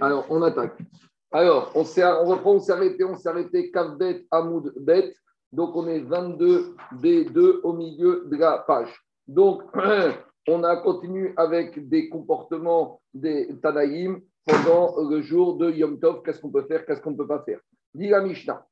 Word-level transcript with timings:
Alors, 0.00 0.26
on 0.30 0.42
attaque. 0.42 0.78
Alors, 1.32 1.72
on, 1.74 1.80
reprend, 1.80 2.52
on 2.54 2.60
s'est 2.60 2.72
arrêté, 2.72 3.04
on 3.04 3.16
s'est 3.16 3.28
arrêté, 3.28 3.70
Kavbet, 3.70 4.26
Hamoud, 4.30 4.72
Bet. 4.76 5.14
Donc, 5.52 5.74
on 5.74 5.86
est 5.86 6.00
22 6.00 6.76
B2 6.94 7.60
au 7.62 7.72
milieu 7.72 8.24
de 8.26 8.36
la 8.36 8.58
page. 8.58 8.94
Donc, 9.26 9.62
on 10.48 10.62
a 10.62 10.76
continué 10.76 11.32
avec 11.36 11.88
des 11.88 12.08
comportements 12.08 13.00
des 13.12 13.48
Tanaïm 13.62 14.20
pendant 14.46 14.94
le 15.08 15.22
jour 15.22 15.56
de 15.56 15.70
Yom 15.70 15.98
Tov. 15.98 16.22
Qu'est-ce 16.22 16.40
qu'on 16.40 16.50
peut 16.50 16.66
faire, 16.66 16.84
qu'est-ce 16.86 17.00
qu'on 17.00 17.12
ne 17.12 17.16
peut 17.16 17.26
pas 17.26 17.42
faire? 17.42 17.60
Dit 17.94 18.08
la 18.08 18.20
Mishnah. 18.20 18.64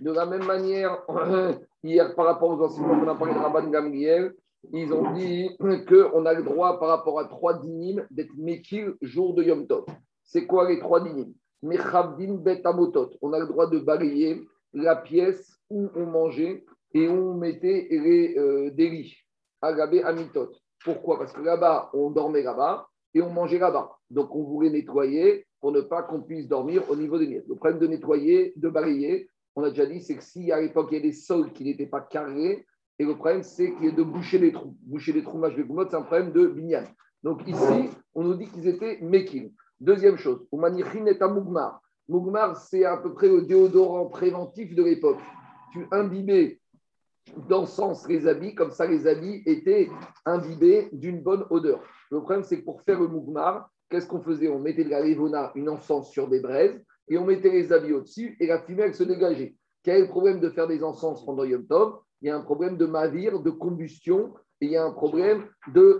De 0.00 0.12
la 0.12 0.26
même 0.26 0.44
manière, 0.44 1.02
hier, 1.82 2.14
par 2.14 2.26
rapport 2.26 2.50
aux 2.50 2.62
enseignements 2.64 3.00
qu'on 3.00 3.08
a 3.08 3.14
parlé 3.14 3.34
de 3.34 3.38
Rabban 3.38 3.68
Gamliel, 3.68 4.34
ils 4.72 4.92
ont 4.92 5.12
dit 5.12 5.50
qu'on 5.58 6.26
a 6.26 6.34
le 6.34 6.42
droit, 6.42 6.78
par 6.78 6.88
rapport 6.88 7.20
à 7.20 7.24
trois 7.26 7.58
dynimes, 7.60 8.06
d'être 8.10 8.34
Mekil 8.36 8.94
jour 9.02 9.34
de 9.34 9.42
Yom 9.42 9.66
Tov. 9.66 9.84
C'est 10.24 10.46
quoi 10.46 10.68
les 10.68 10.78
trois 10.78 11.02
dynimes 11.02 11.32
Mechabdin 11.62 12.34
bet 12.34 12.64
amotot. 12.64 13.10
On 13.22 13.32
a 13.32 13.40
le 13.40 13.46
droit 13.46 13.68
de 13.68 13.78
balayer 13.78 14.42
la 14.72 14.96
pièce 14.96 15.58
où 15.70 15.88
on 15.94 16.06
mangeait 16.06 16.64
et 16.94 17.08
où 17.08 17.30
on 17.30 17.34
mettait 17.34 17.88
les 17.90 18.36
euh, 18.38 18.70
des 18.70 18.88
lits. 18.88 19.16
Agabé 19.60 20.02
amitot. 20.02 20.50
Pourquoi? 20.84 21.18
Parce 21.18 21.32
que 21.32 21.40
là-bas, 21.40 21.90
on 21.92 22.10
dormait 22.10 22.42
là-bas 22.42 22.86
et 23.14 23.22
on 23.22 23.30
mangeait 23.30 23.58
là-bas. 23.58 23.90
Donc, 24.10 24.34
on 24.34 24.44
voulait 24.44 24.70
nettoyer 24.70 25.46
pour 25.60 25.72
ne 25.72 25.80
pas 25.80 26.02
qu'on 26.02 26.22
puisse 26.22 26.46
dormir 26.46 26.88
au 26.88 26.94
niveau 26.94 27.18
des 27.18 27.26
miettes. 27.26 27.48
Le 27.48 27.56
problème 27.56 27.80
de 27.80 27.88
nettoyer, 27.88 28.52
de 28.56 28.68
balayer, 28.68 29.28
on 29.56 29.64
a 29.64 29.70
déjà 29.70 29.86
dit, 29.86 30.00
c'est 30.00 30.16
que 30.16 30.22
si 30.22 30.52
à 30.52 30.60
l'époque, 30.60 30.88
il 30.92 30.98
y 30.98 31.00
a 31.00 31.02
des 31.02 31.12
sols 31.12 31.52
qui 31.52 31.64
n'étaient 31.64 31.86
pas 31.86 32.00
carrés, 32.00 32.64
et 32.98 33.04
le 33.04 33.14
problème, 33.14 33.42
c'est 33.42 33.70
de 33.70 34.02
boucher 34.02 34.38
les 34.38 34.52
trous. 34.52 34.76
Boucher 34.82 35.12
les 35.12 35.22
trous, 35.22 35.40
c'est 35.88 35.94
un 35.94 36.02
problème 36.02 36.32
de 36.32 36.46
binyan. 36.46 36.84
Donc 37.22 37.46
ici, 37.46 37.90
on 38.14 38.24
nous 38.24 38.34
dit 38.34 38.46
qu'ils 38.46 38.68
étaient 38.68 38.98
mekil. 39.00 39.52
Deuxième 39.80 40.16
chose, 40.16 40.46
Oumanichin 40.50 41.06
est 41.06 41.22
un 41.22 41.28
mougmar. 41.28 41.80
Mougmar, 42.08 42.56
c'est 42.56 42.84
à 42.84 42.96
peu 42.96 43.14
près 43.14 43.28
le 43.28 43.42
déodorant 43.42 44.06
préventif 44.06 44.74
de 44.74 44.82
l'époque. 44.82 45.18
Tu 45.72 45.86
imbibais 45.92 46.60
d'encens 47.48 48.08
les 48.08 48.26
habits, 48.26 48.54
comme 48.54 48.70
ça 48.70 48.86
les 48.86 49.06
habits 49.06 49.42
étaient 49.46 49.88
imbibés 50.24 50.88
d'une 50.92 51.20
bonne 51.20 51.44
odeur. 51.50 51.80
Le 52.10 52.20
problème, 52.20 52.42
c'est 52.42 52.60
que 52.60 52.64
pour 52.64 52.82
faire 52.82 53.00
le 53.00 53.06
mougmar, 53.06 53.70
qu'est-ce 53.90 54.06
qu'on 54.06 54.22
faisait? 54.22 54.48
On 54.48 54.58
mettait 54.58 54.84
de 54.84 54.90
la 54.90 55.00
rivona, 55.00 55.52
une 55.54 55.68
encens 55.68 56.10
sur 56.10 56.28
des 56.28 56.40
braises, 56.40 56.82
et 57.08 57.18
on 57.18 57.24
mettait 57.24 57.50
les 57.50 57.72
habits 57.72 57.92
au-dessus, 57.92 58.36
et 58.40 58.46
la 58.46 58.60
fumée, 58.62 58.84
elle 58.84 58.94
se 58.94 59.04
dégageait. 59.04 59.54
Quel 59.82 59.96
est 59.96 60.00
le 60.02 60.08
problème 60.08 60.40
de 60.40 60.48
faire 60.50 60.66
des 60.66 60.82
encens 60.82 61.24
pendant 61.24 61.44
Yom 61.44 61.66
il 62.20 62.28
y 62.28 62.30
a 62.30 62.36
un 62.36 62.40
problème 62.40 62.76
de 62.76 62.86
mavir, 62.86 63.40
de 63.40 63.50
combustion, 63.50 64.34
et 64.60 64.66
il 64.66 64.72
y 64.72 64.76
a 64.76 64.84
un 64.84 64.92
problème 64.92 65.46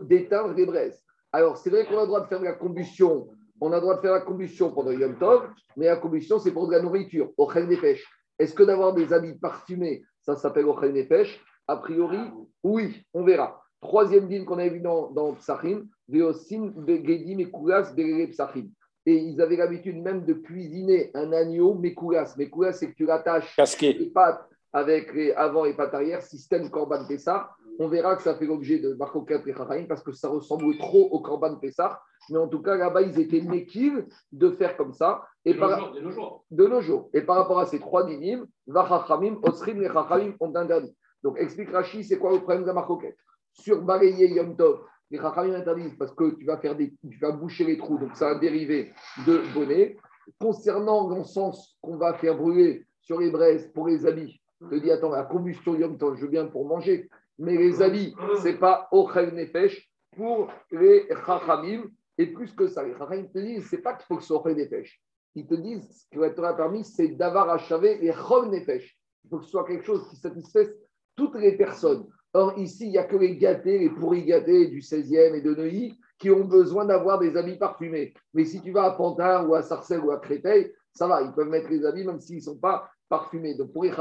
d'éteindre 0.03 0.55
les 0.55 0.67
braises. 0.67 1.03
Alors, 1.33 1.57
c'est 1.57 1.71
vrai 1.71 1.85
qu'on 1.87 1.99
a 1.99 2.03
le 2.03 2.07
droit 2.07 2.21
de 2.21 2.27
faire 2.27 2.41
de 2.41 2.45
la 2.45 2.55
combustion, 2.55 3.29
on 3.61 3.73
a 3.73 3.77
le 3.77 3.81
droit 3.81 3.97
de 3.97 4.01
faire 4.01 4.13
la 4.13 4.21
combustion 4.21 4.71
pendant 4.73 4.91
Yom 4.91 5.19
Tov, 5.19 5.49
mais 5.77 5.87
la 5.87 5.97
combustion, 5.97 6.39
c'est 6.39 6.53
pour 6.53 6.69
de 6.69 6.73
la 6.73 6.83
nourriture, 6.83 7.31
au 7.37 7.53
des 7.53 7.77
pêches. 7.77 8.07
Est-ce 8.39 8.55
que 8.55 8.63
d'avoir 8.63 8.95
des 8.95 9.13
habits 9.13 9.35
parfumés, 9.35 10.03
ça 10.23 10.37
s'appelle 10.37 10.67
au 10.67 10.81
des 10.81 11.05
pêches 11.05 11.41
A 11.67 11.77
priori, 11.77 12.21
oui, 12.63 13.03
on 13.15 13.25
verra. 13.25 13.63
Troisième 13.81 14.29
dîme 14.29 14.45
qu'on 14.45 14.59
a 14.59 14.69
vu 14.69 14.81
dans, 14.81 15.11
dans 15.11 15.35
Psachim, 15.35 15.87
Veosin, 16.09 16.73
Gedim 16.87 17.39
et 17.39 17.51
Koulas, 17.51 17.93
Psachim. 18.31 18.69
Et 19.07 19.17
ils 19.17 19.41
avaient 19.41 19.57
l'habitude 19.57 20.03
même 20.03 20.25
de 20.25 20.35
cuisiner 20.35 21.11
un 21.15 21.33
agneau, 21.33 21.75
Mekoulas. 21.75 22.35
Mekoulas, 22.37 22.75
c'est 22.75 22.91
que 22.91 22.95
tu 22.95 23.07
l'attaches 23.07 23.57
les 23.81 24.11
pattes 24.11 24.47
avec 24.73 25.15
les 25.15 25.33
avant 25.33 25.65
et 25.65 25.75
pattes 25.75 25.95
arrière, 25.95 26.23
système 26.23 26.71
Corban 26.71 27.07
Pessah. 27.07 27.51
On 27.79 27.89
verra 27.89 28.17
que 28.17 28.23
ça 28.23 28.35
fait 28.35 28.47
l'objet 28.47 28.81
de 28.81 28.95
Marcoquet 28.95 29.41
et 29.47 29.85
parce 29.85 30.03
que 30.03 30.13
ça 30.13 30.29
ressemble 30.29 30.77
trop 30.79 31.09
au 31.11 31.21
Corban 31.21 31.57
Pessah. 31.57 32.01
Mais 32.31 32.39
en 32.39 32.49
tout 32.49 32.61
cas, 32.61 32.77
là-bas, 32.77 33.03
ils 33.03 33.19
étaient 33.21 33.41
méquives 33.41 34.05
de 34.33 34.51
faire 34.51 34.77
comme 34.77 34.93
ça. 34.93 35.25
Et 35.45 35.55
de, 35.55 35.59
par... 35.59 35.93
nos 35.93 36.11
jours, 36.11 36.45
de, 36.51 36.67
nos 36.67 36.81
jours. 36.81 37.09
Et 37.15 37.23
par 37.23 37.37
rapport 37.37 37.59
à 37.61 37.67
ces 37.67 37.79
trois 37.79 38.05
dynimes, 38.05 38.47
Vachachamim, 38.67 39.39
Osrim 39.43 39.83
et 39.83 39.87
Chachamim 39.87 40.35
ont 40.41 40.55
interdit. 40.55 40.95
Donc, 41.23 41.39
explique 41.39 41.71
Rashi, 41.71 42.05
c'est 42.05 42.19
quoi 42.19 42.33
le 42.33 42.39
problème 42.39 42.63
de 42.63 42.67
la 42.67 42.75
Marcoquet 42.75 43.17
Sur 43.53 43.83
Balayer 43.83 44.29
Yom 44.35 44.57
Tov, 44.57 44.81
les 45.11 45.19
Chachamim 45.19 45.55
interdisent 45.55 45.97
parce 45.97 46.13
que 46.13 46.37
tu 46.37 46.45
vas, 46.45 46.59
faire 46.59 46.77
des, 46.77 46.93
tu 47.09 47.19
vas 47.19 47.33
boucher 47.33 47.65
les 47.65 47.79
trous, 47.79 47.99
donc 47.99 48.15
ça 48.17 48.31
a 48.31 48.35
dérivé 48.35 48.93
de 49.27 49.43
bonnet. 49.55 49.97
Concernant 50.39 51.09
l'encens 51.09 51.79
qu'on 51.81 51.97
va 51.97 52.13
faire 52.15 52.37
brûler 52.37 52.87
sur 53.01 53.19
les 53.19 53.31
braises 53.31 53.71
pour 53.73 53.87
les 53.87 54.05
habits, 54.05 54.39
te 54.67 54.75
dis, 54.77 54.91
attends, 54.91 55.11
la 55.11 55.25
combustion 55.25 55.75
Yom 55.75 55.99
Tov, 55.99 56.17
je 56.17 56.27
viens 56.27 56.47
pour 56.47 56.67
manger, 56.67 57.09
mais 57.39 57.57
les 57.57 57.83
habits, 57.83 58.15
ce 58.39 58.45
n'est 58.45 58.59
pas 58.59 58.89
Ochel 58.91 59.35
Nefesh 59.35 59.91
pour 60.17 60.51
les 60.71 61.07
Chachamim. 61.27 61.85
Et 62.21 62.27
plus 62.27 62.53
que 62.53 62.67
ça, 62.67 62.83
les 62.83 62.97
Chachamim 62.97 63.27
te 63.27 63.39
disent, 63.39 63.69
ce 63.69 63.77
n'est 63.77 63.83
pas 63.83 63.95
qu'il 63.95 64.07
faut 64.07 64.17
que 64.17 64.23
ce 64.23 64.29
soit 64.29 64.41
Ochel 64.41 64.57
Nefesh. 64.57 65.01
Ils 65.35 65.47
te 65.47 65.55
disent, 65.55 65.89
ce 65.89 66.09
qui 66.11 66.19
va 66.19 66.27
être 66.27 66.57
permis, 66.57 66.85
c'est 66.85 67.09
d'avoir 67.09 67.49
achevé 67.51 67.99
les 67.99 68.13
Chol 68.13 68.51
Nefesh. 68.51 68.99
Il 69.25 69.31
faut 69.31 69.39
que 69.39 69.45
ce 69.45 69.51
soit 69.51 69.65
quelque 69.65 69.85
chose 69.85 70.09
qui 70.09 70.17
satisfasse 70.17 70.69
toutes 71.15 71.37
les 71.37 71.57
personnes. 71.57 72.07
Or, 72.33 72.59
ici, 72.59 72.87
il 72.87 72.91
n'y 72.91 72.99
a 72.99 73.05
que 73.05 73.17
les 73.17 73.37
gâtés, 73.37 73.79
les 73.79 73.91
pourris 73.91 74.25
gâtés 74.25 74.67
du 74.67 74.81
16e 74.81 75.35
et 75.35 75.41
de 75.41 75.55
Neuilly 75.55 75.99
qui 76.19 76.31
ont 76.31 76.45
besoin 76.45 76.85
d'avoir 76.85 77.19
des 77.19 77.37
habits 77.37 77.57
parfumés. 77.57 78.13
Mais 78.35 78.45
si 78.45 78.61
tu 78.61 78.73
vas 78.73 78.85
à 78.85 78.91
Pantin 78.93 79.47
ou 79.47 79.55
à 79.55 79.63
Sarcelles 79.63 80.01
ou 80.01 80.11
à 80.11 80.19
Créteil, 80.19 80.73
ça 80.93 81.07
va, 81.07 81.23
ils 81.23 81.33
peuvent 81.33 81.49
mettre 81.49 81.71
les 81.71 81.85
habits 81.85 82.05
même 82.05 82.21
s'ils 82.21 82.37
ne 82.37 82.43
sont 82.43 82.59
pas 82.59 82.91
parfumé. 83.09 83.55
Donc 83.55 83.73
pour 83.73 83.85
les 83.85 83.93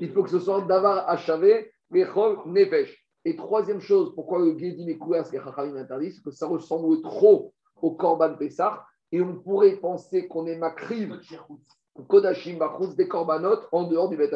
il 0.00 0.12
faut 0.12 0.22
que 0.22 0.30
ce 0.30 0.38
soit 0.38 0.62
d'avoir 0.62 1.08
achavé 1.08 1.72
les 1.90 2.06
nefesh. 2.46 2.96
Et 3.24 3.36
troisième 3.36 3.80
chose, 3.80 4.14
pourquoi 4.14 4.38
le 4.38 4.56
Gedim 4.56 4.88
et 4.88 4.96
Kouas, 4.96 5.28
les 5.30 5.38
Chachamim 5.38 5.76
interdisent, 5.76 6.16
c'est 6.16 6.22
que 6.22 6.30
ça 6.30 6.46
ressemble 6.46 7.02
trop 7.02 7.52
au 7.82 7.90
Korban 7.92 8.34
Pessah. 8.36 8.84
Et 9.12 9.20
on 9.20 9.36
pourrait 9.36 9.76
penser 9.76 10.26
qu'on 10.26 10.46
est 10.46 10.56
makriv, 10.56 11.20
Kodashim 12.08 12.56
Bachrous, 12.56 12.94
des 12.94 13.08
Korbanot 13.08 13.58
en 13.72 13.84
dehors 13.84 14.08
du 14.08 14.16
Beth 14.16 14.34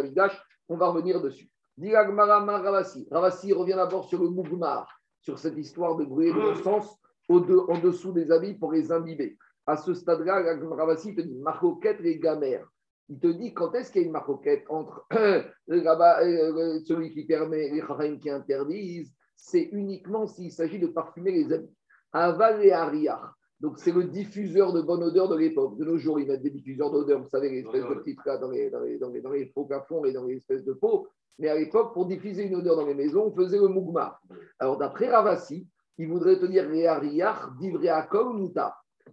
On 0.68 0.76
va 0.76 0.88
revenir 0.88 1.22
dessus. 1.22 1.48
Ravasi. 1.78 3.08
Ravasi 3.10 3.52
revient 3.52 3.74
d'abord 3.74 4.04
sur 4.04 4.20
le 4.20 4.28
Mougmar, 4.28 4.86
sur 5.20 5.38
cette 5.38 5.56
histoire 5.56 5.96
de 5.96 6.04
brûler 6.04 6.32
de 6.32 6.54
sens 6.62 6.98
en 7.28 7.40
dessous 7.78 8.12
des 8.12 8.30
habits 8.30 8.54
pour 8.54 8.72
les 8.72 8.92
imbiber. 8.92 9.38
À 9.66 9.76
ce 9.76 9.94
stade-là, 9.94 10.42
Ravasi 10.76 11.14
te 11.14 11.22
dit 11.22 11.38
Marcoquette 11.38 12.00
les 12.00 12.18
gamères 12.18 12.68
il 13.08 13.18
te 13.18 13.26
dit 13.26 13.52
quand 13.52 13.74
est-ce 13.74 13.92
qu'il 13.92 14.02
y 14.02 14.04
a 14.04 14.06
une 14.06 14.12
maroquette 14.12 14.64
entre 14.68 15.06
euh, 15.12 15.42
celui 15.68 17.12
qui 17.12 17.24
permet 17.24 17.70
les 17.70 17.80
chachamim 17.80 18.18
qui 18.18 18.30
interdisent, 18.30 19.12
c'est 19.36 19.68
uniquement 19.72 20.26
s'il 20.26 20.50
s'agit 20.50 20.78
de 20.78 20.86
parfumer 20.86 21.32
les 21.32 21.52
habits. 21.52 21.74
Aval 22.12 22.64
et 22.64 22.72
Ariach. 22.72 23.20
Donc, 23.60 23.78
c'est 23.78 23.92
le 23.92 24.04
diffuseur 24.04 24.72
de 24.72 24.82
bonne 24.82 25.02
odeur 25.02 25.28
de 25.28 25.36
l'époque. 25.36 25.78
De 25.78 25.84
nos 25.84 25.96
jours, 25.96 26.20
ils 26.20 26.26
mettent 26.26 26.42
des 26.42 26.50
diffuseurs 26.50 26.90
d'odeur, 26.90 27.22
vous 27.22 27.28
savez, 27.28 27.50
les 27.50 27.60
espèces 27.60 27.88
de 27.88 27.94
petites 27.94 28.24
là 28.26 28.36
dans 28.36 28.50
les, 28.50 28.70
dans 28.70 28.80
les, 28.80 28.98
dans 28.98 29.10
les, 29.10 29.20
dans 29.20 29.30
les 29.30 29.46
faux 29.46 29.68
et 30.04 30.12
dans 30.12 30.24
les 30.24 30.36
espèces 30.36 30.64
de 30.64 30.72
pots. 30.72 31.08
Mais 31.38 31.48
à 31.48 31.56
l'époque, 31.56 31.94
pour 31.94 32.06
diffuser 32.06 32.44
une 32.44 32.56
odeur 32.56 32.76
dans 32.76 32.86
les 32.86 32.94
maisons, 32.94 33.26
on 33.26 33.34
faisait 33.34 33.58
le 33.58 33.68
mougma. 33.68 34.20
Alors, 34.58 34.76
d'après 34.76 35.08
Ravasi, 35.08 35.66
il 35.98 36.08
voudrait 36.08 36.38
te 36.38 36.46
dire 36.46 36.68
les 36.68 36.86
Ariach, 36.86 37.56
d'Ivre 37.58 37.80
à 37.88 38.06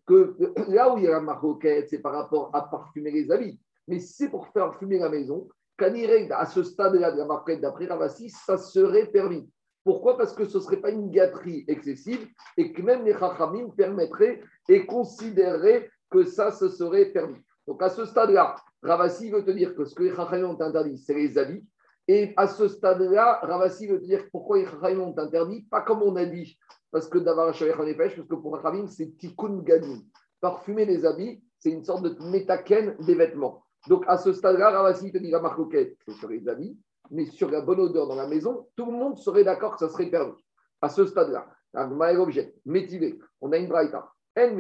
que 0.06 0.36
là 0.72 0.94
où 0.94 0.98
il 0.98 1.06
y 1.06 1.08
a 1.08 1.12
la 1.12 1.22
maroquette, 1.22 1.90
c'est 1.90 2.00
par 2.00 2.14
rapport 2.14 2.50
à 2.54 2.70
parfumer 2.70 3.12
les 3.12 3.32
habits. 3.32 3.60
Mais 3.92 4.00
c'est 4.00 4.30
pour 4.30 4.48
faire 4.48 4.74
fumer 4.80 5.00
la 5.00 5.10
maison, 5.10 5.50
à 6.32 6.46
ce 6.46 6.64
stade-là 6.64 7.12
de 7.12 7.18
la 7.18 7.26
marquette 7.26 7.60
d'après 7.60 7.88
Ravassi, 7.88 8.30
ça 8.30 8.58
serait 8.58 9.08
permis. 9.08 9.50
Pourquoi? 9.84 10.18
Parce 10.18 10.34
que 10.34 10.46
ce 10.46 10.60
ne 10.60 10.64
serait 10.64 10.78
pas 10.78 10.92
une 10.92 11.10
gâterie 11.10 11.66
excessive 11.68 12.26
et 12.56 12.72
que 12.72 12.82
même 12.82 13.04
les 13.04 13.18
Chachamim 13.18 13.70
permettraient 13.76 14.42
et 14.70 14.86
considéreraient 14.86 15.90
que 16.10 16.24
ça, 16.24 16.52
se 16.52 16.70
serait 16.70 17.08
permis. 17.08 17.42
Donc 17.68 17.84
à 17.84 17.90
ce 17.90 18.06
stade-là, 18.06 18.56
Ravassi 18.82 19.30
veut 19.30 19.44
te 19.44 19.52
dire 19.52 19.76
que 19.76 19.84
ce 19.84 19.94
que 19.94 20.04
les 20.04 20.16
Chachamim 20.16 20.52
ont 20.52 20.62
interdit, 20.62 20.98
c'est 20.98 21.16
les 21.16 21.38
habits. 21.38 21.66
Et 22.08 22.34
à 22.38 22.48
ce 22.48 22.70
stade-là, 22.70 23.40
Ravassi 23.42 23.88
veut 23.88 24.00
te 24.00 24.06
dire 24.06 24.24
pourquoi 24.32 24.60
les 24.60 24.66
Chachamim 24.66 25.02
ont 25.02 25.18
interdit, 25.18 25.64
pas 25.64 25.82
comme 25.82 26.02
on 26.04 26.16
a 26.16 26.26
dit, 26.26 26.58
parce 26.92 27.10
que 27.10 27.18
d'avoir 27.18 27.50
un 27.50 27.52
pêche, 27.52 28.16
parce 28.16 28.28
que 28.28 28.36
pour 28.36 28.56
Chachamim, 28.56 28.88
c'est 28.88 29.18
tikkun 29.18 29.58
gadim. 29.64 30.00
Parfumer 30.40 30.86
les 30.86 31.06
habits, 31.06 31.44
c'est 31.58 31.72
une 31.72 31.84
sorte 31.84 32.04
de 32.04 32.16
métaken 32.30 32.96
des 33.00 33.16
vêtements. 33.16 33.61
Donc 33.88 34.04
à 34.08 34.18
ce 34.18 34.34
stade-là, 34.34 34.70
Ravasi 34.70 35.12
te 35.12 35.18
dit 35.18 35.32
la 35.32 35.40
marcoquette, 35.40 35.98
sur 36.20 36.30
les 36.30 36.48
amis, 36.48 36.78
mais 37.10 37.26
sur 37.26 37.50
la 37.50 37.62
bonne 37.62 37.80
odeur 37.80 38.08
dans 38.08 38.16
la 38.16 38.28
maison, 38.28 38.68
tout 38.76 38.86
le 38.86 38.92
monde 38.92 39.18
serait 39.18 39.44
d'accord 39.44 39.74
que 39.74 39.80
ça 39.80 39.90
serait 39.90 40.10
permis. 40.10 40.36
À 40.82 40.90
ce 40.90 41.06
stade-là, 41.06 41.48
objet, 42.20 42.54
métivé, 42.66 43.18
on 43.40 43.52
a 43.52 43.58
une 43.58 43.68
braïta. 43.68 44.12
Donc 44.34 44.54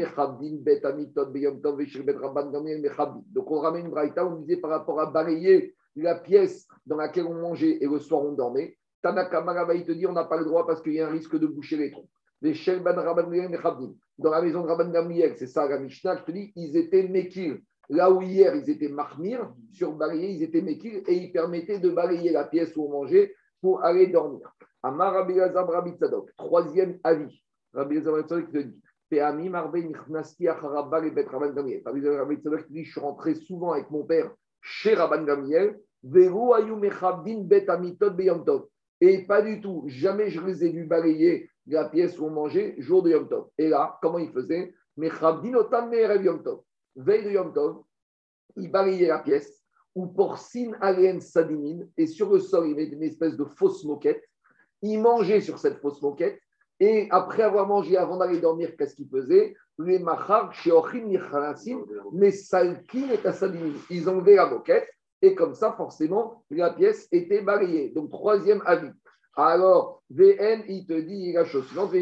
on 3.52 3.60
ramène 3.60 3.86
une 3.86 3.92
braïta, 3.92 4.26
on 4.26 4.36
disait 4.36 4.58
par 4.58 4.72
rapport 4.72 5.00
à 5.00 5.06
balayer 5.06 5.74
la 5.96 6.16
pièce 6.16 6.68
dans 6.86 6.98
laquelle 6.98 7.26
on 7.26 7.36
mangeait 7.36 7.78
et 7.82 7.88
le 7.88 8.00
soir 8.00 8.22
on 8.22 8.34
dormait. 8.34 8.78
Tanaka 9.02 9.74
il 9.74 9.86
te 9.86 9.94
dit 9.94 10.06
on 10.06 10.12
n'a 10.12 10.26
pas 10.26 10.38
le 10.38 10.46
droit 10.46 10.68
parce 10.68 10.82
qu'il 10.82 10.94
y 10.94 11.00
a 11.00 11.08
un 11.08 11.12
risque 11.12 11.38
de 11.38 11.48
boucher 11.48 11.78
les 11.78 11.92
trous. 11.92 12.10
Les 12.42 12.54
Dans 14.18 14.30
la 14.30 14.42
maison 14.42 14.64
de 14.64 14.68
Rabban 14.68 14.90
Gamliel, 14.90 15.38
c'est 15.38 15.48
ça 15.48 15.68
la 15.68 15.88
je 15.88 16.24
te 16.24 16.32
dis, 16.32 16.52
ils 16.56 16.76
étaient 16.76 17.08
mekir. 17.08 17.58
Là 17.92 18.10
où 18.10 18.22
hier, 18.22 18.56
ils 18.56 18.70
étaient 18.70 18.88
mahmir, 18.88 19.54
sur 19.74 19.92
balayer, 19.92 20.30
ils 20.30 20.44
étaient 20.44 20.62
mekir 20.62 21.02
et 21.08 21.14
ils 21.14 21.34
permettaient 21.34 21.78
de 21.78 21.90
balayer 21.90 22.32
la 22.32 22.46
pièce 22.46 22.74
où 22.78 22.86
on 22.86 22.90
mangeait 22.90 23.36
pour 23.60 23.84
aller 23.84 24.08
dormir. 24.08 24.56
Amar 24.82 25.14
Rabbi 25.14 25.34
Troisième 26.38 27.00
avis. 27.04 27.44
Rabbi 27.74 28.00
Tzadok 28.00 28.50
te 28.50 28.60
dit 28.60 28.82
Je 29.12 29.18
suis 32.92 33.00
rentré 33.02 33.36
souvent 33.36 33.74
avec 33.74 33.92
mon 33.92 34.06
père 34.06 34.34
chez 34.62 34.94
Rabban 34.94 35.24
Gamiel. 35.24 35.78
Et 39.02 39.26
pas 39.26 39.42
du 39.42 39.60
tout, 39.60 39.84
jamais 39.88 40.30
je 40.30 40.40
les 40.40 40.64
ai 40.64 40.70
vus 40.70 40.86
balayer 40.86 41.50
la 41.68 41.90
pièce 41.90 42.18
où 42.18 42.28
on 42.28 42.30
mangeait 42.30 42.76
jour 42.78 43.04
de 43.04 43.10
Yom 43.10 43.28
Tov. 43.28 43.50
Et 43.58 43.68
là, 43.68 44.00
comment 44.02 44.18
ils 44.18 44.32
faisaient? 44.32 44.74
Yom 44.98 46.42
Tov. 46.42 46.62
Veille 46.96 47.26
de 47.26 47.32
Yom 47.32 47.54
Tov, 47.54 47.84
ils 48.58 48.72
balayaient 48.72 49.08
la 49.08 49.20
pièce, 49.20 49.62
ou 49.96 50.08
porcine 50.08 50.78
alien 50.82 51.20
sadimine, 51.20 51.90
et 51.98 52.08
sur 52.08 52.32
le 52.32 52.40
sol, 52.40 52.70
ils 52.70 52.76
mettaient 52.76 52.96
une 52.96 53.04
espèce 53.04 53.36
de 53.36 53.46
fausse 53.46 53.84
moquette. 53.84 54.24
Ils 54.82 55.00
mangeaient 55.00 55.42
sur 55.42 55.60
cette 55.60 55.80
fausse 55.80 56.02
moquette, 56.02 56.40
et 56.80 57.08
après 57.12 57.44
avoir 57.44 57.68
mangé, 57.68 57.98
avant 57.98 58.18
d'aller 58.18 58.40
dormir, 58.40 58.76
qu'est-ce 58.78 58.96
qu'ils 58.96 59.10
faisaient 59.10 59.54
Les 59.78 60.00
machar, 60.00 60.54
sheochim, 60.54 61.06
nichalasim, 61.06 61.86
les 62.14 62.32
salkin 62.32 63.10
et 63.12 63.32
sadimine. 63.32 63.78
Ils 63.90 64.10
enlevaient 64.10 64.36
la 64.36 64.48
moquette, 64.48 64.88
et 65.22 65.36
comme 65.36 65.54
ça, 65.54 65.74
forcément, 65.74 66.44
la 66.50 66.72
pièce 66.72 67.08
était 67.12 67.42
balayée. 67.42 67.90
Donc, 67.90 68.10
troisième 68.10 68.64
avis. 68.66 68.92
Alors, 69.36 70.02
VN, 70.10 70.64
il 70.68 70.86
te 70.88 71.00
dit 71.00 71.34
la 71.34 71.46
chose 71.46 71.68
suivante. 71.68 71.94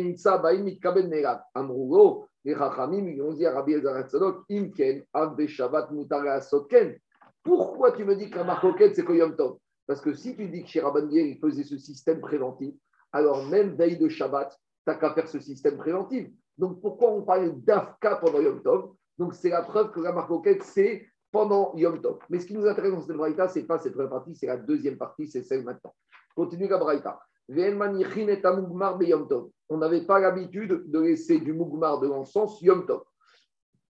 Amrougo, 1.53 2.28
les 2.45 2.55
Chachamim, 2.55 3.07
ils 3.07 3.21
ont 3.21 3.33
dit 3.33 3.45
à 3.45 3.53
Rabbi 3.53 3.73
Tzadok, 3.73 4.43
Imken, 4.49 5.03
Shabbat, 5.47 5.91
Mutara 5.91 6.41
Sotken. 6.41 6.97
Pourquoi 7.43 7.91
tu 7.91 8.05
me 8.05 8.15
dis 8.15 8.29
que 8.29 8.37
la 8.37 8.43
marcoquette, 8.43 8.95
c'est 8.95 9.03
Koyom 9.03 9.35
Tov? 9.35 9.57
Parce 9.87 10.01
que 10.01 10.13
si 10.13 10.35
tu 10.35 10.47
dis 10.47 10.63
que 10.63 10.69
chez 10.69 10.81
Rabban 10.81 11.09
il 11.09 11.39
faisait 11.39 11.63
ce 11.63 11.77
système 11.77 12.21
préventif, 12.21 12.75
alors 13.11 13.45
même 13.47 13.75
veille 13.75 13.97
de 13.97 14.07
Shabbat, 14.07 14.51
tu 14.51 14.57
n'as 14.87 14.95
qu'à 14.95 15.13
faire 15.13 15.27
ce 15.27 15.39
système 15.39 15.77
préventif. 15.77 16.29
Donc, 16.57 16.81
pourquoi 16.81 17.11
on 17.11 17.23
parle 17.23 17.59
d'Afka 17.61 18.17
pendant 18.17 18.39
Yom 18.39 18.61
Tov? 18.61 18.91
Donc, 19.17 19.33
c'est 19.33 19.49
la 19.49 19.63
preuve 19.63 19.91
que 19.91 19.99
la 19.99 20.11
marcoquette, 20.11 20.63
c'est 20.63 21.07
pendant 21.31 21.73
Yom 21.75 22.01
Tov. 22.01 22.19
Mais 22.29 22.39
ce 22.39 22.45
qui 22.45 22.53
nous 22.53 22.65
intéresse 22.67 22.91
dans 22.91 23.01
cette 23.01 23.15
braïta, 23.15 23.47
ce 23.47 23.59
n'est 23.59 23.65
pas 23.65 23.79
cette 23.79 23.93
première 23.93 24.11
partie, 24.11 24.35
c'est 24.35 24.47
la 24.47 24.57
deuxième 24.57 24.97
partie, 24.97 25.27
c'est 25.27 25.43
celle 25.43 25.63
maintenant. 25.63 25.93
Continue 26.35 26.67
la 26.67 26.77
braïta. 26.77 27.19
On 29.69 29.77
n'avait 29.77 30.05
pas 30.05 30.19
l'habitude 30.19 30.83
de 30.85 30.99
laisser 30.99 31.39
du 31.39 31.53
mougmar 31.53 31.99
de 31.99 32.07
l'encens 32.07 32.61
Yom 32.61 32.85
Tov. 32.85 33.03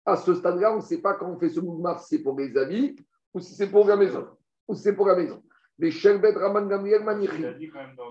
À 0.06 0.16
ce 0.16 0.36
stade-là, 0.36 0.74
on 0.74 0.78
ne 0.78 0.82
sait 0.82 1.02
pas 1.02 1.16
quand 1.16 1.30
on 1.30 1.40
fait 1.40 1.50
ce 1.50 1.60
mougmar, 1.60 2.00
si 2.00 2.18
c'est 2.18 2.24
pour 2.24 2.38
les 2.38 2.56
amis 2.56 2.96
ou 3.34 3.40
si 3.40 3.56
c'est 3.56 3.70
pour 3.70 3.88
la 3.88 3.96
maison. 3.96 4.28
Ou 4.68 4.76
si 4.76 4.84
c'est 4.84 4.96
pour 4.96 5.08
la 5.08 5.16
maison. 5.16 5.42
Les 5.80 5.92
Raman 5.92 6.68
Gamriel 6.68 7.04
Manichin. 7.04 7.54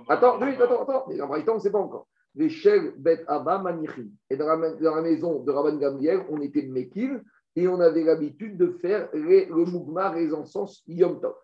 Attends, 0.08 0.40
oui, 0.40 0.54
attends, 0.60 0.82
attends. 0.82 1.04
Mais 1.08 1.18
braïta, 1.18 1.52
on 1.52 1.56
ne 1.56 1.60
sait 1.60 1.70
pas 1.70 1.80
encore. 1.80 2.06
Les 2.34 2.48
Shelbet 2.48 3.24
Abba 3.26 3.58
Manichin. 3.58 4.08
Et 4.30 4.36
dans 4.36 4.46
la, 4.46 5.02
maison 5.02 5.40
de 5.40 5.50
Raman 5.50 5.78
Gamriel, 5.78 6.24
on 6.28 6.40
était 6.40 6.62
Mekil 6.62 7.22
et 7.54 7.66
on 7.68 7.80
avait 7.80 8.04
l'habitude 8.04 8.56
de 8.56 8.72
faire 8.72 9.08
le 9.12 9.64
mougmar 9.64 10.16
et 10.16 10.26
les 10.26 10.34
encens 10.34 10.82
Yom 10.86 11.20
Tov. 11.20 11.34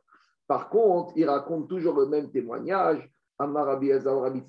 Par 0.47 0.69
contre, 0.69 1.13
il 1.17 1.29
raconte 1.29 1.69
toujours 1.69 1.99
le 1.99 2.07
même 2.07 2.31
témoignage. 2.31 3.12
Amar 3.43 3.67
Rabbi 3.67 3.93
Azar 3.93 4.21
Rabbi 4.21 4.43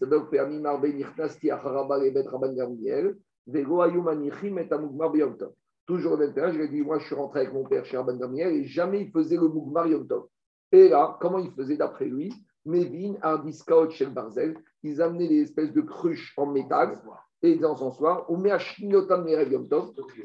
Marbe 0.60 0.86
Nichnasti 0.86 1.50
Acharaba 1.50 1.98
Rabban 1.98 2.54
Gamriel, 2.54 3.16
Vego 3.48 3.84
et 3.84 3.88
Amugmar 3.88 5.16
Yom 5.16 5.38
Tov. 5.38 5.54
Toujours 5.86 6.16
le 6.16 6.28
même 6.28 6.34
témoignage, 6.34 6.56
il 6.56 6.62
a 6.62 6.68
dit 6.68 6.82
Moi, 6.82 7.00
je 7.00 7.06
suis 7.06 7.16
rentré 7.16 7.42
avec 7.42 7.54
mon 7.54 7.64
père 7.64 7.86
chez 7.86 7.98
Rabban 7.98 8.18
Gamriel 8.18 8.54
et 8.54 8.66
jamais 8.66 9.02
il 9.02 9.12
faisait 9.12 9.36
le 9.36 9.48
mougmar 9.48 9.88
Yom 9.88 10.08
Tov. 10.08 10.28
Et 10.72 10.90
là, 10.90 11.18
comment 11.20 11.40
il 11.40 11.52
faisait 11.52 11.76
d'après 11.76 12.06
lui? 12.06 12.32
Mevin, 12.66 13.16
Ardiskaot, 13.22 13.90
Shel 13.90 14.14
Barzel, 14.14 14.56
ils 14.84 15.02
amenaient 15.02 15.28
des 15.28 15.42
espèces 15.42 15.74
de 15.74 15.82
cruches 15.82 16.34
en 16.38 16.46
métal 16.46 16.94
et 17.42 17.56
des 17.56 17.66
encensoirs. 17.66 18.26
On 18.30 18.38
met 18.38 18.52
à. 18.52 18.60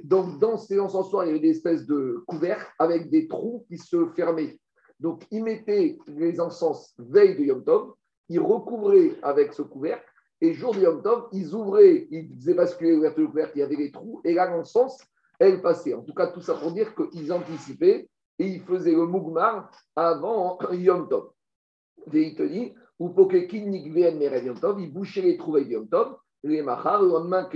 Donc, 0.05 0.39
dans 0.39 0.57
ces 0.57 0.79
encensoirs, 0.79 1.25
il 1.25 1.29
y 1.29 1.31
avait 1.31 1.41
des 1.41 1.51
espèces 1.51 1.87
de 1.87 2.23
couverts 2.27 2.73
avec 2.79 3.11
des 3.11 3.27
trous 3.27 3.65
qui 3.69 3.79
se 3.79 4.07
fermaient. 4.15 4.59
Donc, 5.01 5.27
ils 5.31 5.43
mettaient 5.43 5.99
les 6.07 6.41
encens 6.41 6.95
veille 6.99 7.37
de 7.37 7.45
Yom 7.45 7.65
Tov, 7.65 7.95
ils 8.29 8.41
recouvraient 8.41 9.15
avec 9.23 9.53
ce 9.53 9.63
couvercle, 9.63 10.05
et 10.41 10.55
jour 10.55 10.75
de 10.75 10.81
Yom 10.81 11.03
Tov, 11.03 11.29
ils 11.33 11.55
ouvraient, 11.55 12.07
ils 12.11 12.35
faisaient 12.37 12.55
basculer 12.55 12.95
l'ouverture 12.95 13.25
du 13.25 13.29
couvercle, 13.29 13.53
il 13.57 13.61
y 13.61 13.63
avait 13.63 13.77
des 13.77 13.91
trous, 13.91 14.21
et 14.25 14.35
là, 14.35 14.49
l'encens, 14.49 14.99
elle 15.39 15.61
passait. 15.63 15.95
En 15.95 16.03
tout 16.03 16.15
cas, 16.15 16.29
tout 16.29 16.41
ça 16.41 16.55
pour 16.55 16.73
dire 16.73 16.95
qu'ils 16.95 17.33
anticipaient 17.33 18.09
et 18.39 18.47
ils 18.47 18.63
faisaient 18.63 18.93
le 18.93 19.07
mougmar 19.07 19.71
avant 19.97 20.59
Yom 20.73 21.09
Tov. 21.09 21.31
Et 22.13 22.23
il 22.23 22.35
te 22.37 22.43
dit, 22.45 22.73
ou 22.99 23.09
Yom 23.09 24.61
Tov, 24.61 24.81
ils 24.81 24.93
bouchaient 24.93 25.23
les 25.23 25.37
trous 25.37 25.57
avec 25.57 25.69
Yom 25.69 25.89
Tov, 25.89 26.17
les 26.45 26.63
machar, 26.63 27.03
le 27.03 27.09
lendemain, 27.09 27.49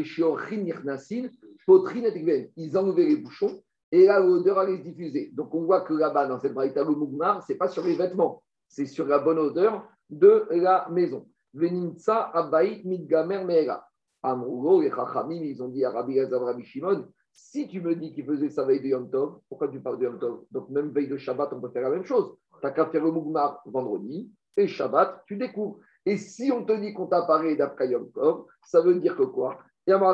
ils 2.57 2.79
enlevaient 2.79 3.07
les 3.07 3.17
bouchons, 3.17 3.63
et 3.93 4.07
là, 4.07 4.19
l'odeur 4.19 4.59
allait 4.59 4.79
se 4.79 4.83
diffuser. 4.83 5.31
Donc, 5.35 5.55
on 5.55 5.65
voit 5.65 5.83
que 5.83 5.93
là-bas, 5.93 6.27
dans 6.27 6.41
cette 6.41 6.55
braïta, 6.55 6.83
le 6.83 6.91
mougmar, 6.91 7.45
ce 7.45 7.53
n'est 7.53 7.59
pas 7.59 7.69
sur 7.69 7.85
les 7.85 7.95
vêtements, 7.95 8.43
c'est 8.67 8.87
sur 8.87 9.07
la 9.07 9.19
bonne 9.19 9.39
odeur 9.39 9.87
de 10.13 10.47
la 10.51 10.87
maison. 10.91 11.27
Venimtsa 11.55 12.31
abaït 12.33 12.85
mitgamer 12.85 13.45
meera. 13.45 13.85
Amrougo, 14.23 14.81
les 14.81 14.91
chachamim, 14.91 15.43
ils 15.43 15.61
ont 15.63 15.69
dit 15.69 15.85
à 15.85 15.91
Rabbi 15.91 16.15
Gazav, 16.15 16.45
Rabbi 16.45 16.65
Shimon, 16.65 17.09
si 17.33 17.67
tu 17.67 17.81
me 17.81 17.97
dis 17.97 18.13
qu'il 18.13 18.25
faisait 18.25 18.51
sa 18.51 18.65
veille 18.65 18.81
de 18.81 18.89
Yom 18.89 19.11
Tov, 19.11 19.41
pourquoi 19.49 19.69
tu 19.69 19.81
parles 19.81 19.99
de 19.99 20.05
Yom 20.05 20.19
Tov? 20.19 20.45
Donc, 20.51 20.69
même 20.69 20.91
veille 20.91 21.09
de 21.09 21.17
Shabbat, 21.17 21.53
on 21.53 21.61
peut 21.61 21.71
faire 21.71 21.83
la 21.83 21.91
même 21.91 22.05
chose. 22.05 22.37
Tu 22.63 22.73
qu'à 22.73 22.87
faire 22.87 23.05
le 23.05 23.11
mougmar 23.11 23.61
vendredi, 23.65 24.31
et 24.57 24.69
Shabbat, 24.69 25.25
tu 25.27 25.37
découvres. 25.37 25.79
Et 26.05 26.17
si 26.19 26.53
on 26.53 26.65
te 26.65 26.73
dit 26.73 26.93
qu'on 26.93 27.07
t'a 27.07 27.23
parlé 27.23 27.57
d'Afka 27.57 27.87
Yom 27.87 28.13
Tov, 28.13 28.45
ça 28.65 28.81
veut 28.81 28.95
dire 29.01 29.17
que 29.17 29.25
quoi? 29.25 29.59
Donc 29.87 30.05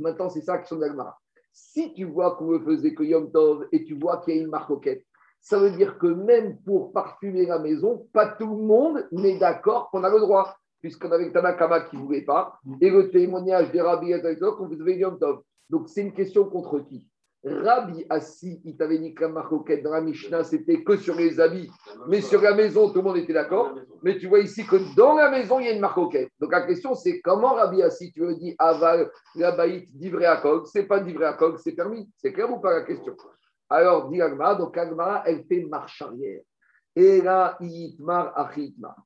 maintenant, 0.00 0.28
c'est 0.28 0.42
ça 0.42 0.58
qui 0.58 0.68
sont 0.68 0.76
d'Agmara. 0.76 1.18
Si 1.52 1.94
tu 1.94 2.04
vois 2.04 2.36
qu'on 2.36 2.52
ne 2.52 2.58
faisait 2.58 2.92
que 2.92 3.02
Yom 3.02 3.30
Tov 3.32 3.66
et 3.72 3.84
tu 3.84 3.98
vois 3.98 4.18
qu'il 4.18 4.36
y 4.36 4.38
a 4.38 4.42
une 4.42 4.50
marcoquette, 4.50 5.05
ça 5.46 5.60
veut 5.60 5.70
dire 5.70 5.96
que 5.98 6.08
même 6.08 6.58
pour 6.64 6.92
parfumer 6.92 7.46
la 7.46 7.60
maison, 7.60 8.08
pas 8.12 8.26
tout 8.26 8.50
le 8.50 8.62
monde 8.64 9.06
n'est 9.12 9.38
d'accord 9.38 9.90
qu'on 9.90 10.02
a 10.02 10.10
le 10.10 10.18
droit. 10.18 10.56
Puisqu'on 10.80 11.12
avait 11.12 11.30
Tanakama 11.30 11.82
qui 11.82 11.96
ne 11.96 12.02
voulait 12.02 12.24
pas, 12.24 12.58
et 12.80 12.90
le 12.90 13.10
témoignage 13.10 13.70
des 13.70 13.80
Rabbi 13.80 14.12
qu'on 14.56 14.68
faisait 14.68 14.98
Yom 14.98 15.18
Tov. 15.18 15.40
Donc 15.70 15.88
c'est 15.88 16.02
une 16.02 16.12
question 16.12 16.44
contre 16.46 16.80
qui? 16.80 17.06
Rabbi 17.44 18.04
Assi, 18.10 18.60
il 18.64 18.76
t'avait 18.76 18.98
dit 18.98 19.14
que 19.14 19.22
la 19.22 19.28
marcoquette 19.28 19.84
dans 19.84 19.92
la 19.92 20.00
Mishnah, 20.00 20.42
c'était 20.42 20.82
que 20.82 20.96
sur 20.96 21.14
les 21.14 21.38
habits, 21.38 21.70
mais 22.08 22.20
sur 22.20 22.42
la 22.42 22.52
maison, 22.52 22.90
tout 22.90 22.98
le 22.98 23.04
monde 23.04 23.16
était 23.16 23.32
d'accord. 23.32 23.72
Mais 24.02 24.18
tu 24.18 24.26
vois 24.26 24.40
ici 24.40 24.66
que 24.66 24.76
dans 24.96 25.14
la 25.14 25.30
maison, 25.30 25.60
il 25.60 25.66
y 25.66 25.68
a 25.68 25.72
une 25.72 25.80
marcoquette. 25.80 26.28
Donc 26.40 26.50
la 26.50 26.66
question, 26.66 26.94
c'est 26.96 27.20
comment 27.20 27.54
Rabbi 27.54 27.82
Assi, 27.82 28.12
tu 28.12 28.20
veux 28.20 28.34
dire 28.34 28.56
aval 28.58 29.10
la 29.36 29.52
baït 29.52 29.96
d'ivré 29.96 30.26
à 30.26 30.42
C'est 30.64 30.86
pas 30.86 30.98
d'ivré 30.98 31.24
à 31.24 31.38
c'est 31.58 31.72
permis. 31.72 32.10
C'est 32.16 32.32
clair 32.32 32.52
ou 32.52 32.58
pas 32.58 32.72
la 32.72 32.82
question? 32.82 33.14
Alors, 33.68 34.08
dit 34.08 34.20
Agma, 34.22 34.54
donc 34.54 34.76
Agma, 34.76 35.22
elle 35.26 35.44
fait 35.44 35.64
marche 35.64 36.02
arrière. 36.02 36.42
Et 36.94 37.20
là. 37.20 37.58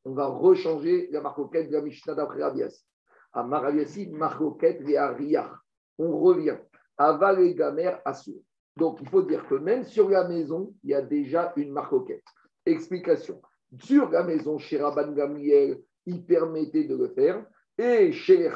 On 0.04 0.12
va 0.12 0.26
rechanger 0.26 1.08
la 1.10 1.20
marcoquette 1.20 1.68
de 1.68 1.76
la 1.76 1.82
Mishnah 1.82 2.14
d'après 2.14 2.42
Rabbi 2.42 2.62
Assi. 2.62 2.84
Amar 3.32 3.62
Rabbi 3.62 3.80
Assi, 3.80 4.08
marcoquette 4.10 4.82
et 4.88 4.98
On 5.98 6.18
revient. 6.18 6.58
Aval 6.96 7.40
et 7.40 7.54
Gamer 7.54 8.00
Assur. 8.04 8.40
Donc, 8.76 8.98
il 9.00 9.08
faut 9.08 9.22
dire 9.22 9.46
que 9.48 9.54
même 9.54 9.84
sur 9.84 10.08
la 10.08 10.28
maison, 10.28 10.72
il 10.84 10.90
y 10.90 10.94
a 10.94 11.02
déjà 11.02 11.52
une 11.56 11.72
marcoquette. 11.72 12.24
Explication. 12.64 13.40
Sur 13.78 14.10
la 14.10 14.22
maison, 14.22 14.58
chez 14.58 14.80
Rabban 14.80 15.12
Gamriel, 15.12 15.80
il 16.06 16.24
permettait 16.24 16.84
de 16.84 16.96
le 16.96 17.08
faire. 17.08 17.44
Et 17.78 18.12
chez 18.12 18.36
les 18.36 18.50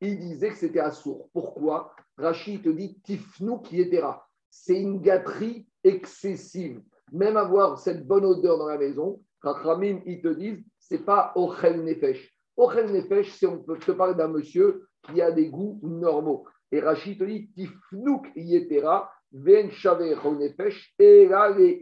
il 0.00 0.18
disait 0.18 0.50
que 0.50 0.56
c'était 0.56 0.80
Assour. 0.80 1.30
Pourquoi? 1.32 1.94
Rachid 2.18 2.62
te 2.62 2.68
dit 2.68 3.00
Tifnou 3.00 3.60
qui 3.60 3.80
etera. 3.80 4.23
C'est 4.56 4.80
une 4.80 5.00
gâterie 5.00 5.66
excessive. 5.82 6.80
Même 7.12 7.36
avoir 7.36 7.78
cette 7.78 8.06
bonne 8.06 8.24
odeur 8.24 8.56
dans 8.56 8.68
la 8.68 8.78
maison, 8.78 9.20
Chachamim, 9.42 10.00
ils 10.06 10.22
te 10.22 10.28
disent 10.28 10.62
c'est 10.78 11.04
pas 11.04 11.32
Ochel 11.34 11.84
Nefesh. 11.84 12.32
Ochel 12.56 12.92
Nefesh, 12.92 13.32
c'est 13.32 13.46
on 13.46 13.58
peut 13.58 13.78
te 13.78 13.92
parler 13.92 14.14
d'un 14.14 14.28
monsieur 14.28 14.86
qui 15.02 15.20
a 15.20 15.32
des 15.32 15.48
goûts 15.48 15.80
normaux. 15.82 16.46
Et 16.70 16.80
Rachid 16.80 17.18
te 17.18 17.24
dit 17.24 17.50
Tifnouk 17.52 18.28
yetera, 18.36 19.10
ven 19.32 19.68
nefesh, 19.68 20.94
et 20.98 21.26
là 21.26 21.50
les 21.50 21.78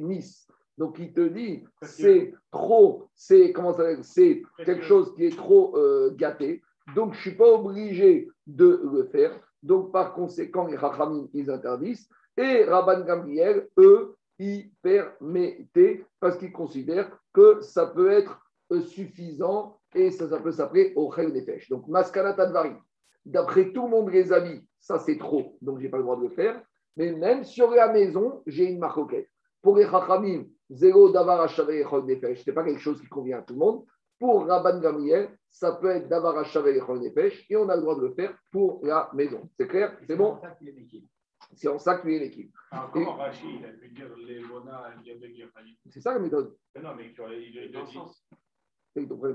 nis. 0.00 0.46
Donc 0.76 0.98
il 0.98 1.12
te 1.12 1.28
dit 1.28 1.62
c'est 1.82 2.32
trop, 2.50 3.08
c'est 3.14 3.52
comment 3.52 3.74
ça 3.74 4.02
c'est 4.02 4.42
quelque 4.64 4.84
chose 4.84 5.14
qui 5.14 5.26
est 5.26 5.36
trop 5.36 5.76
euh, 5.76 6.14
gâté. 6.16 6.62
Donc 6.94 7.14
je 7.14 7.20
suis 7.20 7.36
pas 7.36 7.48
obligé 7.48 8.28
de 8.46 8.80
le 8.92 9.04
faire. 9.04 9.38
Donc 9.62 9.92
par 9.92 10.14
conséquent, 10.14 10.66
les 10.66 10.76
Rachamim, 10.76 11.28
ils 11.34 11.50
interdisent. 11.50 12.08
Et 12.36 12.64
Rabban 12.64 13.04
Gamriel, 13.04 13.68
eux, 13.78 14.16
ils 14.38 14.70
permettaient 14.82 16.04
parce 16.20 16.36
qu'ils 16.36 16.52
considèrent 16.52 17.10
que 17.32 17.60
ça 17.60 17.86
peut 17.86 18.10
être 18.10 18.40
euh, 18.72 18.80
suffisant 18.80 19.80
et 19.94 20.10
ça, 20.10 20.26
peut 20.38 20.52
s'appeler 20.52 20.92
au 20.96 21.12
des 21.14 21.62
Donc 21.70 21.88
Maskana 21.88 22.34
Tadvari 22.34 22.74
d'après 23.28 23.72
tout 23.72 23.84
le 23.84 23.90
monde 23.90 24.10
les 24.10 24.32
amis, 24.32 24.66
ça 24.80 24.98
c'est 24.98 25.18
trop, 25.18 25.56
donc 25.60 25.78
je 25.78 25.84
n'ai 25.84 25.88
pas 25.88 25.98
le 25.98 26.02
droit 26.02 26.16
de 26.16 26.22
le 26.22 26.30
faire. 26.30 26.60
Mais 26.96 27.12
même 27.12 27.44
sur 27.44 27.70
la 27.70 27.92
maison, 27.92 28.42
j'ai 28.46 28.64
une 28.64 28.78
marcoquette. 28.78 29.28
Pour 29.62 29.76
les 29.76 29.86
chachamim, 29.86 30.44
zéro 30.70 31.10
davar 31.10 31.48
ce 31.48 31.62
n'est 31.62 32.54
pas 32.54 32.64
quelque 32.64 32.80
chose 32.80 33.00
qui 33.00 33.06
convient 33.06 33.38
à 33.38 33.42
tout 33.42 33.54
le 33.54 33.60
monde. 33.60 33.84
Pour 34.18 34.46
Rabban 34.46 34.80
Gamriel, 34.80 35.38
ça 35.48 35.72
peut 35.72 35.90
être 35.90 36.08
d'avoir 36.08 36.36
achavé 36.38 36.72
les 36.72 37.10
pêches 37.10 37.46
et 37.48 37.56
on 37.56 37.68
a 37.68 37.76
le 37.76 37.82
droit 37.82 37.96
de 37.96 38.06
le 38.06 38.14
faire 38.14 38.36
pour 38.50 38.80
la 38.84 39.10
maison. 39.14 39.48
C'est 39.56 39.68
clair 39.68 39.96
C'est 40.06 40.16
bon 40.16 40.38
C'est 41.54 41.68
en 41.68 41.78
ça 41.78 41.98
qu'il 41.98 42.10
est 42.12 42.18
l'équipe. 42.18 42.52
Comment 42.92 43.14
Rachid 43.14 43.64
a 43.64 43.68
pu 43.68 43.88
dire 43.90 44.14
les 44.26 44.40
Bona 44.40 44.94
C'est 45.88 46.00
ça 46.00 46.14
la 46.14 46.18
méthode. 46.18 46.56
Non, 46.82 46.94
mais 46.96 47.12
il 47.14 47.76
a 47.76 47.82
dit. 47.82 47.98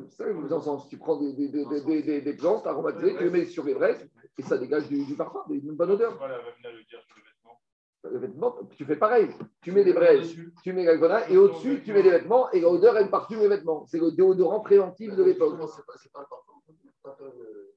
Ça, 0.10 0.26
les 0.28 0.54
encens, 0.54 0.90
tu 0.90 0.98
prends 0.98 1.18
des, 1.22 1.34
des, 1.34 1.48
des, 1.48 2.02
des, 2.02 2.22
des 2.22 2.34
plantes 2.36 2.68
aromatisées, 2.68 3.16
tu 3.16 3.24
les 3.24 3.30
mets 3.30 3.46
sur 3.46 3.64
les 3.64 3.74
braises 3.74 4.10
et 4.38 4.42
ça 4.42 4.58
dégage 4.58 4.90
du, 4.90 5.06
du 5.06 5.16
parfum, 5.16 5.44
une 5.50 5.76
bonne 5.76 5.92
odeur. 5.92 6.18
Voilà, 6.18 6.38
va 6.40 6.52
venir 6.52 6.72
le 6.72 6.84
dire 6.84 7.02
sur 7.06 7.16
le 7.16 7.24
vêtement. 7.24 7.62
Le 8.04 8.20
vêtement, 8.20 8.63
tu 8.76 8.86
fais 8.86 8.96
pareil. 8.96 9.30
Tu 9.62 9.72
mets 9.72 9.84
des 9.84 9.94
braises, 9.94 10.36
tu 10.64 10.74
mets 10.74 10.84
la 10.84 11.30
et 11.30 11.38
au-dessus, 11.38 11.82
tu 11.84 11.94
mets 11.94 12.04
des 12.04 12.12
vêtements 12.12 12.52
et 12.52 12.60
l'odeur, 12.60 12.98
elle 12.98 13.10
parfume 13.10 13.40
les 13.40 13.48
vêtements. 13.48 13.86
C'est 13.88 14.00
le 14.00 14.12
déodorant 14.12 14.60
préventif 14.60 15.16
de 15.16 15.24
l'époque. 15.24 15.56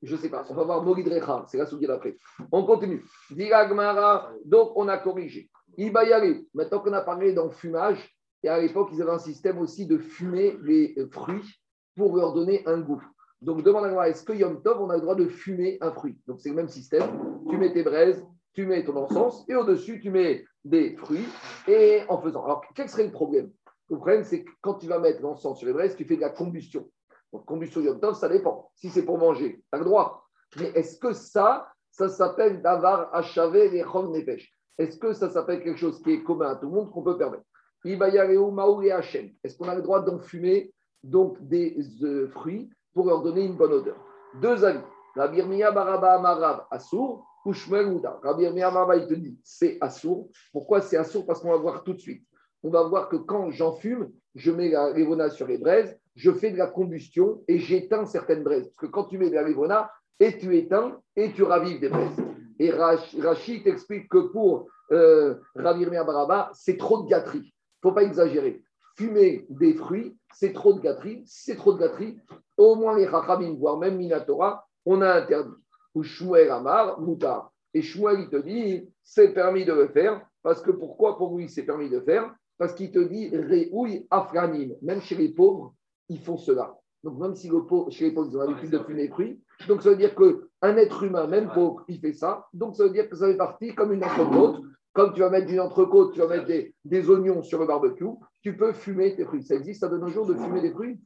Je 0.03 0.15
ne 0.15 0.21
sais 0.21 0.29
pas. 0.29 0.45
On 0.51 0.55
va 0.55 0.65
voir 0.65 0.83
Morid. 0.83 1.09
C'est 1.49 1.59
la 1.59 1.67
souillée 1.67 1.87
d'après. 1.87 2.17
On 2.53 2.65
continue. 2.65 3.03
Gmara. 3.31 4.31
Donc, 4.45 4.73
on 4.77 4.89
a 4.89 4.99
corrigé. 4.99 5.51
Ibayari. 5.77 6.49
Maintenant 6.55 6.81
qu'on 6.81 6.93
a 6.93 7.01
parlé 7.01 7.33
d'enfumage, 7.33 8.15
et 8.43 8.49
à 8.49 8.61
l'époque, 8.61 8.91
ils 8.93 9.03
avaient 9.03 9.13
un 9.13 9.19
système 9.19 9.59
aussi 9.59 9.87
de 9.87 9.99
fumer 9.99 10.57
les 10.63 10.95
fruits 11.11 11.61
pour 11.97 12.17
leur 12.17 12.35
donner 12.35 12.63
un 12.67 12.81
goût. 12.81 13.03
Donc, 13.41 13.63
demande 13.63 13.85
à 13.85 13.89
moi, 13.89 14.09
est-ce 14.09 14.23
que 14.23 14.33
Yom 14.33 14.63
Tov, 14.63 14.81
on 14.81 14.91
a 14.91 14.95
le 14.95 15.01
droit 15.01 15.15
de 15.15 15.27
fumer 15.27 15.79
un 15.81 15.91
fruit? 15.91 16.19
Donc, 16.27 16.41
c'est 16.41 16.51
le 16.51 16.55
même 16.55 16.69
système. 16.69 17.03
Tu 17.51 17.57
mets 17.57 17.73
tes 17.73 17.83
braises, 17.83 18.25
tu 18.55 18.67
mets 18.67 18.85
ton 18.85 18.97
encens, 18.97 19.45
et 19.49 19.55
au-dessus, 19.55 20.01
tu 20.01 20.11
mets 20.11 20.45
des 20.69 20.97
fruits, 20.97 21.27
et 21.69 22.03
en 22.09 22.21
faisant. 22.21 22.45
Alors, 22.45 22.63
quel 22.75 22.89
serait 22.89 23.07
le 23.07 23.13
problème? 23.13 23.51
Le 23.89 23.97
problème, 23.97 24.25
c'est 24.25 24.45
que 24.45 24.51
quand 24.61 24.75
tu 24.75 24.87
vas 24.87 24.99
mettre 24.99 25.23
l'encens 25.23 25.59
sur 25.59 25.67
les 25.67 25.73
braises, 25.73 25.97
tu 25.97 26.05
fais 26.05 26.17
de 26.17 26.21
la 26.21 26.31
combustion. 26.31 26.89
Donc, 27.33 27.45
combustion 27.45 27.81
Yom 27.81 28.01
Tov, 28.01 28.15
ça 28.15 28.29
dépend. 28.29 28.71
Si 28.75 28.89
c'est 28.89 29.05
pour 29.05 29.19
manger, 29.19 29.57
tu 29.57 29.65
as 29.73 29.79
le 29.79 29.85
droit. 29.85 30.27
Mais 30.59 30.67
est-ce 30.75 30.99
que 30.99 31.13
ça, 31.13 31.69
ça 31.91 32.09
s'appelle 32.09 32.63
d'avar 32.63 33.15
achavé 33.15 33.69
les 33.69 33.85
nefesh 33.85 34.53
Est-ce 34.79 34.99
que 34.99 35.13
ça 35.13 35.31
s'appelle 35.31 35.63
quelque 35.63 35.79
chose 35.79 36.03
qui 36.03 36.13
est 36.13 36.23
commun 36.23 36.51
à 36.51 36.57
tout 36.57 36.67
le 36.67 36.73
monde 36.73 36.91
qu'on 36.91 37.03
peut 37.03 37.17
permettre? 37.17 37.45
Est-ce 37.85 39.57
qu'on 39.57 39.69
a 39.69 39.75
le 39.75 39.83
droit 39.83 40.01
d'enfumer 40.01 40.73
donc 41.05 41.41
des 41.47 41.77
euh, 42.03 42.27
fruits 42.29 42.69
pour 42.93 43.07
leur 43.07 43.23
donner 43.23 43.45
une 43.45 43.57
bonne 43.57 43.73
odeur? 43.73 43.97
Deux 44.41 44.65
avis. 44.65 44.81
Rabbi 45.15 45.39
Irmiya 45.39 45.71
Baraba 45.71 46.15
Amarav 46.15 46.67
Assour 46.71 47.26
ou 47.47 47.53
Shmuel 47.53 47.87
Ouda. 47.87 48.19
Rabbi 48.23 48.45
il 48.45 49.07
te 49.07 49.15
dit 49.15 49.39
c'est 49.43 49.79
Assour. 49.81 50.29
Pourquoi 50.53 50.81
c'est 50.81 50.97
Assour 50.97 51.25
Parce 51.27 51.41
qu'on 51.41 51.51
va 51.51 51.57
voir 51.57 51.85
tout 51.85 51.95
de 51.95 52.01
suite. 52.01 52.25
On 52.63 52.71
va 52.71 52.83
voir 52.83 53.09
que 53.09 53.17
quand 53.17 53.51
j'enfume, 53.51 54.11
je 54.35 54.51
mets 54.51 54.71
la 54.71 54.93
lévona 54.93 55.31
sur 55.31 55.47
les 55.47 55.59
braises, 55.59 55.99
je 56.17 56.33
fais 56.33 56.51
de 56.51 56.57
la 56.57 56.67
combustion 56.67 57.43
et 57.47 57.59
j'éteins 57.59 58.05
certaines 58.07 58.43
braises. 58.43 58.65
Parce 58.65 58.77
que 58.79 58.87
quand 58.87 59.05
tu 59.05 59.19
mets 59.19 59.31
de 59.31 59.35
la 59.35 59.45
lévona, 59.45 59.91
et 60.19 60.39
tu 60.39 60.57
éteins 60.57 60.99
et 61.15 61.33
tu 61.33 61.43
ravives 61.43 61.81
des 61.81 61.89
braises. 61.89 62.17
Et 62.59 62.71
Rachid 62.71 63.65
t'explique 63.65 64.09
que 64.09 64.19
pour 64.19 64.67
euh, 64.91 65.35
Rabbi 65.55 65.85
Baraba, 65.85 66.51
c'est 66.55 66.79
trop 66.79 67.03
de 67.03 67.09
gâterie. 67.09 67.39
Il 67.39 67.87
ne 67.87 67.91
faut 67.91 67.95
pas 67.95 68.03
exagérer. 68.03 68.63
Fumer 68.97 69.45
des 69.51 69.75
fruits, 69.75 70.17
c'est 70.33 70.55
trop 70.55 70.73
de 70.73 70.81
gâterie. 70.81 71.23
C'est 71.27 71.57
trop 71.57 71.75
de 71.75 71.81
gâterie, 71.81 72.19
au 72.57 72.77
moins 72.77 72.97
les 72.97 73.05
Chachamim, 73.05 73.57
voire 73.59 73.77
même 73.77 73.99
Minatora, 73.99 74.67
on 74.87 75.03
a 75.03 75.13
interdit. 75.13 75.53
Ou 75.97 76.03
Shmuel 76.03 76.51
Amar, 76.51 77.01
Moutar. 77.01 77.51
Et 77.73 77.81
Shmuel, 77.81 78.21
il 78.21 78.29
te 78.29 78.37
dit, 78.37 78.87
c'est 79.03 79.33
permis 79.33 79.65
de 79.65 79.73
le 79.73 79.89
faire. 79.89 80.21
Parce 80.43 80.61
que 80.61 80.71
pourquoi 80.71 81.17
pour 81.17 81.37
lui 81.39 81.49
c'est 81.49 81.63
permis 81.63 81.89
de 81.89 82.01
faire? 82.01 82.33
Parce 82.59 82.75
qu'il 82.75 82.93
te 82.93 82.99
dit, 82.99 83.35
Réouille 83.35 84.07
Afghanim. 84.11 84.75
Même 84.83 85.01
chez 85.01 85.15
les 85.15 85.31
pauvres, 85.31 85.75
ils 86.11 86.21
font 86.21 86.37
cela. 86.37 86.77
Donc, 87.03 87.19
même 87.19 87.35
si 87.35 87.49
chez 87.91 88.05
les 88.05 88.11
pauvres, 88.13 88.29
ils 88.31 88.37
ont 88.37 88.41
l'habitude 88.41 88.71
de 88.71 88.79
fumer 88.81 89.07
des 89.07 89.09
fruits, 89.09 89.41
donc 89.69 89.83
ça 89.83 89.91
veut 89.91 89.97
dire 89.97 90.15
qu'un 90.15 90.77
être 90.77 91.03
humain, 91.03 91.27
même 91.27 91.51
pauvre, 91.53 91.85
il 91.89 91.99
fait 91.99 92.13
ça. 92.13 92.47
Donc, 92.53 92.77
ça 92.77 92.85
veut 92.85 92.91
dire 92.91 93.09
que 93.09 93.17
ça 93.17 93.29
fait 93.29 93.37
partie 93.37 93.75
comme 93.75 93.93
une 93.93 94.05
entrecôte. 94.05 94.61
Comme 94.93 95.13
tu 95.13 95.21
vas 95.21 95.31
mettre 95.31 95.51
une 95.51 95.61
entrecôte, 95.61 96.13
tu 96.13 96.21
vas 96.21 96.29
mettre 96.29 96.47
des, 96.47 97.11
oignons 97.11 97.43
sur 97.43 97.61
le 97.61 97.67
barbecue, 97.67 98.05
tu 98.43 98.57
peux 98.57 98.73
fumer 98.73 99.15
tes 99.15 99.25
fruits. 99.25 99.43
Ça 99.43 99.55
existe 99.55 99.85
à 99.85 99.89
de 99.89 99.99
nos 99.99 100.09
jours 100.09 100.27
de 100.27 100.35
fumer 100.35 100.61
des 100.61 100.73
fruits? 100.73 101.01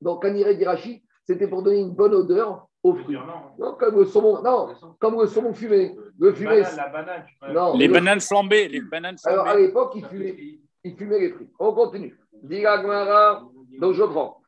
Donc, 0.00 0.22
Kanire 0.22 0.54
d'Irachi, 0.56 1.02
c'était 1.24 1.48
pour 1.48 1.62
donner 1.62 1.80
une 1.80 1.94
bonne 1.94 2.14
odeur 2.14 2.69
aux 2.82 2.94
fruits. 2.94 3.18
Non, 3.58 3.74
comme 3.74 3.98
le 3.98 4.04
saumon, 4.04 4.42
non, 4.42 4.74
comme 4.98 5.20
le 5.20 5.26
saumon 5.26 5.52
fumé. 5.52 5.96
Le 6.18 6.32
fumé, 6.32 6.62
banane, 6.62 6.76
la 6.76 6.88
banane, 6.88 7.26
non, 7.54 7.76
les 7.76 7.88
bananes 7.88 8.20
flambées, 8.20 8.68
les 8.68 8.80
bananes 8.80 9.18
flambées. 9.18 9.40
Alors, 9.40 9.48
à 9.48 9.56
l'époque, 9.56 9.92
ils 9.96 10.04
fumaient, 10.04 10.36
ils 10.84 10.96
fumaient 10.96 11.20
les 11.20 11.30
fruits. 11.30 11.50
On 11.58 11.72
continue. 11.72 12.16
Donc 12.42 13.92
je 13.92 14.04
prends. 14.04 14.40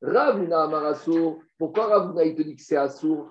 Ravuna 0.00 0.62
Amarasso, 0.62 1.40
pourquoi 1.58 1.86
Ravuna 1.86 2.24
il 2.24 2.36
te 2.36 2.42
dit 2.42 2.54
que 2.54 2.62
c'est 2.62 2.76
Assour 2.76 3.30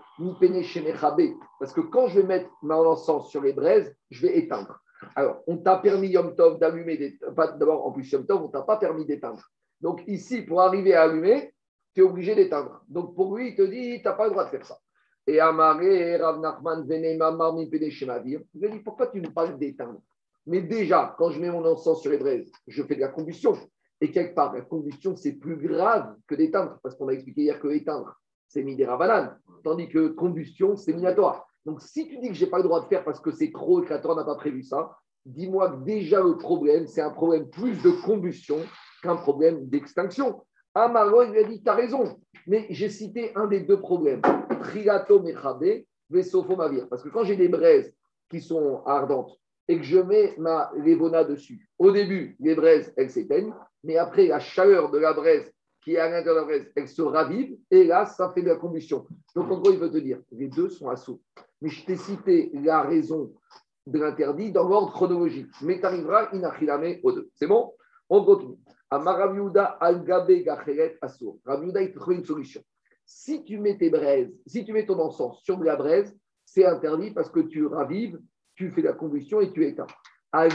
Parce 1.60 1.74
que 1.74 1.82
quand 1.82 2.08
je 2.08 2.20
vais 2.20 2.28
mettre 2.28 2.50
mon 2.62 2.86
encens 2.88 3.30
sur 3.30 3.42
les 3.42 3.54
braises, 3.54 3.96
je 4.10 4.28
vais 4.28 4.38
éteindre. 4.38 4.80
Alors, 5.16 5.42
on 5.48 5.58
t'a 5.58 5.78
permis 5.78 6.10
Yom 6.10 6.36
Tov 6.36 6.60
d'allumer 6.60 6.98
des. 6.98 7.20
D'abord, 7.36 7.86
en 7.86 7.92
plus, 7.92 8.12
Yom 8.12 8.26
Tov, 8.26 8.44
on 8.44 8.48
t'a 8.50 8.64
pas 8.64 8.78
permis 8.78 9.06
d'éteindre. 9.06 9.44
Donc, 9.80 10.02
ici, 10.08 10.42
pour 10.42 10.62
arriver 10.62 10.96
à 10.96 11.04
allumer, 11.04 11.54
tu 11.98 12.01
es 12.01 12.04
obligé 12.04 12.36
d'éteindre. 12.36 12.84
Donc, 12.88 13.16
pour 13.16 13.36
lui, 13.36 13.50
il 13.50 13.56
te 13.56 13.63
dit, 13.63 14.00
tu 14.00 14.08
n'as 14.08 14.13
pas 14.13 14.25
le 14.25 14.30
droit 14.30 14.46
de 14.46 14.51
faire 14.51 14.63
ça. 14.63 14.77
Et 15.25 15.39
Amaré, 15.39 16.16
Rav 16.18 16.39
Nachman, 16.39 16.86
Venema, 16.88 17.32
Marmi, 17.32 17.68
Pénéchemavir. 17.68 18.42
Je 18.54 18.68
lui 18.68 18.74
dit, 18.74 18.80
pourquoi 18.82 19.08
tu 19.08 19.20
nous 19.20 19.32
parles 19.32 19.58
d'éteindre? 19.58 20.00
Mais 20.46 20.62
déjà, 20.62 21.16
quand 21.18 21.32
je 21.32 21.42
mets 21.42 21.50
mon 21.50 21.66
encens 21.66 22.00
sur 22.00 22.12
les 22.12 22.20
braises, 22.20 22.51
je 22.68 22.84
fais 22.84 22.94
de 22.94 23.01
la 23.01 23.08
combustion. 23.08 23.58
Et 24.00 24.12
quelque 24.12 24.36
part, 24.36 24.54
la 24.54 24.62
combustion, 24.62 25.16
c'est 25.16 25.34
plus 25.34 25.58
grave 25.58 26.16
que 26.27 26.36
d'éteindre, 26.36 26.77
parce 26.84 26.94
qu'on 26.94 27.08
a 27.08 27.13
expliqué 27.13 27.42
hier 27.42 27.60
que 27.60 27.68
éteindre, 27.70 28.16
c'est 28.48 28.62
midera 28.62 28.96
banane, 28.96 29.36
tandis 29.63 29.89
que 29.89 30.10
combustion, 30.10 30.75
c'est 30.75 30.94
minatoire. 30.94 31.48
Donc, 31.66 31.82
si 31.82 32.08
tu 32.08 32.20
dis 32.20 32.27
que 32.27 32.36
je 32.36 32.46
n'ai 32.46 32.51
pas 32.51 32.58
le 32.58 32.63
droit 32.63 32.82
de 32.82 32.86
faire 32.86 33.04
parce 33.04 33.20
que 33.20 33.32
c'est 33.32 33.51
trop 33.51 33.82
et 33.82 33.86
que 33.88 33.89
la 33.92 33.98
n'a 34.00 34.24
pas 34.24 34.36
prévu 34.36 34.62
ça, 34.62 34.96
dis-moi 35.25 35.72
que 35.72 35.84
déjà 35.84 36.22
le 36.22 36.38
problème, 36.38 36.86
c'est 36.86 37.01
un 37.01 37.10
problème 37.10 37.50
plus 37.50 37.82
de 37.82 37.89
combustion 37.89 38.60
qu'un 39.01 39.16
problème 39.16 39.68
d'extinction. 39.68 40.44
Amaro, 40.84 41.24
il 41.24 41.31
lui 41.31 41.46
dit, 41.46 41.63
tu 41.63 41.69
as 41.69 41.75
raison, 41.75 42.19
mais 42.46 42.65
j'ai 42.69 42.89
cité 42.89 43.31
un 43.36 43.48
des 43.48 43.62
deux 43.62 43.79
problèmes. 43.79 44.22
Trigato 44.62 45.22
mechabe, 45.22 45.84
vesofo 46.10 46.55
mavir. 46.55 46.88
Parce 46.89 47.03
que 47.03 47.10
quand 47.10 47.24
j'ai 47.24 47.36
des 47.36 47.50
braises 47.50 47.93
qui 48.29 48.41
sont 48.41 48.84
ardentes, 48.86 49.39
et 49.67 49.77
que 49.77 49.84
je 49.84 50.00
mets 50.00 50.34
ma 50.38 50.72
lévona 50.77 51.24
dessus. 51.24 51.69
Au 51.77 51.91
début, 51.91 52.36
les 52.39 52.55
braises, 52.55 52.93
elles 52.96 53.10
s'éteignent, 53.10 53.53
mais 53.84 53.98
après, 53.98 54.27
la 54.27 54.39
chaleur 54.39 54.91
de 54.91 54.98
la 54.98 55.13
braise 55.13 55.51
qui 55.84 55.93
est 55.93 56.00
à 56.00 56.10
l'intérieur 56.10 56.36
de 56.36 56.39
la 56.39 56.46
braise, 56.46 56.72
elle 56.75 56.88
se 56.88 57.01
ravive, 57.01 57.57
et 57.72 57.86
là, 57.86 58.05
ça 58.05 58.31
fait 58.34 58.41
de 58.41 58.48
la 58.48 58.55
combustion. 58.55 59.05
Donc, 59.36 59.51
en 59.51 59.60
gros, 59.60 59.72
il 59.72 59.79
veut 59.79 59.91
te 59.91 59.98
dire, 59.98 60.19
les 60.31 60.48
deux 60.48 60.69
sont 60.69 60.89
assauts. 60.89 61.22
Mais 61.62 61.69
je 61.69 61.86
t'ai 61.86 61.96
cité 61.96 62.51
la 62.53 62.81
raison 62.81 63.34
de 63.86 64.00
l'interdit 64.00 64.51
dans 64.51 64.67
l'ordre 64.67 64.91
chronologique. 64.91 65.50
Mais 65.62 65.79
tu 65.79 65.86
arriveras 65.86 66.29
inachilame 66.34 66.98
aux 67.03 67.13
deux. 67.13 67.29
C'est 67.36 67.48
bon? 67.48 67.74
On 68.10 68.24
continue. 68.24 68.57
Amaraviuda 68.89 69.77
al-gabe 69.79 70.44
gacheret 70.44 70.98
assour. 71.01 71.39
Raviuda, 71.46 71.82
il 71.82 71.94
trouve 71.94 72.13
une 72.13 72.25
solution. 72.25 72.62
Si 73.06 73.44
tu 73.44 73.60
mets 73.60 73.77
tes 73.77 73.89
braises, 73.89 74.34
si 74.46 74.65
tu 74.65 74.74
mets 74.74 74.86
ton 74.86 75.00
encens 75.00 75.41
sur 75.44 75.62
la 75.63 75.75
braise, 75.75 76.17
c'est 76.46 76.65
interdit 76.65 77.12
parce 77.12 77.29
que 77.29 77.41
tu 77.41 77.65
ravives 77.65 78.20
tu 78.58 78.72
fais 78.72 78.82
la 78.82 78.94
combustion 78.94 79.39
et 79.39 79.53
tu 79.53 79.65
éteins. 79.65 79.88
al 80.32 80.50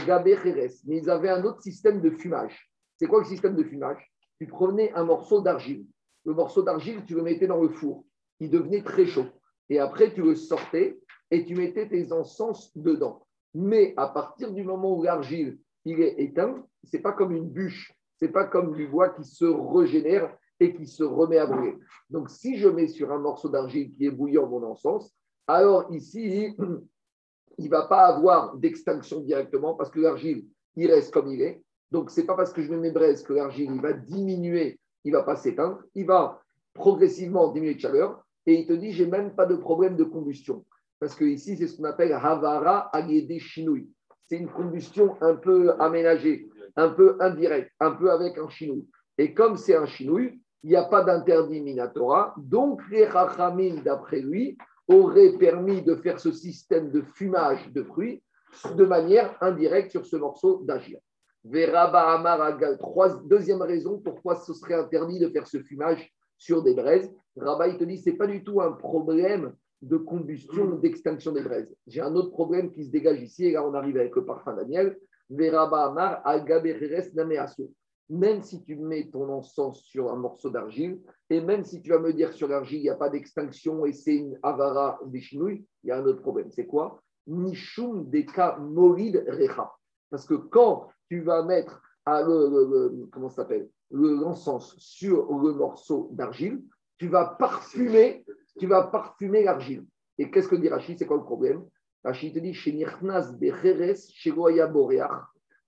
Mais 0.85 0.97
ils 0.97 1.09
avaient 1.09 1.29
un 1.29 1.43
autre 1.45 1.61
système 1.61 2.01
de 2.01 2.11
fumage. 2.11 2.69
C'est 2.97 3.07
quoi 3.07 3.19
le 3.19 3.25
système 3.25 3.55
de 3.55 3.63
fumage? 3.63 4.11
Tu 4.37 4.45
prenais 4.45 4.91
un 4.93 5.05
morceau 5.05 5.41
d'argile. 5.41 5.85
Le 6.25 6.33
morceau 6.33 6.61
d'argile, 6.61 7.03
tu 7.05 7.15
le 7.15 7.23
mettais 7.23 7.47
dans 7.47 7.61
le 7.61 7.69
four. 7.69 8.05
Il 8.39 8.49
devenait 8.49 8.83
très 8.83 9.05
chaud. 9.05 9.25
Et 9.69 9.79
après, 9.79 10.13
tu 10.13 10.21
le 10.21 10.35
sortais 10.35 10.99
et 11.31 11.45
tu 11.45 11.55
mettais 11.55 11.87
tes 11.87 12.11
encens 12.11 12.75
dedans. 12.75 13.25
Mais 13.53 13.93
à 13.97 14.07
partir 14.07 14.51
du 14.51 14.63
moment 14.63 14.97
où 14.97 15.03
l'argile 15.03 15.59
il 15.85 16.01
est 16.01 16.15
éteint, 16.19 16.65
c'est 16.83 17.01
pas 17.01 17.11
comme 17.13 17.31
une 17.31 17.49
bûche, 17.49 17.93
c'est 18.23 18.31
pas 18.31 18.45
comme 18.45 18.73
du 18.73 18.87
bois 18.87 19.09
qui 19.09 19.25
se 19.25 19.43
régénère 19.43 20.33
et 20.57 20.73
qui 20.73 20.87
se 20.87 21.03
remet 21.03 21.39
à 21.39 21.45
brûler. 21.45 21.77
Donc, 22.09 22.29
si 22.29 22.55
je 22.55 22.69
mets 22.69 22.87
sur 22.87 23.11
un 23.11 23.19
morceau 23.19 23.49
d'argile 23.49 23.91
qui 23.91 24.05
est 24.05 24.11
bouillant 24.11 24.47
mon 24.47 24.63
encens, 24.63 25.13
alors 25.45 25.93
ici, 25.93 26.55
il 27.57 27.65
ne 27.65 27.69
va 27.69 27.85
pas 27.85 28.05
avoir 28.05 28.55
d'extinction 28.55 29.19
directement 29.19 29.73
parce 29.73 29.89
que 29.89 29.99
l'argile, 29.99 30.45
il 30.77 30.89
reste 30.89 31.13
comme 31.13 31.33
il 31.33 31.41
est. 31.41 31.61
Donc, 31.91 32.11
ce 32.11 32.21
n'est 32.21 32.25
pas 32.25 32.37
parce 32.37 32.53
que 32.53 32.61
je 32.61 32.71
mets 32.71 32.77
mes 32.77 32.91
braises 32.91 33.23
que 33.23 33.33
l'argile, 33.33 33.71
il 33.75 33.81
va 33.81 33.91
diminuer, 33.91 34.79
il 35.03 35.11
ne 35.11 35.17
va 35.17 35.23
pas 35.23 35.35
s'éteindre. 35.35 35.81
Il 35.93 36.05
va 36.05 36.41
progressivement 36.73 37.51
diminuer 37.51 37.75
de 37.75 37.81
chaleur. 37.81 38.23
Et 38.45 38.53
il 38.53 38.65
te 38.65 38.71
dit, 38.71 38.93
j'ai 38.93 39.05
même 39.05 39.35
pas 39.35 39.45
de 39.45 39.57
problème 39.57 39.97
de 39.97 40.05
combustion. 40.05 40.63
Parce 40.97 41.13
que 41.13 41.25
ici, 41.25 41.57
c'est 41.57 41.67
ce 41.67 41.75
qu'on 41.75 41.83
appelle 41.83 42.13
Havara 42.13 42.89
Agede 42.95 43.37
Shinui. 43.37 43.89
C'est 44.29 44.37
une 44.37 44.49
combustion 44.49 45.17
un 45.19 45.35
peu 45.35 45.73
aménagée, 45.81 46.47
un 46.75 46.89
peu 46.89 47.17
indirecte, 47.19 47.71
un 47.79 47.91
peu 47.91 48.11
avec 48.11 48.37
un 48.37 48.49
chinouille. 48.49 48.87
Et 49.17 49.33
comme 49.33 49.57
c'est 49.57 49.75
un 49.75 49.85
chinouille, 49.85 50.39
il 50.63 50.69
n'y 50.69 50.75
a 50.75 50.85
pas 50.85 51.03
d'interdit 51.03 51.61
minatora. 51.61 52.33
Donc, 52.37 52.81
les 52.89 53.05
rachamim, 53.05 53.81
d'après 53.83 54.21
lui, 54.21 54.57
aurait 54.87 55.37
permis 55.37 55.81
de 55.81 55.95
faire 55.95 56.19
ce 56.19 56.31
système 56.31 56.91
de 56.91 57.01
fumage 57.01 57.71
de 57.71 57.83
fruits 57.83 58.23
de 58.75 58.85
manière 58.85 59.35
indirecte 59.41 59.91
sur 59.91 60.05
ce 60.05 60.15
morceau 60.15 60.61
d'agir. 60.63 60.99
Deuxième 61.43 61.91
raison 63.61 63.99
pourquoi 63.99 64.35
ce 64.35 64.53
serait 64.53 64.75
interdit 64.75 65.19
de 65.19 65.29
faire 65.29 65.47
ce 65.47 65.59
fumage 65.59 66.13
sur 66.37 66.63
des 66.63 66.73
braises. 66.73 67.13
Rabat, 67.35 67.69
il 67.69 67.77
te 67.77 67.83
dit, 67.83 67.97
ce 67.97 68.09
n'est 68.09 68.15
pas 68.15 68.27
du 68.27 68.43
tout 68.43 68.61
un 68.61 68.71
problème 68.71 69.53
de 69.81 69.97
combustion 69.97 70.77
d'extinction 70.77 71.33
des 71.33 71.41
braises. 71.41 71.75
J'ai 71.87 72.01
un 72.01 72.15
autre 72.15 72.31
problème 72.31 72.71
qui 72.71 72.85
se 72.85 72.91
dégage 72.91 73.21
ici, 73.21 73.47
et 73.47 73.51
là 73.51 73.65
on 73.65 73.73
arrive 73.73 73.97
avec 73.97 74.15
le 74.15 74.25
parfum 74.25 74.53
Daniel. 74.53 74.97
Même 78.09 78.41
si 78.43 78.63
tu 78.63 78.75
mets 78.75 79.09
ton 79.09 79.29
encens 79.29 79.81
sur 79.81 80.11
un 80.11 80.15
morceau 80.15 80.49
d'argile, 80.49 80.99
et 81.29 81.41
même 81.41 81.63
si 81.63 81.81
tu 81.81 81.89
vas 81.89 81.99
me 81.99 82.13
dire 82.13 82.33
sur 82.33 82.47
l'argile, 82.47 82.79
il 82.79 82.83
n'y 82.83 82.89
a 82.89 82.95
pas 82.95 83.09
d'extinction 83.09 83.85
et 83.85 83.93
c'est 83.93 84.15
une 84.15 84.37
avara 84.43 84.99
des 85.05 85.21
chinouilles, 85.21 85.65
il 85.83 85.87
y 85.87 85.91
a 85.91 85.97
un 85.97 86.05
autre 86.05 86.21
problème. 86.21 86.51
C'est 86.51 86.65
quoi? 86.65 87.01
Nishum 87.27 88.09
deka 88.09 88.57
morid 88.57 89.23
recha. 89.27 89.71
Parce 90.09 90.25
que 90.25 90.35
quand 90.35 90.89
tu 91.09 91.21
vas 91.21 91.43
mettre 91.43 91.81
à 92.05 92.23
s'appelle? 93.29 93.69
Le- 93.89 94.15
l'encens 94.15 94.75
sur 94.77 95.31
le 95.31 95.53
morceau 95.53 96.09
d'argile, 96.11 96.61
tu 96.97 97.07
vas 97.07 97.25
parfumer, 97.25 98.25
tu 98.59 98.67
vas 98.67 98.83
parfumer 98.83 99.43
l'argile. 99.43 99.85
Et 100.17 100.29
qu'est-ce 100.29 100.47
que 100.47 100.55
dit 100.55 100.69
Rachid? 100.69 100.97
C'est 100.99 101.05
quoi 101.05 101.17
le 101.17 101.23
problème? 101.23 101.65
Rachid 102.03 102.33
te 102.33 102.39
dit 102.39 102.53
chez 102.53 102.73
Nirchnas 102.73 103.31
becheres 103.39 103.95
chez 104.09 104.31
Goya 104.31 104.69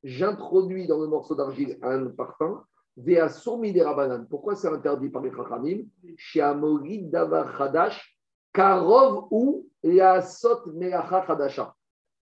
j'introduis 0.04 0.86
dans 0.86 1.00
le 1.00 1.08
morceau 1.08 1.34
d'argile 1.34 1.78
un 1.82 2.08
parfum. 2.08 2.64
Vea 2.98 3.28
des 3.74 3.82
rabanan. 3.82 4.26
Pourquoi 4.30 4.56
c'est 4.56 4.68
interdit 4.68 5.10
par 5.10 5.22
les 5.22 5.32
chachamim? 5.32 5.84
Chez 6.18 6.42
Amorid 6.42 7.10
davar 7.10 7.58
chadash, 7.58 8.18
karov 8.54 9.28
ou 9.32 9.70
yaasot 9.84 10.74
melacha 10.74 11.26
chadasha. 11.26 11.74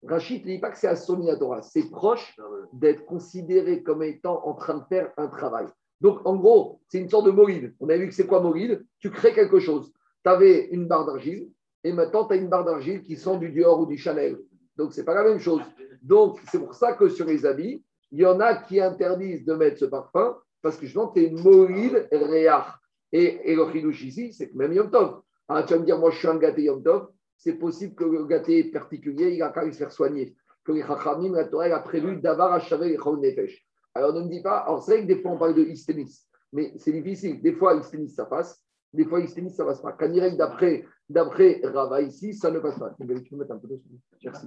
Rachid 0.03 0.45
ne 0.45 0.51
dit 0.51 0.59
pas 0.59 0.71
que 0.71 0.77
c'est 0.77 0.87
assomi 0.87 1.27
la 1.27 1.35
Torah, 1.35 1.61
c'est 1.61 1.89
proche 1.89 2.35
d'être 2.73 3.05
considéré 3.05 3.83
comme 3.83 4.03
étant 4.03 4.45
en 4.45 4.53
train 4.53 4.79
de 4.79 4.83
faire 4.85 5.11
un 5.17 5.27
travail. 5.27 5.67
Donc, 6.01 6.19
en 6.25 6.35
gros, 6.35 6.81
c'est 6.89 6.99
une 6.99 7.09
sorte 7.09 7.25
de 7.25 7.31
moride. 7.31 7.73
On 7.79 7.87
a 7.89 7.95
vu 7.95 8.09
que 8.09 8.13
c'est 8.13 8.27
quoi 8.27 8.41
moride 8.41 8.85
Tu 8.99 9.09
crées 9.09 9.33
quelque 9.33 9.59
chose. 9.59 9.93
Tu 10.23 10.29
avais 10.29 10.67
une 10.71 10.87
barre 10.87 11.05
d'argile 11.05 11.49
et 11.83 11.91
maintenant 11.91 12.25
tu 12.25 12.33
as 12.33 12.37
une 12.37 12.47
barre 12.47 12.65
d'argile 12.65 13.01
qui 13.01 13.15
sent 13.15 13.37
du 13.37 13.49
Dior 13.51 13.79
ou 13.79 13.85
du 13.85 13.97
Chanel. 13.97 14.37
Donc, 14.75 14.93
c'est 14.93 15.03
pas 15.03 15.13
la 15.13 15.23
même 15.23 15.39
chose. 15.39 15.61
Donc, 16.01 16.39
c'est 16.51 16.59
pour 16.59 16.73
ça 16.73 16.93
que 16.93 17.09
sur 17.09 17.25
les 17.25 17.45
habits, 17.45 17.83
il 18.11 18.19
y 18.19 18.25
en 18.25 18.39
a 18.39 18.55
qui 18.55 18.79
interdisent 18.79 19.45
de 19.45 19.53
mettre 19.53 19.79
ce 19.79 19.85
parfum 19.85 20.37
parce 20.61 20.77
que 20.77 20.85
justement, 20.85 21.09
tu 21.09 21.23
es 21.23 21.29
moride 21.29 22.07
réach. 22.11 22.67
Et, 23.11 23.51
et 23.51 23.55
le 23.55 23.91
ici, 23.91 24.33
c'est 24.33 24.49
que 24.49 24.57
même 24.57 24.73
Yom 24.73 24.89
Tov. 24.89 25.21
Ah, 25.47 25.63
tu 25.63 25.73
vas 25.73 25.79
me 25.79 25.85
dire, 25.85 25.99
moi, 25.99 26.09
je 26.09 26.17
suis 26.17 26.27
un 26.27 26.37
gâté 26.37 26.63
Yom 26.63 26.81
Tov. 26.81 27.09
C'est 27.37 27.53
possible 27.53 27.93
que 27.95 28.05
le 28.05 28.25
gâté 28.25 28.63
particulier, 28.65 29.35
il 29.35 29.43
a 29.43 29.49
qu'à 29.49 29.69
se 29.71 29.77
faire 29.77 29.91
soigner. 29.91 30.35
Que 30.63 30.71
les 30.71 30.81
chachamim, 30.81 31.33
la 31.33 31.45
Torah, 31.45 31.65
a 31.65 31.79
prévu 31.81 32.15
d'avoir 32.21 32.59
chaver 32.61 32.89
les 32.89 32.97
chol 32.97 33.19
nefesh. 33.19 33.67
Alors, 33.93 34.13
ne 34.13 34.21
me 34.21 34.29
dis 34.29 34.41
pas, 34.41 34.59
alors 34.59 34.81
c'est 34.81 34.93
vrai 34.93 35.01
que 35.01 35.07
des 35.07 35.21
fois, 35.21 35.31
on 35.31 35.37
parle 35.37 35.53
de 35.53 35.63
hystémis, 35.63 36.09
mais 36.51 36.73
c'est 36.77 36.93
difficile. 36.93 37.41
Des 37.41 37.53
fois, 37.53 37.75
hystémis, 37.75 38.09
ça 38.09 38.25
passe. 38.25 38.62
Des 38.93 39.05
fois, 39.05 39.19
hystémis, 39.19 39.49
ça 39.49 39.65
passe 39.65 39.81
pas. 39.81 39.93
Quand 39.93 40.11
il 40.11 40.19
règle 40.19 40.37
d'après, 40.37 40.85
d'après 41.09 41.61
Rava 41.63 42.01
ici, 42.01 42.33
ça 42.35 42.51
ne 42.51 42.59
passe 42.59 42.77
pas. 42.77 42.91
Tu 42.91 43.07
peux 43.07 43.35
mettre 43.35 43.51
un 43.51 43.57
peu 43.57 43.67
plaît 43.67 43.81
Merci. 44.23 44.45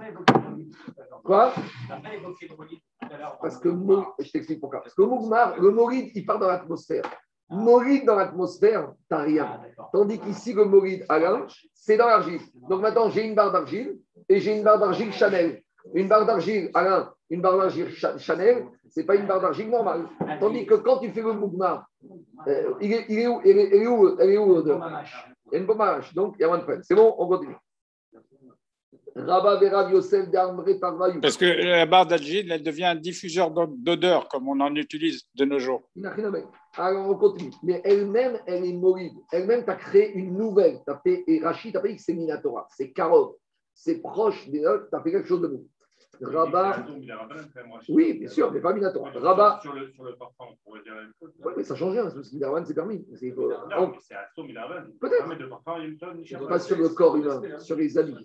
Quoi? 1.24 1.52
Parce 3.40 3.58
que 3.58 3.70
je 4.20 4.30
t'explique 4.30 4.60
pourquoi. 4.60 4.82
Parce 4.82 4.94
que 4.94 5.02
le 5.02 5.08
Mougmar, 5.08 5.60
le 5.60 5.70
Moride, 5.70 6.12
il 6.14 6.24
part 6.24 6.38
dans 6.38 6.46
l'atmosphère. 6.46 7.02
Moride 7.48 8.06
dans 8.06 8.16
l'atmosphère, 8.16 8.92
t'as 9.08 9.22
rien. 9.22 9.60
Tandis 9.92 10.18
qu'ici, 10.18 10.52
le 10.52 10.64
Moride, 10.64 11.04
Alain, 11.08 11.46
c'est 11.74 11.96
dans 11.96 12.06
l'argile. 12.06 12.40
Donc 12.68 12.82
maintenant, 12.82 13.10
j'ai 13.10 13.26
une 13.26 13.34
barre 13.34 13.52
d'argile 13.52 13.98
et 14.28 14.40
j'ai 14.40 14.56
une 14.56 14.64
barre 14.64 14.78
d'argile 14.78 15.12
Chanel. 15.12 15.62
Une 15.94 16.08
barre 16.08 16.26
d'argile, 16.26 16.70
Alain, 16.74 17.12
une 17.30 17.40
barre 17.40 17.58
d'argile 17.58 17.90
Cha- 17.90 18.18
Chanel, 18.18 18.66
c'est 18.88 19.04
pas 19.04 19.14
une 19.16 19.26
barre 19.26 19.40
d'argile 19.40 19.70
normale. 19.70 20.06
Tandis 20.40 20.66
que 20.66 20.74
quand 20.74 20.98
tu 20.98 21.10
fais 21.10 21.22
le 21.22 21.32
Mougmar, 21.32 21.86
euh, 22.46 22.74
il, 22.80 22.92
est, 22.92 23.04
il 23.08 23.18
est 23.20 23.26
où 23.26 23.40
Elle 23.44 23.58
est, 23.58 23.86
où 23.86 24.16
Elle 24.20 24.30
est 24.30 24.38
où 24.38 24.62
Il 24.66 24.68
y 25.52 25.56
a 25.56 25.58
une 25.58 25.66
bombe 25.66 25.80
à 25.82 26.00
donc 26.14 26.34
il 26.38 26.42
y 26.42 26.44
a 26.44 26.48
moins 26.48 26.58
de 26.58 26.64
peine. 26.64 26.82
C'est 26.82 26.94
bon, 26.94 27.14
on 27.18 27.26
continue. 27.28 27.56
Parce 31.22 31.38
que 31.38 31.46
la 31.46 31.86
barre 31.86 32.06
d'argile, 32.06 32.52
elle 32.52 32.62
devient 32.62 32.84
un 32.84 32.94
diffuseur 32.96 33.50
d'odeur, 33.50 34.28
comme 34.28 34.46
on 34.49 34.60
en 34.60 34.75
utilise 34.75 35.22
de 35.34 35.44
nos 35.46 35.58
jours. 35.58 35.82
Alors, 36.76 37.08
on 37.08 37.14
continue. 37.14 37.50
Mais 37.62 37.80
elle-même, 37.84 38.38
elle 38.46 38.66
est 38.66 38.75
moride. 38.75 39.14
Elle-même, 39.32 39.64
tu 39.64 39.70
as 39.70 39.76
créé 39.76 40.12
une 40.12 40.36
nouvelle. 40.36 40.80
T'as 40.84 40.99
fait, 40.99 41.25
et 41.26 41.40
Rachid, 41.42 41.72
tu 41.72 41.78
as 41.78 41.80
fait 41.80 41.96
que 41.96 42.02
c'est 42.02 42.12
Minatora, 42.12 42.68
c'est 42.76 42.92
Karov, 42.92 43.36
c'est 43.72 44.02
proche 44.02 44.49
des 44.50 44.66
autres, 44.66 44.88
tu 44.90 44.96
as 44.96 45.00
fait 45.00 45.12
quelque 45.12 45.28
chose 45.28 45.40
de 45.40 45.49
nouveau. 45.49 45.66
Rabat, 46.20 46.84
oui, 47.88 48.18
bien 48.18 48.28
sûr, 48.28 48.52
mais 48.52 48.60
pas 48.60 48.72
Minatora. 48.72 49.10
Rabat, 49.14 49.60
Sur 49.62 49.72
le, 49.74 49.90
sur 49.92 50.04
le 50.04 50.16
parfum, 50.16 50.44
on 50.50 50.56
pourrait 50.64 50.82
dire 50.82 50.94
la 50.94 51.02
même 51.02 51.12
chose. 51.20 51.30
oui, 51.44 51.52
mais 51.56 51.62
ça 51.62 51.74
change 51.74 51.92
rien, 51.92 52.02
parce 52.02 52.14
que 52.14 52.34
Midarwan, 52.34 52.64
c'est 52.64 52.74
permis. 52.74 53.04
C'est- 53.14 53.32
Astom, 53.32 54.46
raison. 54.46 54.90
Peut-être. 55.00 55.26
Mais 55.28 55.36
de 55.36 55.46
parfum, 55.46 55.76
Pas 56.48 56.58
sur 56.58 56.78
le 56.78 56.88
corps 56.90 57.16
humain, 57.16 57.40
sur 57.58 57.76
les 57.76 57.96
habits. 57.98 58.16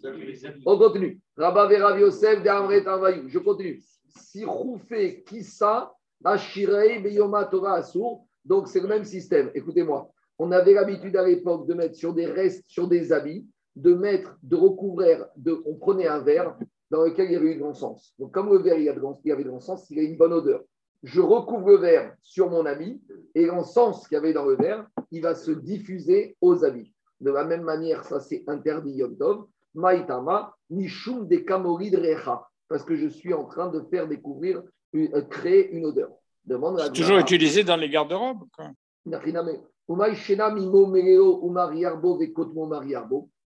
On 0.66 0.78
continue. 0.78 1.20
Rabba 1.38 1.68
Vera 1.68 2.00
Yosef 2.00 2.44
d'Amre 2.44 2.84
Tarvayu. 2.84 3.30
Je 3.30 3.40
continue. 3.40 3.82
Si 4.08 4.44
Roufé 4.46 5.24
Kissa, 5.24 5.94
Ashirei 6.24 7.00
Beyoma 7.00 7.46
Torah 7.46 7.76
Asur. 7.76 8.22
Donc, 8.44 8.68
c'est 8.68 8.80
le 8.80 8.88
même 8.88 9.04
système. 9.06 9.52
Écoutez-moi. 9.54 10.10
On 10.40 10.52
avait 10.52 10.74
l'habitude 10.74 11.16
à 11.16 11.24
l'époque 11.26 11.68
de 11.68 11.74
mettre 11.76 11.96
sur 11.96 12.14
des 12.14 12.26
restes, 12.26 12.64
sur 12.68 12.88
des 12.88 13.14
habits, 13.14 13.46
de 13.76 13.94
mettre, 13.94 14.36
de 14.42 14.56
recouvrir, 14.56 15.28
de, 15.36 15.62
on 15.66 15.76
prenait 15.76 16.08
un 16.08 16.20
verre 16.20 16.58
dans 16.92 17.04
lequel 17.04 17.28
il 17.28 17.32
y 17.34 17.36
avait 17.38 17.54
eu 17.54 17.56
de 17.56 17.62
l'encens. 17.62 18.14
Donc, 18.20 18.32
comme 18.34 18.50
le 18.52 18.60
verre, 18.60 18.78
il 18.78 18.84
y, 18.84 18.90
a 18.90 18.94
de 18.94 19.00
l'en- 19.00 19.20
il 19.24 19.30
y 19.30 19.32
avait 19.32 19.44
de 19.44 19.50
l'encens, 19.50 19.90
il 19.90 19.98
a 20.00 20.04
une 20.04 20.18
bonne 20.18 20.34
odeur. 20.34 20.62
Je 21.04 21.20
recouvre 21.22 21.70
le 21.70 21.78
verre 21.78 22.14
sur 22.22 22.50
mon 22.52 22.66
habit 22.66 23.02
et 23.34 23.46
l'encens 23.48 24.08
qu'il 24.08 24.16
y 24.16 24.20
avait 24.20 24.34
dans 24.34 24.46
le 24.46 24.56
verre, 24.56 24.86
il 25.10 25.22
va 25.22 25.34
se 25.34 25.52
diffuser 25.52 26.36
aux 26.42 26.64
habits. 26.64 26.94
De 27.20 27.32
la 27.32 27.44
même 27.46 27.64
manière, 27.64 28.04
ça 28.04 28.20
c'est 28.20 28.44
interdit 28.48 28.92
Yom 28.92 29.18
Tov. 29.18 29.46
Maïtama, 29.74 30.54
Nishum 30.70 31.28
de 31.28 31.38
Kamorid 31.38 31.96
Recha. 31.96 32.46
Parce 32.68 32.84
que 32.84 32.96
je 32.96 33.08
suis 33.08 33.34
en 33.34 33.46
train 33.46 33.70
de 33.70 33.82
faire 33.90 34.08
découvrir, 34.08 34.62
une- 34.94 35.14
euh, 35.16 35.22
créer 35.22 35.72
une 35.72 35.86
odeur. 35.86 36.10
Demande 36.46 36.78
la 36.78 36.90
Toujours 36.90 37.18
utilisé 37.18 37.64
dans 37.64 37.78
les 37.78 37.90
garde-robes. 37.90 38.44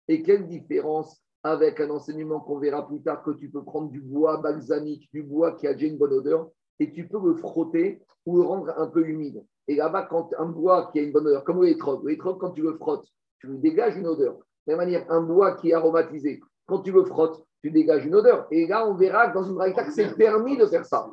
Et 0.08 0.22
quelle 0.22 0.46
différence 0.46 1.20
avec 1.42 1.80
un 1.80 1.90
enseignement 1.90 2.40
qu'on 2.40 2.58
verra 2.58 2.86
plus 2.86 3.02
tard 3.02 3.22
que 3.22 3.30
tu 3.30 3.50
peux 3.50 3.62
prendre 3.62 3.90
du 3.90 4.00
bois 4.00 4.38
balsamique, 4.38 5.08
du 5.12 5.22
bois 5.22 5.52
qui 5.52 5.66
a 5.66 5.74
déjà 5.74 5.86
une 5.86 5.98
bonne 5.98 6.12
odeur, 6.12 6.48
et 6.78 6.92
tu 6.92 7.08
peux 7.08 7.20
le 7.22 7.34
frotter 7.34 8.02
ou 8.26 8.36
le 8.36 8.42
rendre 8.42 8.72
un 8.76 8.86
peu 8.86 9.06
humide. 9.06 9.44
Et 9.68 9.76
là-bas, 9.76 10.02
quand 10.10 10.30
un 10.38 10.46
bois 10.46 10.90
qui 10.92 10.98
a 10.98 11.02
une 11.02 11.12
bonne 11.12 11.26
odeur, 11.26 11.44
comme 11.44 11.62
le 11.62 11.68
hétrog, 11.68 12.02
quand 12.18 12.50
tu 12.50 12.62
le 12.62 12.74
frottes, 12.74 13.06
tu 13.38 13.46
lui 13.46 13.58
dégages 13.58 13.96
une 13.96 14.06
odeur. 14.06 14.34
De 14.66 14.72
la 14.72 14.76
même 14.76 14.86
manière, 14.86 15.06
un 15.10 15.22
bois 15.22 15.52
qui 15.52 15.70
est 15.70 15.74
aromatisé, 15.74 16.40
quand 16.66 16.80
tu 16.80 16.92
le 16.92 17.04
frottes, 17.04 17.42
tu 17.62 17.70
dégages 17.70 18.06
une 18.06 18.14
odeur. 18.14 18.46
Et 18.50 18.66
là, 18.66 18.88
on 18.88 18.94
verra 18.94 19.28
que 19.28 19.34
dans 19.34 19.44
une 19.44 19.54
braïta 19.54 19.84
que 19.84 19.92
c'est 19.92 20.14
permis 20.16 20.56
de 20.56 20.66
faire 20.66 20.84
ça. 20.84 21.10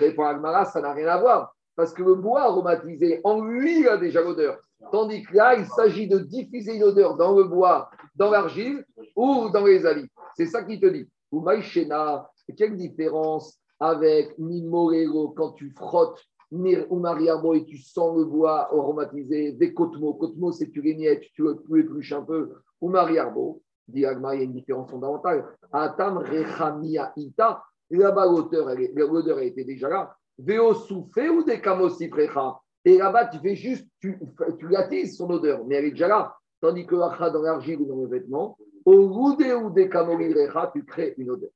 Mais 0.00 0.12
pour 0.12 0.26
Agmara, 0.26 0.64
ça 0.64 0.80
n'a 0.80 0.92
rien 0.92 1.08
à 1.08 1.20
voir. 1.20 1.54
Parce 1.76 1.92
que 1.92 2.02
le 2.02 2.14
bois 2.14 2.42
aromatisé, 2.42 3.20
en 3.24 3.40
lui, 3.44 3.80
il 3.80 3.88
a 3.88 3.96
déjà 3.96 4.20
l'odeur. 4.22 4.58
Tandis 4.92 5.22
que 5.22 5.36
là, 5.36 5.56
il 5.56 5.66
s'agit 5.66 6.08
de 6.08 6.18
diffuser 6.18 6.76
une 6.76 6.84
odeur 6.84 7.16
dans 7.16 7.36
le 7.36 7.44
bois, 7.44 7.90
dans 8.18 8.30
l'argile 8.30 8.84
ou 9.14 9.48
dans 9.48 9.64
les 9.64 9.86
habits. 9.86 10.10
C'est 10.36 10.46
ça 10.46 10.64
qu'il 10.64 10.80
te 10.80 10.86
dit. 10.86 11.08
Ou 11.30 11.40
Maïchena, 11.40 12.28
quelle 12.56 12.76
différence 12.76 13.58
avec 13.78 14.36
Nimorero 14.38 15.28
quand 15.30 15.52
tu 15.52 15.70
frottes 15.70 16.20
ou 16.50 16.98
Mariamo 16.98 17.54
et 17.54 17.64
tu 17.64 17.76
sens 17.76 18.16
le 18.16 18.24
bois 18.24 18.72
aromatisé, 18.72 19.52
des 19.52 19.74
Kotmo. 19.74 20.14
Kotmo, 20.14 20.50
c'est 20.50 20.70
tu 20.70 20.80
l'émiettes, 20.80 21.24
tu 21.34 21.42
le 21.42 21.78
épluches 21.78 22.12
un 22.12 22.22
peu. 22.22 22.54
Ou 22.80 22.88
Mariarbo, 22.88 23.62
dit 23.86 24.06
Agma, 24.06 24.34
il 24.34 24.38
y 24.38 24.40
a 24.40 24.44
une 24.44 24.54
différence 24.54 24.90
fondamentale. 24.90 25.44
Atam 25.70 26.18
Rechamia 26.18 27.12
Ita, 27.16 27.62
là-bas 27.90 28.26
l'odeur, 28.26 29.38
a 29.38 29.42
été 29.42 29.64
déjà 29.64 29.88
là. 29.90 30.16
Veo 30.38 30.72
souffé 30.72 31.28
ou 31.28 31.44
des 31.44 31.60
Kamosiprecha. 31.60 32.58
Et 32.84 32.96
là-bas, 32.96 33.26
tu 33.26 33.38
fais 33.40 33.54
juste, 33.54 33.86
tu, 34.00 34.18
tu 34.58 34.68
l'attises 34.68 35.16
son 35.16 35.28
odeur, 35.28 35.66
mais 35.66 35.74
elle 35.74 35.86
est 35.86 35.90
déjà 35.90 36.08
là. 36.08 36.34
Tandis 36.60 36.86
que 36.86 36.96
l'achat 36.96 37.30
dans 37.30 37.42
l'argile 37.42 37.80
ou 37.80 37.86
dans 37.86 38.02
le 38.02 38.08
vêtement, 38.08 38.56
au 38.84 39.08
roudé 39.08 39.52
ou 39.52 39.70
des 39.70 39.88
Kamorirecha, 39.88 40.70
tu 40.74 40.84
crées 40.84 41.14
une 41.18 41.30
odeur. 41.30 41.50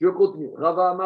Je 0.00 0.08
continue. 0.08 0.50
Rava 0.54 0.96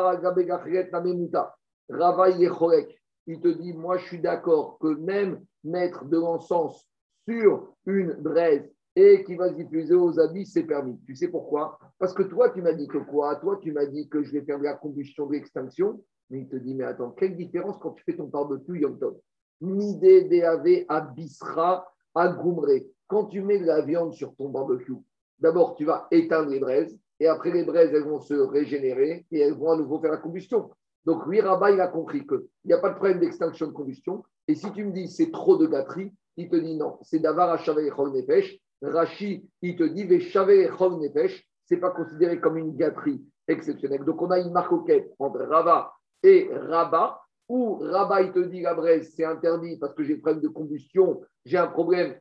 Namemuta. 0.93 1.57
Rava 1.89 2.31
il 2.31 2.43
est 2.43 2.49
chorek. 2.49 3.01
Il 3.27 3.41
te 3.41 3.49
dit, 3.49 3.73
moi 3.73 3.99
je 3.99 4.07
suis 4.07 4.21
d'accord 4.21 4.79
que 4.79 4.89
même 4.89 5.45
mettre 5.65 6.05
de 6.05 6.19
l'encens 6.19 6.87
sur 7.29 7.75
une 7.87 8.13
braise 8.15 8.69
et 8.97 9.23
qui 9.25 9.37
va 9.37 9.49
se 9.49 9.55
diffuser 9.55 9.95
aux 9.95 10.19
habits, 10.19 10.47
c'est 10.47 10.65
permis. 10.65 10.99
Tu 11.07 11.15
sais 11.15 11.29
pourquoi? 11.29 11.79
Parce 11.99 12.13
que 12.13 12.23
toi, 12.25 12.51
tu 12.51 12.61
m'as 12.61 12.73
dit 12.73 12.89
que 12.89 12.99
quoi? 12.99 13.37
Toi, 13.37 13.59
tu 13.63 13.73
m'as 13.73 13.87
dit 13.87 14.09
que 14.09 14.23
je 14.23 14.33
vais 14.33 14.43
faire 14.43 14.59
de 14.59 14.65
la 14.65 14.75
combustion, 14.75 15.27
de 15.27 15.33
l'extinction. 15.33 16.03
Mais 16.29 16.41
il 16.41 16.49
te 16.49 16.57
dit, 16.57 16.75
mais 16.75 16.85
attends, 16.85 17.11
quelle 17.11 17.37
différence 17.37 17.79
quand 17.79 17.93
tu 17.93 18.05
fais 18.05 18.17
ton 18.17 18.25
barbecue 18.25 18.81
Yom 18.81 18.99
Tov? 18.99 19.17
Midé 19.61 20.25
DAV 20.25 20.85
à 20.89 21.01
Bisra 21.01 21.87
à 22.15 22.29
Goumré. 22.29 22.91
Quand 23.11 23.25
tu 23.25 23.42
mets 23.42 23.59
de 23.59 23.66
la 23.66 23.83
viande 23.83 24.14
sur 24.14 24.37
ton 24.37 24.51
barbecue, 24.51 24.94
d'abord 25.40 25.75
tu 25.75 25.85
vas 25.85 26.07
éteindre 26.12 26.49
les 26.49 26.61
braises 26.61 26.96
et 27.18 27.27
après 27.27 27.51
les 27.51 27.64
braises 27.64 27.90
elles 27.92 28.05
vont 28.05 28.20
se 28.20 28.35
régénérer 28.35 29.27
et 29.33 29.40
elles 29.40 29.55
vont 29.55 29.73
à 29.73 29.77
nouveau 29.77 29.99
faire 29.99 30.12
la 30.12 30.18
combustion. 30.18 30.70
Donc, 31.05 31.27
lui, 31.27 31.40
Rabat, 31.40 31.73
il 31.73 31.81
a 31.81 31.88
compris 31.88 32.25
qu'il 32.25 32.42
n'y 32.66 32.73
a 32.73 32.79
pas 32.79 32.90
de 32.90 32.94
problème 32.94 33.18
d'extinction 33.18 33.66
de 33.66 33.73
combustion. 33.73 34.23
Et 34.46 34.55
si 34.55 34.70
tu 34.73 34.85
me 34.85 34.92
dis 34.92 35.09
c'est 35.09 35.33
trop 35.33 35.57
de 35.57 35.66
gâterie, 35.66 36.12
il 36.37 36.49
te 36.49 36.55
dit 36.55 36.77
non, 36.77 36.99
c'est 37.03 37.18
d'avar 37.18 37.51
à 37.51 37.57
Nefesh. 37.57 38.59
Rashi, 38.81 39.44
il 39.61 39.77
te 39.77 39.83
dit 39.83 40.05
Veshavé 40.05 40.68
Nefesh, 40.68 41.44
ce 41.64 41.75
n'est 41.75 41.81
pas 41.81 41.90
considéré 41.90 42.38
comme 42.38 42.59
une 42.59 42.77
gâterie 42.77 43.25
exceptionnelle. 43.49 44.05
Donc, 44.05 44.23
on 44.23 44.31
a 44.31 44.38
une 44.38 44.53
marque 44.53 44.73
entre 45.18 45.40
Rava 45.40 45.92
et 46.23 46.49
Rabat, 46.53 47.20
où 47.49 47.75
Rabat, 47.81 48.23
il 48.23 48.33
te 48.33 48.38
dit 48.38 48.61
la 48.61 48.75
braise, 48.75 49.12
c'est 49.16 49.25
interdit 49.25 49.79
parce 49.79 49.94
que 49.94 50.05
j'ai 50.05 50.14
un 50.14 50.20
problème 50.20 50.42
de 50.42 50.49
combustion, 50.49 51.23
j'ai 51.44 51.59
un 51.59 51.66
problème 51.66 52.14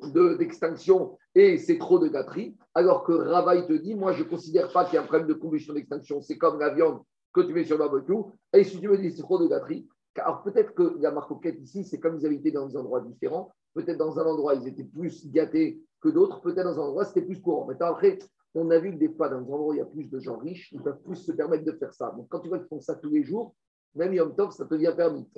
d'extinction 0.00 1.18
et 1.34 1.58
c'est 1.58 1.78
trop 1.78 1.98
de 1.98 2.08
gâterie, 2.08 2.56
alors 2.74 3.04
que 3.04 3.12
Rava, 3.12 3.56
il 3.56 3.66
te 3.66 3.72
dit, 3.72 3.94
moi, 3.94 4.12
je 4.12 4.24
ne 4.24 4.28
considère 4.28 4.70
pas 4.72 4.84
qu'il 4.84 4.94
y 4.94 4.98
a 4.98 5.02
un 5.02 5.06
problème 5.06 5.28
de 5.28 5.34
combustion 5.34 5.74
d'extinction, 5.74 6.20
c'est 6.20 6.38
comme 6.38 6.58
la 6.58 6.74
viande 6.74 7.00
que 7.32 7.40
tu 7.40 7.52
mets 7.52 7.64
sur 7.64 7.76
le 7.76 7.84
barbecue, 7.84 8.30
et 8.52 8.64
si 8.64 8.80
tu 8.80 8.88
me 8.88 8.96
dis 8.96 9.10
c'est 9.12 9.22
trop 9.22 9.38
de 9.38 9.46
gâterie, 9.46 9.86
alors 10.16 10.42
peut-être 10.42 10.74
que 10.74 10.96
la 11.00 11.10
marcoquette 11.10 11.60
ici, 11.60 11.84
c'est 11.84 11.98
comme 11.98 12.16
ils 12.18 12.26
habitaient 12.26 12.50
dans 12.50 12.66
des 12.66 12.76
endroits 12.76 13.00
différents, 13.00 13.52
peut-être 13.74 13.98
dans 13.98 14.18
un 14.18 14.24
endroit, 14.24 14.54
ils 14.54 14.66
étaient 14.66 14.84
plus 14.84 15.30
gâtés 15.30 15.82
que 16.00 16.08
d'autres, 16.08 16.40
peut-être 16.40 16.64
dans 16.64 16.80
un 16.80 16.86
endroit, 16.86 17.04
c'était 17.04 17.22
plus 17.22 17.40
courant. 17.40 17.66
Mais 17.66 17.74
après, 17.80 18.18
on 18.54 18.70
a 18.70 18.78
vu 18.78 18.92
que 18.92 18.96
des 18.96 19.10
fois, 19.10 19.28
dans 19.28 19.40
des 19.40 19.52
endroits 19.52 19.68
où 19.68 19.74
il 19.74 19.78
y 19.78 19.82
a 19.82 19.86
plus 19.86 20.08
de 20.08 20.18
gens 20.18 20.38
riches, 20.38 20.72
ils 20.72 20.82
peuvent 20.82 21.00
plus 21.02 21.16
se 21.16 21.32
permettre 21.32 21.64
de 21.64 21.72
faire 21.72 21.92
ça. 21.92 22.12
Donc 22.16 22.28
quand 22.28 22.40
tu 22.40 22.48
vois 22.48 22.58
qu'ils 22.58 22.68
font 22.68 22.80
ça 22.80 22.94
tous 22.94 23.10
les 23.10 23.22
jours, 23.22 23.54
même 23.94 24.14
Yom 24.14 24.34
Tov, 24.34 24.50
ça 24.52 24.64
te 24.64 24.70
devient 24.70 24.94
permis. 24.96 25.28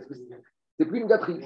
C'est 0.77 0.87
plus 0.87 1.01
une 1.01 1.09
gâterie. 1.09 1.41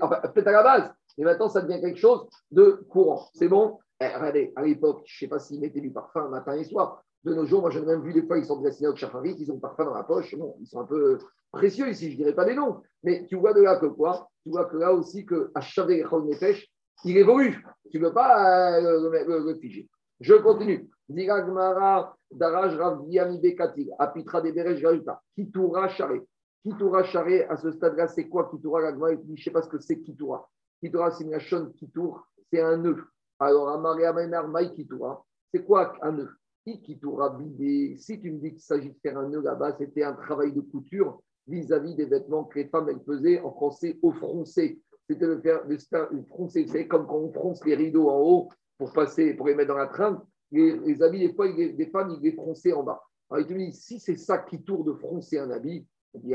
enfin, 0.00 0.20
peut-être 0.34 0.46
à 0.48 0.52
la 0.52 0.62
base, 0.62 0.90
mais 1.18 1.24
maintenant, 1.24 1.48
ça 1.48 1.60
devient 1.60 1.80
quelque 1.80 1.98
chose 1.98 2.26
de 2.52 2.84
courant. 2.88 3.28
C'est 3.34 3.48
bon? 3.48 3.78
Eh, 4.00 4.06
Regardez, 4.06 4.52
à 4.54 4.62
l'époque, 4.62 5.02
je 5.04 5.16
ne 5.16 5.18
sais 5.26 5.28
pas 5.28 5.40
s'ils 5.40 5.60
mettaient 5.60 5.80
du 5.80 5.90
parfum 5.90 6.28
matin 6.28 6.54
et 6.54 6.64
soir. 6.64 7.02
De 7.24 7.34
nos 7.34 7.44
jours, 7.44 7.60
moi, 7.60 7.70
j'ai 7.70 7.80
même 7.80 8.02
vu 8.02 8.12
des 8.12 8.22
fois, 8.22 8.38
ils 8.38 8.44
sont 8.44 8.60
dessinés 8.60 8.88
au 8.88 8.94
chafarit, 8.94 9.34
ils 9.36 9.50
ont 9.50 9.56
le 9.56 9.60
parfum 9.60 9.84
dans 9.84 9.94
la 9.94 10.04
poche. 10.04 10.34
Bon, 10.36 10.56
ils 10.60 10.66
sont 10.66 10.80
un 10.80 10.86
peu 10.86 11.18
précieux 11.50 11.88
ici, 11.90 12.06
je 12.06 12.12
ne 12.12 12.16
dirais 12.18 12.34
pas 12.34 12.44
des 12.44 12.54
noms. 12.54 12.80
Mais 13.02 13.26
tu 13.26 13.34
vois 13.34 13.52
de 13.52 13.60
là 13.60 13.76
que 13.76 13.86
quoi? 13.86 14.28
Tu 14.44 14.50
vois 14.50 14.66
que 14.66 14.76
là 14.76 14.94
aussi, 14.94 15.26
que 15.26 15.50
à 15.54 15.60
Chavé 15.60 16.04
pêche, 16.38 16.68
il 17.04 17.16
évolue. 17.16 17.64
Tu 17.90 17.98
ne 17.98 18.06
peux 18.06 18.14
pas 18.14 18.78
euh, 18.80 19.26
le, 19.26 19.54
figer. 19.56 19.88
Je 20.20 20.34
continue. 20.34 20.88
Diragmara, 21.08 22.16
Daraj, 22.30 22.76
Raviami, 22.76 23.40
Bekatil, 23.40 23.90
Apitra, 23.98 24.40
Deberej, 24.40 24.80
Garuta, 24.80 25.20
Kitoura, 25.34 25.88
Charé. 25.88 26.22
Kitoura, 26.62 27.02
Charé, 27.02 27.44
à 27.44 27.56
ce 27.56 27.72
stade-là, 27.72 28.06
c'est 28.08 28.28
quoi 28.28 28.48
Kitoura, 28.50 28.92
Je 28.92 29.30
ne 29.30 29.36
sais 29.36 29.50
pas 29.50 29.62
ce 29.62 29.68
que 29.68 29.78
c'est 29.80 30.00
Kitoura. 30.00 30.48
Kitoura, 30.80 31.10
c'est 31.10 31.24
une 31.24 31.72
Kitour, 31.74 32.26
c'est 32.50 32.60
un 32.60 32.76
nœud. 32.76 33.04
Alors, 33.38 33.68
Amaria, 33.68 34.12
Maï, 34.12 34.72
Kitoura, 34.74 35.24
c'est 35.52 35.64
quoi 35.64 35.94
un 36.02 36.12
nœud? 36.12 36.30
Kitoura, 36.76 37.30
bidé. 37.30 37.96
Si 37.98 38.20
tu 38.20 38.30
me 38.30 38.38
dis 38.38 38.50
qu'il 38.50 38.60
s'agit 38.60 38.90
de 38.90 38.98
faire 39.00 39.18
un 39.18 39.28
nœud 39.28 39.40
là-bas, 39.40 39.76
c'était 39.78 40.02
un 40.02 40.12
travail 40.12 40.52
de 40.52 40.60
couture 40.60 41.22
vis-à-vis 41.46 41.94
des 41.94 42.04
vêtements 42.04 42.44
que 42.44 42.58
les 42.58 42.68
femmes 42.68 42.88
elles 42.90 43.00
faisaient 43.06 43.40
en 43.40 43.52
français 43.52 43.98
au 44.02 44.12
froncé. 44.12 44.80
C'était 45.08 45.26
de 45.26 45.36
faire 45.38 45.62
le 46.10 46.22
froncé. 46.24 46.66
C'est 46.68 46.86
comme 46.86 47.06
quand 47.06 47.16
on 47.16 47.32
fronce 47.32 47.64
les 47.64 47.74
rideaux 47.74 48.10
en 48.10 48.20
haut 48.20 48.48
pour 48.76 48.92
passer, 48.92 49.32
pour 49.32 49.46
les 49.46 49.54
mettre 49.54 49.68
dans 49.68 49.78
la 49.78 49.86
trame. 49.86 50.20
Les, 50.50 50.78
les 50.78 51.02
habits, 51.02 51.20
des 51.20 51.32
fois, 51.32 51.48
les, 51.48 51.86
femmes, 51.86 52.10
ils 52.10 52.22
les 52.22 52.32
fronçaient 52.32 52.72
en 52.72 52.82
bas. 52.82 53.02
Alors, 53.30 53.40
il 53.40 53.46
te 53.46 53.54
dit, 53.54 53.72
si 53.72 53.98
c'est 53.98 54.16
ça 54.16 54.38
qui 54.38 54.62
tourne 54.62 54.84
de 54.84 54.92
froncer 54.92 55.38
un 55.38 55.50
habit, 55.50 55.86
il 56.14 56.20
dit 56.20 56.34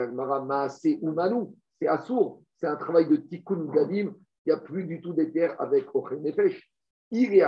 c'est 0.70 1.00
Oumanou, 1.02 1.56
c'est 1.80 1.88
assourd, 1.88 2.42
c'est 2.58 2.68
un 2.68 2.76
travail 2.76 3.08
de 3.08 3.16
tikkun 3.16 3.66
gadim, 3.74 4.14
il 4.46 4.50
n'y 4.50 4.54
a 4.54 4.58
plus 4.58 4.86
du 4.86 5.02
tout 5.02 5.14
d'éther 5.14 5.56
avec 5.60 5.94
Ochen 5.96 6.22
Nefesh. 6.22 6.70
Il 7.12 7.34
est 7.34 7.44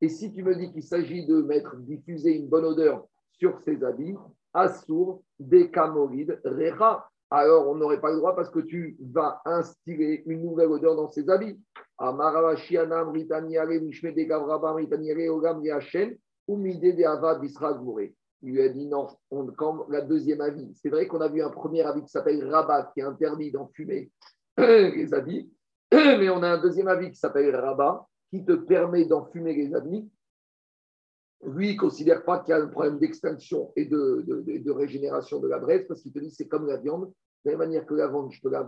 et 0.00 0.08
si 0.08 0.32
tu 0.32 0.42
me 0.42 0.54
dis 0.54 0.70
qu'il 0.70 0.82
s'agit 0.82 1.26
de 1.26 1.40
mettre, 1.42 1.76
diffuser 1.76 2.36
une 2.36 2.48
bonne 2.48 2.64
odeur 2.64 3.06
sur 3.32 3.58
ses 3.60 3.82
habits, 3.82 4.16
Assour, 4.52 5.22
Dekamoride, 5.38 6.40
Recha, 6.44 7.08
alors 7.30 7.68
on 7.68 7.74
n'aurait 7.74 8.00
pas 8.00 8.10
le 8.10 8.18
droit 8.18 8.36
parce 8.36 8.50
que 8.50 8.60
tu 8.60 8.96
vas 9.00 9.40
instiller 9.44 10.22
une 10.26 10.42
nouvelle 10.42 10.68
odeur 10.68 10.94
dans 10.94 11.10
ses 11.10 11.28
habits. 11.30 11.58
Il 18.42 18.52
lui 18.52 18.60
a 18.62 18.68
dit 18.68 18.86
non, 18.86 19.08
on, 19.30 19.46
comme 19.46 19.84
la 19.88 20.02
deuxième 20.02 20.40
avis. 20.42 20.70
C'est 20.74 20.90
vrai 20.90 21.06
qu'on 21.06 21.20
a 21.20 21.28
vu 21.28 21.42
un 21.42 21.50
premier 21.50 21.82
avis 21.82 22.02
qui 22.02 22.10
s'appelle 22.10 22.46
Rabat, 22.48 22.90
qui 22.92 23.00
est 23.00 23.04
interdit 23.04 23.50
d'enfumer 23.50 24.10
les 24.58 25.14
habits, 25.14 25.50
mais 25.92 26.28
on 26.30 26.42
a 26.42 26.48
un 26.48 26.58
deuxième 26.58 26.88
avis 26.88 27.10
qui 27.10 27.16
s'appelle 27.16 27.54
Rabat, 27.54 28.06
qui 28.30 28.44
te 28.44 28.52
permet 28.52 29.04
d'enfumer 29.04 29.54
les 29.54 29.74
habits. 29.74 30.10
Lui, 31.46 31.70
il 31.70 31.74
ne 31.74 31.80
considère 31.80 32.24
pas 32.24 32.40
qu'il 32.40 32.54
y 32.54 32.58
a 32.58 32.62
un 32.62 32.68
problème 32.68 32.98
d'extinction 32.98 33.72
et 33.76 33.84
de, 33.84 34.70
régénération 34.70 35.40
de 35.40 35.48
la 35.48 35.58
braise, 35.58 35.84
parce 35.86 36.00
qu'il 36.00 36.12
te 36.12 36.18
dit 36.18 36.30
c'est 36.30 36.48
comme 36.48 36.66
la 36.66 36.78
viande. 36.78 37.12
De 37.44 37.50
la 37.50 37.58
même 37.58 37.68
manière 37.68 37.84
que 37.84 37.94
la 37.94 38.08
viande, 38.08 38.32
je 38.32 38.48
la, 38.48 38.64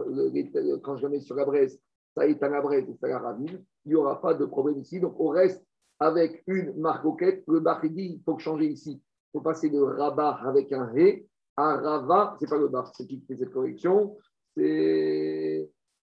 quand 0.83 0.97
je 0.97 1.03
la 1.05 1.09
mets 1.09 1.21
sur 1.21 1.35
la 1.37 1.47
braise, 1.47 1.81
ça 2.15 2.27
éteint 2.27 2.51
la 2.51 2.61
braise 2.61 2.87
et 2.89 2.95
ça 3.01 3.09
la 3.09 3.19
ravive. 3.19 3.63
Il 3.87 3.89
n'y 3.89 3.95
aura 3.95 4.21
pas 4.21 4.35
de 4.35 4.45
problème 4.45 4.81
ici. 4.81 5.01
Donc, 5.01 5.19
on 5.19 5.29
reste 5.29 5.65
avec 5.99 6.43
une 6.47 6.79
marcoquette. 6.79 7.43
Le 7.49 7.61
bar, 7.61 7.81
dit 7.81 8.19
il 8.19 8.23
faut 8.23 8.39
changer 8.39 8.67
ici 8.67 9.01
faut 9.37 9.43
passer 9.43 9.69
de 9.69 9.81
rabat 9.81 10.41
avec 10.45 10.73
un 10.73 10.87
ré 10.87 11.27
à 11.59 11.77
rava, 11.77 12.37
c'est 12.41 12.49
pas 12.49 12.57
le 12.57 12.69
bar, 12.69 12.91
c'est 12.95 13.07
qui 13.07 13.23
fait 13.27 13.37
cette 13.37 13.53
correction, 13.53 14.17
c'est 14.57 15.56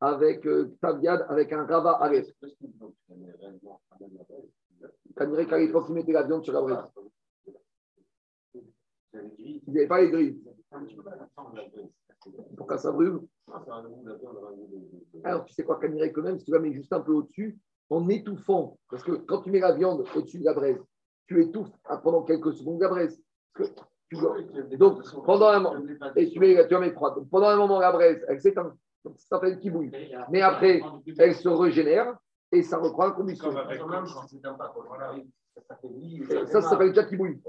avec 0.01 0.47
euh, 0.47 0.77
taviad, 0.81 1.27
avec 1.29 1.53
un 1.53 1.65
rava 1.67 1.99
aref. 2.03 2.27
Kaniré, 5.17 5.47
qu'à 5.47 5.59
l'époque, 5.59 5.87
il 5.89 5.95
mettait 5.95 6.13
la 6.13 6.23
viande 6.23 6.45
sur 6.45 6.53
la 6.53 6.61
braise. 6.61 6.79
Il 9.39 9.63
n'y 9.67 9.79
avait 9.79 9.89
pas 9.89 10.01
les 10.01 10.11
grilles. 10.11 10.41
Pourquoi 12.57 12.79
ça 12.79 12.93
brûle 12.93 13.21
Alors, 15.25 15.45
tu 15.45 15.55
sais 15.55 15.65
quoi, 15.65 15.81
Kaniré, 15.81 16.13
quand 16.13 16.23
même, 16.23 16.39
si 16.39 16.45
tu 16.45 16.53
la 16.53 16.61
mets 16.61 16.73
juste 16.73 16.93
un 16.93 17.01
peu 17.01 17.13
au-dessus, 17.13 17.59
en 17.91 18.09
étouffant, 18.09 18.79
parce 18.91 19.03
que 19.03 19.13
quand 19.13 19.43
tu 19.43 19.51
mets 19.51 19.61
la 19.61 19.73
viande 19.73 20.05
au-dessus 20.15 20.39
de 20.39 20.45
la 20.45 20.55
braise, 20.55 20.79
tu 21.27 21.43
étouffes 21.43 21.71
pendant 22.03 22.23
quelques 22.23 22.53
secondes 22.55 22.81
la 22.81 22.89
braise. 22.89 23.21
Donc, 24.79 25.03
pendant 25.25 25.49
un 25.49 25.61
moment, 25.61 25.85
et 26.17 26.31
tu, 26.31 26.39
mets, 26.39 26.67
tu 26.69 26.79
mets 26.79 26.93
froide. 26.93 27.15
Pendant 27.31 27.49
un 27.49 27.57
moment, 27.57 27.81
la 27.81 27.93
braise, 27.93 28.25
elle 28.29 28.41
s'éteint. 28.41 28.75
Ça 29.05 29.11
s'appelle 29.17 29.59
bouille. 29.71 29.91
Mais 30.31 30.43
après, 30.43 30.81
elle 31.19 31.35
se 31.35 31.49
régénère 31.49 32.17
et 32.53 32.63
ça 32.63 32.79
reprend 32.79 33.07
la 33.07 33.13
combustion. 33.13 33.53
Ça, 33.53 33.67
ça 36.47 36.63
s'appelle 36.63 36.93
déjà 36.93 37.09
bouille. 37.17 37.41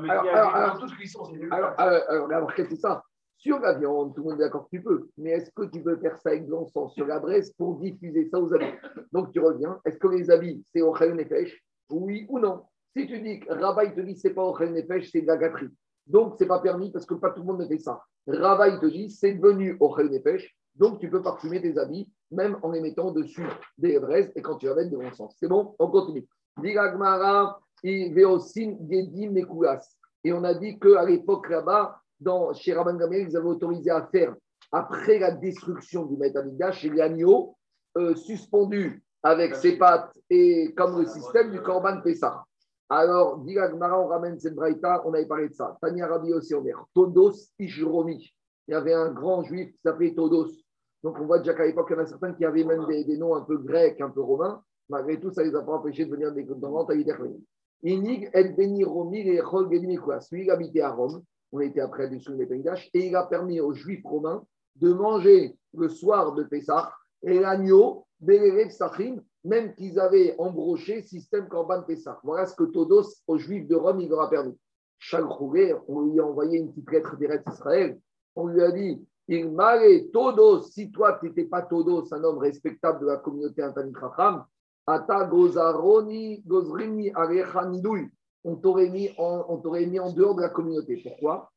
Alors, 0.00 0.26
alors, 0.26 1.76
alors, 1.78 2.32
alors, 2.32 2.54
qu'est-ce 2.54 2.68
que 2.68 2.74
c'est 2.74 2.80
ça. 2.80 3.02
Sur 3.38 3.60
la 3.60 3.74
viande, 3.74 4.14
tout 4.16 4.22
le 4.22 4.30
monde 4.30 4.40
est 4.40 4.44
d'accord 4.44 4.64
que 4.64 4.76
tu 4.76 4.82
peux, 4.82 5.08
mais 5.16 5.30
est-ce 5.30 5.52
que 5.52 5.62
tu 5.66 5.80
peux 5.80 5.96
faire 5.98 6.18
ça 6.18 6.30
avec 6.30 6.48
l'encens 6.48 6.92
sur 6.92 7.06
la 7.06 7.20
braise 7.20 7.52
pour 7.52 7.78
diffuser 7.78 8.28
ça 8.28 8.40
aux 8.40 8.52
habits 8.52 8.74
Donc 9.12 9.30
tu 9.30 9.38
reviens, 9.38 9.78
est-ce 9.84 9.96
que 9.96 10.08
les 10.08 10.28
habits, 10.28 10.64
c'est 10.72 10.82
au 10.82 10.96
et 10.96 11.24
pêche 11.24 11.64
Oui 11.88 12.26
ou 12.28 12.40
non? 12.40 12.64
Si 12.96 13.06
tu 13.06 13.20
dis 13.20 13.38
que 13.38 13.52
Rabat, 13.52 13.84
il 13.84 13.94
te 13.94 14.00
dit 14.00 14.16
c'est 14.16 14.34
pas 14.34 14.42
au 14.42 14.58
et 14.58 14.82
pêche, 14.82 15.12
c'est 15.12 15.20
de 15.20 15.28
la 15.28 15.36
gâterie. 15.36 15.68
Donc 16.08 16.34
c'est 16.38 16.46
pas 16.46 16.58
permis 16.60 16.90
parce 16.90 17.06
que 17.06 17.14
pas 17.14 17.30
tout 17.30 17.40
le 17.40 17.46
monde 17.46 17.60
ne 17.60 17.66
fait 17.66 17.78
ça. 17.78 18.02
Rabat, 18.26 18.68
il 18.68 18.80
te 18.80 18.86
dit 18.86 19.10
c'est 19.10 19.34
devenu 19.34 19.76
au 19.78 19.96
et 19.98 20.20
pêche, 20.20 20.56
donc 20.74 20.98
tu 20.98 21.08
peux 21.10 21.22
parfumer 21.22 21.60
tes 21.60 21.78
habits 21.78 22.08
même 22.30 22.58
en 22.62 22.70
les 22.70 22.80
mettant 22.80 23.10
dessus 23.10 23.46
des 23.76 23.98
braises 23.98 24.30
et 24.34 24.42
quand 24.42 24.56
tu 24.56 24.68
amènes 24.68 24.90
de 24.90 24.98
l'encens. 24.98 25.34
C'est 25.38 25.48
bon? 25.48 25.74
On 25.78 25.88
continue. 25.88 26.26
Et 30.24 30.32
on 30.32 30.44
a 30.44 30.54
dit 30.54 30.78
qu'à 30.78 31.04
l'époque 31.04 31.48
là-bas, 31.48 32.00
dans, 32.20 32.52
chez 32.52 32.74
Rabban 32.74 32.96
Gamel, 32.96 33.28
ils 33.28 33.36
avaient 33.36 33.46
autorisé 33.46 33.90
à 33.90 34.06
faire, 34.06 34.34
après 34.72 35.18
la 35.18 35.30
destruction 35.30 36.04
du 36.06 36.16
Metamigdash, 36.16 36.80
chez 36.80 36.90
l'agneau, 36.90 37.56
euh, 37.96 38.14
suspendu 38.14 39.02
avec 39.22 39.54
ses 39.54 39.78
pattes 39.78 40.12
et 40.28 40.74
comme 40.76 41.00
le 41.00 41.06
système 41.06 41.50
du 41.50 41.62
Korban 41.62 42.00
Pessah. 42.02 42.44
Alors, 42.90 43.38
dit 43.38 43.56
on 43.58 44.06
ramène 44.06 44.38
on 45.04 45.12
avait 45.12 45.26
parlé 45.26 45.48
de 45.48 45.54
ça. 45.54 45.76
Tania 45.80 46.06
Rabbi 46.06 46.32
aussi, 46.32 46.54
on 46.54 46.64
Todos 46.94 47.34
Ishromi. 47.58 48.32
Il 48.66 48.72
y 48.72 48.74
avait 48.74 48.94
un 48.94 49.10
grand 49.10 49.42
juif 49.42 49.70
qui 49.72 49.80
s'appelait 49.84 50.14
Todos. 50.14 50.48
Donc, 51.02 51.18
on 51.20 51.26
voit 51.26 51.38
déjà 51.38 51.54
qu'à 51.54 51.66
l'époque, 51.66 51.88
il 51.90 51.96
y 51.96 51.96
en 51.96 52.02
a 52.02 52.06
certains 52.06 52.32
qui 52.32 52.44
avaient 52.44 52.64
même 52.64 52.86
des, 52.86 53.16
noms 53.18 53.34
un 53.34 53.42
peu 53.42 53.58
grecs, 53.58 54.00
un 54.00 54.10
peu 54.10 54.22
romains. 54.22 54.62
Malgré 54.88 55.20
tout, 55.20 55.30
ça 55.30 55.44
ne 55.44 55.50
les 55.50 55.54
a 55.54 55.62
pas 55.62 55.72
empêchés 55.72 56.06
de 56.06 56.10
venir 56.10 56.32
dans 56.32 56.70
mentalité 56.70 57.12
Inig 57.82 58.30
et 58.32 58.44
Beni 58.44 58.84
Romi 58.84 59.20
et 59.20 59.40
Chol 59.40 59.68
Celui 60.20 60.44
qui 60.44 60.50
habitait 60.50 60.80
à 60.80 60.90
Rome, 60.90 61.22
on 61.52 61.60
était 61.60 61.80
après 61.80 62.08
du 62.08 62.18
Pengdash, 62.18 62.90
et 62.94 63.06
il 63.06 63.16
a 63.16 63.24
permis 63.24 63.60
aux 63.60 63.72
Juifs 63.72 64.04
romains 64.04 64.44
de 64.76 64.92
manger 64.92 65.56
le 65.74 65.88
soir 65.88 66.34
de 66.34 66.42
Pessah 66.44 66.92
et 67.22 67.38
l'agneau, 67.38 68.06
Bélérev 68.20 68.70
Sachim, 68.70 69.20
même 69.44 69.74
qu'ils 69.74 69.98
avaient 69.98 70.34
embroché 70.38 71.02
système 71.02 71.48
Corban 71.48 71.82
Pessah. 71.82 72.20
Voilà 72.24 72.46
ce 72.46 72.54
que 72.54 72.64
Todos, 72.64 73.06
aux 73.26 73.38
Juifs 73.38 73.66
de 73.68 73.76
Rome, 73.76 74.00
il 74.00 74.08
leur 74.08 74.22
a 74.22 74.30
permis. 74.30 74.56
Chaque 74.98 75.24
roulet, 75.24 75.74
on 75.86 76.02
lui 76.02 76.20
a 76.20 76.24
envoyé 76.24 76.58
une 76.58 76.70
petite 76.70 76.90
lettre 76.90 77.16
d'Eretz 77.16 77.44
Israël. 77.52 77.98
On 78.34 78.48
lui 78.48 78.62
a 78.62 78.72
dit 78.72 79.00
Il 79.28 79.52
m'a 79.52 79.76
Todos, 80.12 80.62
si 80.62 80.90
toi, 80.90 81.18
tu 81.20 81.26
n'étais 81.26 81.44
pas 81.44 81.62
Todos, 81.62 82.12
un 82.12 82.24
homme 82.24 82.38
respectable 82.38 83.00
de 83.00 83.06
la 83.06 83.16
communauté 83.18 83.62
Antanit 83.62 83.94
Racham, 83.94 84.44
Ata 84.86 85.24
Gozaroni 85.24 86.42
Gozrini 86.46 87.12
on 88.44 88.56
t'aurait 88.56 88.88
mis, 88.88 89.10
en, 89.18 89.60
mis 89.86 90.00
en 90.00 90.12
dehors 90.12 90.34
de 90.34 90.42
la 90.42 90.48
communauté. 90.48 91.02
Pourquoi? 91.02 91.50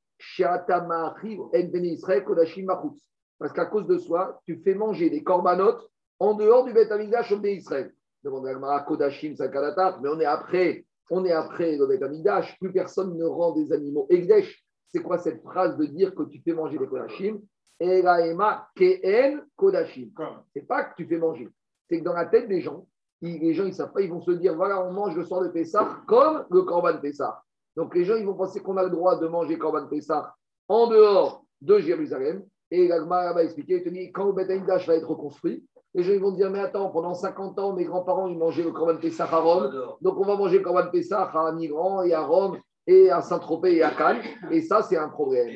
Parce 3.39 3.53
qu'à 3.53 3.65
cause 3.65 3.87
de 3.87 3.97
soi, 3.97 4.41
tu 4.45 4.61
fais 4.63 4.75
manger 4.75 5.09
des 5.09 5.23
corbanotes 5.23 5.89
en 6.21 6.35
dehors 6.35 6.63
du 6.65 6.71
Beth 6.71 6.91
Amikdash 6.91 7.31
au 7.31 7.39
Ben 7.39 7.57
Israël. 7.57 7.91
Demande 8.23 8.45
à 8.45 8.79
Kodashim 8.81 9.33
mais 9.39 10.09
on 10.09 10.19
est 10.19 10.25
après, 10.25 10.85
on 11.09 11.25
est 11.25 11.31
après 11.31 11.75
le 11.77 11.87
Beth 11.87 12.03
Amikdash, 12.03 12.59
plus 12.59 12.71
personne 12.71 13.17
ne 13.17 13.25
rend 13.25 13.53
des 13.53 13.73
animaux 13.73 14.05
Egdesh. 14.07 14.63
C'est 14.87 15.01
quoi 15.01 15.17
cette 15.17 15.41
phrase 15.41 15.75
de 15.77 15.85
dire 15.85 16.13
que 16.13 16.21
tu 16.23 16.39
fais 16.41 16.53
manger 16.53 16.77
des 16.77 16.85
Kodashim? 16.85 17.39
Eraema 17.79 18.67
Keen 18.75 19.41
Kodashim. 19.55 20.11
C'est 20.53 20.67
pas 20.67 20.83
que 20.83 20.95
tu 20.95 21.07
fais 21.07 21.17
manger, 21.17 21.49
c'est 21.89 21.97
que 21.99 22.03
dans 22.03 22.13
la 22.13 22.25
tête 22.27 22.47
des 22.47 22.61
gens, 22.61 22.85
ils- 23.21 23.39
les 23.39 23.55
gens 23.55 23.65
ils 23.65 23.73
savent 23.73 23.91
pas, 23.91 24.01
ils 24.01 24.11
vont 24.11 24.21
se 24.21 24.29
dire 24.31 24.55
voilà, 24.55 24.85
on 24.85 24.91
mange 24.91 25.15
le 25.15 25.25
soir 25.25 25.41
de 25.41 25.47
Pessah 25.47 26.03
comme 26.07 26.45
le 26.51 26.61
Korban 26.61 26.99
Pessah. 27.01 27.41
Donc 27.75 27.95
les 27.95 28.05
gens 28.05 28.15
ils 28.15 28.27
vont 28.27 28.35
penser 28.35 28.59
qu'on 28.59 28.77
a 28.77 28.83
le 28.83 28.91
droit 28.91 29.19
de 29.19 29.27
manger 29.27 29.57
Korban 29.57 29.87
Pessah 29.87 30.35
en 30.67 30.85
dehors 30.85 31.43
de 31.61 31.79
Jérusalem. 31.79 32.43
Et 32.69 32.87
l'Agma 32.87 33.33
va 33.33 33.43
expliquer, 33.43 33.77
il 33.77 33.83
te 33.83 33.89
dit 33.89 34.11
quand 34.11 34.27
le 34.27 34.33
Beth 34.33 34.85
va 34.85 34.95
être 34.95 35.09
reconstruit, 35.09 35.65
les 35.93 36.03
gens 36.03 36.13
ils 36.13 36.19
vont 36.19 36.31
dire 36.31 36.49
mais 36.49 36.59
attends, 36.59 36.89
pendant 36.89 37.13
50 37.13 37.59
ans, 37.59 37.73
mes 37.73 37.85
grands-parents 37.85 38.27
ils 38.27 38.37
mangeaient 38.37 38.63
le 38.63 38.71
Korban 38.71 38.97
Pessah 38.97 39.25
à 39.25 39.39
Rome, 39.39 39.71
donc 40.01 40.17
on 40.17 40.25
va 40.25 40.35
manger 40.35 40.57
le 40.57 40.63
Korban 40.63 40.89
Pessah 40.91 41.23
à 41.23 41.51
Migran 41.51 42.03
et 42.03 42.13
à 42.13 42.21
Rome 42.21 42.59
et 42.87 43.09
à 43.09 43.21
Saint-Tropez 43.21 43.75
et 43.75 43.83
à 43.83 43.91
Cannes. 43.91 44.21
Et 44.49 44.61
ça 44.61 44.81
c'est 44.81 44.97
un 44.97 45.09
problème. 45.09 45.49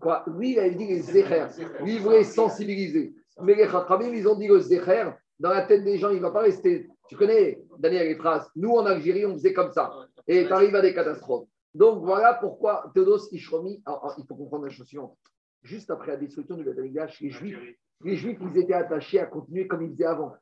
Quoi 0.00 0.24
Lui, 0.26 0.52
il 0.52 0.58
a 0.58 0.68
dit 0.68 0.86
les 0.86 1.00
zécher. 1.00 1.46
Lui, 1.80 1.94
il 1.96 2.00
voulait 2.00 2.24
sensibiliser. 2.24 3.14
Mais 3.40 3.54
les 3.54 3.68
Chachamim, 3.68 4.12
ils 4.12 4.26
ont 4.26 4.34
dit 4.34 4.48
le 4.48 4.58
zécher. 4.58 5.10
Dans 5.38 5.50
la 5.50 5.62
tête 5.62 5.84
des 5.84 5.98
gens, 5.98 6.10
il 6.10 6.16
ne 6.16 6.22
va 6.22 6.30
pas 6.30 6.42
rester. 6.42 6.88
Tu 7.08 7.16
connais, 7.16 7.62
Daniel, 7.78 8.08
les 8.08 8.16
phrases. 8.16 8.48
Nous, 8.56 8.70
en 8.70 8.86
Algérie, 8.86 9.26
on 9.26 9.34
faisait 9.34 9.52
comme 9.52 9.72
ça. 9.72 9.92
Et 10.26 10.46
tu 10.46 10.52
arrives 10.52 10.74
à 10.74 10.80
des 10.80 10.94
catastrophes. 10.94 11.46
Donc, 11.74 12.04
voilà 12.04 12.34
pourquoi 12.34 12.90
Théodos 12.94 13.28
Ishromi. 13.32 13.82
alors, 13.84 14.04
alors, 14.04 14.14
il 14.18 14.24
faut 14.26 14.36
comprendre 14.36 14.64
la 14.64 14.70
chose 14.70 14.86
suivante. 14.86 15.16
Juste 15.62 15.90
après 15.90 16.12
la 16.12 16.16
destruction 16.16 16.56
du 16.56 16.64
Beth 16.64 16.76
les 16.76 17.30
Juifs, 17.30 17.76
les 18.02 18.16
Juifs, 18.16 18.38
ils 18.40 18.58
étaient 18.58 18.74
attachés 18.74 19.20
à 19.20 19.26
continuer 19.26 19.66
comme 19.66 19.82
ils 19.82 19.90
faisaient 19.92 20.06
avant. 20.06 20.34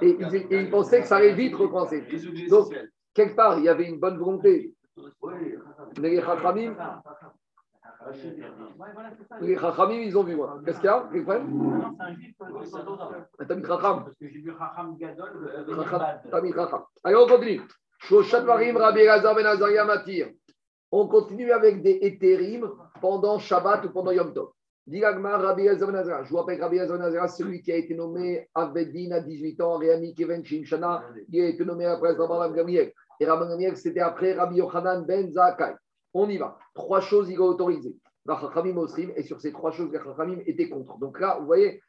Et 0.00 0.16
ils, 0.20 0.34
et 0.34 0.60
ils 0.62 0.70
pensaient 0.70 1.00
que 1.00 1.06
ça 1.06 1.16
allait 1.16 1.34
vite 1.34 1.54
recommencer. 1.54 2.06
Donc, 2.48 2.74
quelque 3.14 3.34
part, 3.34 3.58
il 3.58 3.64
y 3.64 3.68
avait 3.68 3.88
une 3.88 3.98
bonne 3.98 4.18
volonté. 4.18 4.74
Mais 6.00 6.10
les 6.10 6.20
Chachamim, 6.20 6.74
les 9.40 9.56
Chachamim, 9.56 10.00
ils 10.00 10.16
ont 10.16 10.22
vu. 10.22 10.36
moi. 10.36 10.60
Qu'est-ce 10.64 10.78
qu'il 10.78 10.86
y 10.86 10.88
a? 10.88 11.08
Quel 11.12 11.22
problème 11.24 11.94
T'as 13.38 13.54
mis 13.54 13.64
Chacham 13.64 14.04
Parce 14.04 14.16
que 14.16 14.28
j'ai 14.28 14.40
vu 14.40 14.50
Raham 14.50 14.96
Gadol, 14.96 15.50
euh, 15.68 15.76
Chacham. 15.76 16.82
Allez, 17.04 17.16
on 17.16 17.26
continue. 17.26 17.60
Shoshat 18.00 18.40
Varim, 18.42 18.76
Rabbi 18.76 19.00
Elazar 19.00 19.34
Ben 19.34 19.46
Azaria 19.46 19.84
Matir. 19.84 20.28
On 20.90 21.06
continue 21.08 21.50
avec 21.52 21.82
des 21.82 21.98
étérim 22.02 22.70
pendant 23.00 23.38
Shabbat 23.38 23.84
ou 23.84 23.90
pendant 23.90 24.12
Yom 24.12 24.32
Tov. 24.32 24.52
Rabbi. 24.90 25.64
Je 25.66 26.28
vous 26.30 26.36
rappelle 26.36 26.60
Rabbi 26.60 26.78
c'est 26.78 27.28
celui 27.28 27.60
qui 27.62 27.72
a 27.72 27.76
été 27.76 27.94
nommé 27.94 28.48
Avedin 28.54 29.12
à 29.12 29.20
18 29.20 29.60
ans, 29.60 29.78
Réami 29.78 30.14
Keven 30.14 30.44
Shimshana, 30.44 31.04
il 31.30 31.42
a 31.42 31.48
été 31.48 31.64
nommé 31.64 31.84
après 31.84 32.12
Rabbi 32.12 32.56
Gamriel. 32.56 32.92
Et 33.20 33.26
Rabbi 33.26 33.48
Gamriel, 33.48 33.76
c'était 33.76 34.00
après 34.00 34.32
Rabbi 34.32 34.56
Yochanan 34.56 35.04
Ben 35.04 35.30
Zakai. 35.30 35.74
On 36.14 36.28
y 36.28 36.38
va. 36.38 36.56
Trois 36.74 37.00
choses, 37.00 37.28
il 37.30 37.36
a 37.36 37.42
autorisé. 37.42 37.94
Et 39.16 39.22
sur 39.22 39.40
ces 39.40 39.52
trois 39.52 39.72
choses, 39.72 39.90
Chachamim 39.92 40.40
étaient 40.46 40.68
contre. 40.68 40.98
Donc 40.98 41.18
là, 41.20 41.38
vous 41.40 41.46
voyez, 41.46 41.80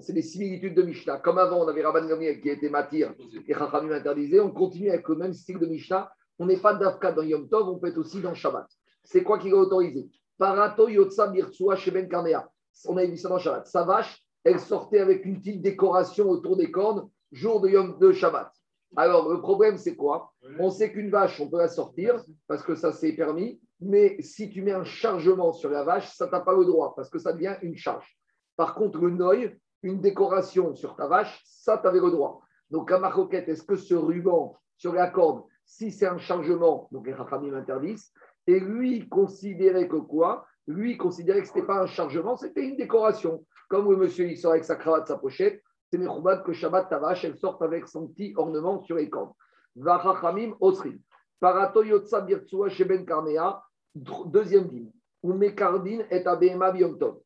c'est 0.00 0.12
des 0.12 0.22
similitudes 0.22 0.74
de 0.74 0.82
Mishnah. 0.82 1.18
Comme 1.18 1.38
avant, 1.38 1.64
on 1.64 1.68
avait 1.68 1.82
Rabban 1.82 2.06
Gamriel 2.06 2.40
qui 2.40 2.50
était 2.50 2.70
matir 2.70 3.14
et 3.46 3.54
Chachamim 3.54 3.92
interdisait. 3.92 4.40
On 4.40 4.50
continue 4.50 4.90
avec 4.90 5.08
le 5.08 5.16
même 5.16 5.32
style 5.32 5.58
de 5.58 5.66
Mishnah. 5.66 6.10
On 6.38 6.46
n'est 6.46 6.56
pas 6.56 6.74
d'Afka 6.74 7.12
dans 7.12 7.22
Yom 7.22 7.48
Tov, 7.48 7.68
on 7.68 7.78
peut 7.78 7.88
être 7.88 7.98
aussi 7.98 8.20
dans 8.20 8.34
Shabbat. 8.34 8.66
C'est 9.04 9.22
quoi 9.22 9.38
qui 9.38 9.48
est 9.48 9.52
autorisé? 9.52 10.08
Parato 10.42 10.88
Yotsa 10.88 11.28
Birtsua 11.28 11.76
Sheben 11.76 12.08
Karnea. 12.08 12.50
On 12.88 12.96
a 12.96 13.06
vu 13.06 13.16
ça 13.16 13.28
dans 13.28 13.38
Shabbat. 13.38 13.64
Sa 13.68 13.84
vache, 13.84 14.20
elle 14.42 14.58
sortait 14.58 14.98
avec 14.98 15.24
une 15.24 15.38
petite 15.38 15.62
décoration 15.62 16.28
autour 16.28 16.56
des 16.56 16.68
cornes, 16.68 17.08
jour 17.30 17.60
de 17.60 17.68
Yom 17.68 17.96
de 18.00 18.10
Shabbat. 18.10 18.50
Alors, 18.96 19.32
le 19.32 19.40
problème, 19.40 19.78
c'est 19.78 19.94
quoi? 19.94 20.32
On 20.58 20.68
sait 20.68 20.90
qu'une 20.90 21.10
vache, 21.10 21.40
on 21.40 21.48
peut 21.48 21.58
la 21.58 21.68
sortir 21.68 22.20
parce 22.48 22.64
que 22.64 22.74
ça, 22.74 22.90
c'est 22.90 23.12
permis. 23.12 23.60
Mais 23.78 24.20
si 24.20 24.50
tu 24.50 24.62
mets 24.62 24.72
un 24.72 24.82
chargement 24.82 25.52
sur 25.52 25.70
la 25.70 25.84
vache, 25.84 26.12
ça 26.12 26.26
t'a 26.26 26.40
pas 26.40 26.56
le 26.56 26.64
droit 26.64 26.92
parce 26.96 27.08
que 27.08 27.20
ça 27.20 27.32
devient 27.32 27.54
une 27.62 27.76
charge. 27.76 28.18
Par 28.56 28.74
contre, 28.74 28.98
le 28.98 29.10
noy, 29.10 29.56
une 29.84 30.00
décoration 30.00 30.74
sur 30.74 30.96
ta 30.96 31.06
vache, 31.06 31.40
ça, 31.44 31.78
tu 31.78 31.86
avais 31.86 32.00
le 32.00 32.10
droit. 32.10 32.42
Donc, 32.68 32.90
à 32.90 32.98
Maroquette, 32.98 33.48
est-ce 33.48 33.62
que 33.62 33.76
ce 33.76 33.94
ruban 33.94 34.56
sur 34.76 34.92
la 34.92 35.06
corde, 35.06 35.44
si 35.64 35.92
c'est 35.92 36.06
un 36.06 36.18
chargement, 36.18 36.88
donc 36.90 37.06
les 37.06 37.14
Rachamim 37.14 37.54
interdisent, 37.54 38.12
et 38.46 38.60
lui 38.60 39.08
considérait 39.08 39.88
que 39.88 39.96
quoi? 39.96 40.46
Lui 40.66 40.96
considérait 40.96 41.42
que 41.42 41.48
ce 41.48 41.54
n'était 41.54 41.66
pas 41.66 41.82
un 41.82 41.86
chargement, 41.86 42.36
c'était 42.36 42.64
une 42.64 42.76
décoration. 42.76 43.44
Comme 43.68 43.90
le 43.90 43.96
monsieur, 43.96 44.28
il 44.28 44.36
sort 44.36 44.52
avec 44.52 44.64
sa 44.64 44.76
cravate, 44.76 45.08
sa 45.08 45.16
pochette, 45.16 45.62
c'est 45.90 45.98
Mechoubat 45.98 46.38
que 46.38 46.52
Shabbat, 46.52 46.88
ta 46.88 46.98
vache, 46.98 47.24
elle 47.24 47.36
sorte 47.36 47.60
avec 47.62 47.86
son 47.88 48.08
petit 48.08 48.32
ornement 48.36 48.80
sur 48.82 48.96
les 48.96 49.10
cordes. 49.10 49.32
Vachachamim 49.76 50.54
osrim. 50.60 50.98
Parato 51.40 51.82
yotsa 51.82 52.20
birtsua 52.20 52.68
sheben 52.70 53.04
karnea. 53.04 53.62
Deuxième 53.94 54.68
dîme. 54.68 54.90
Ou 55.22 55.34
mekardin 55.34 56.00
et 56.10 56.26
abema. 56.26 56.72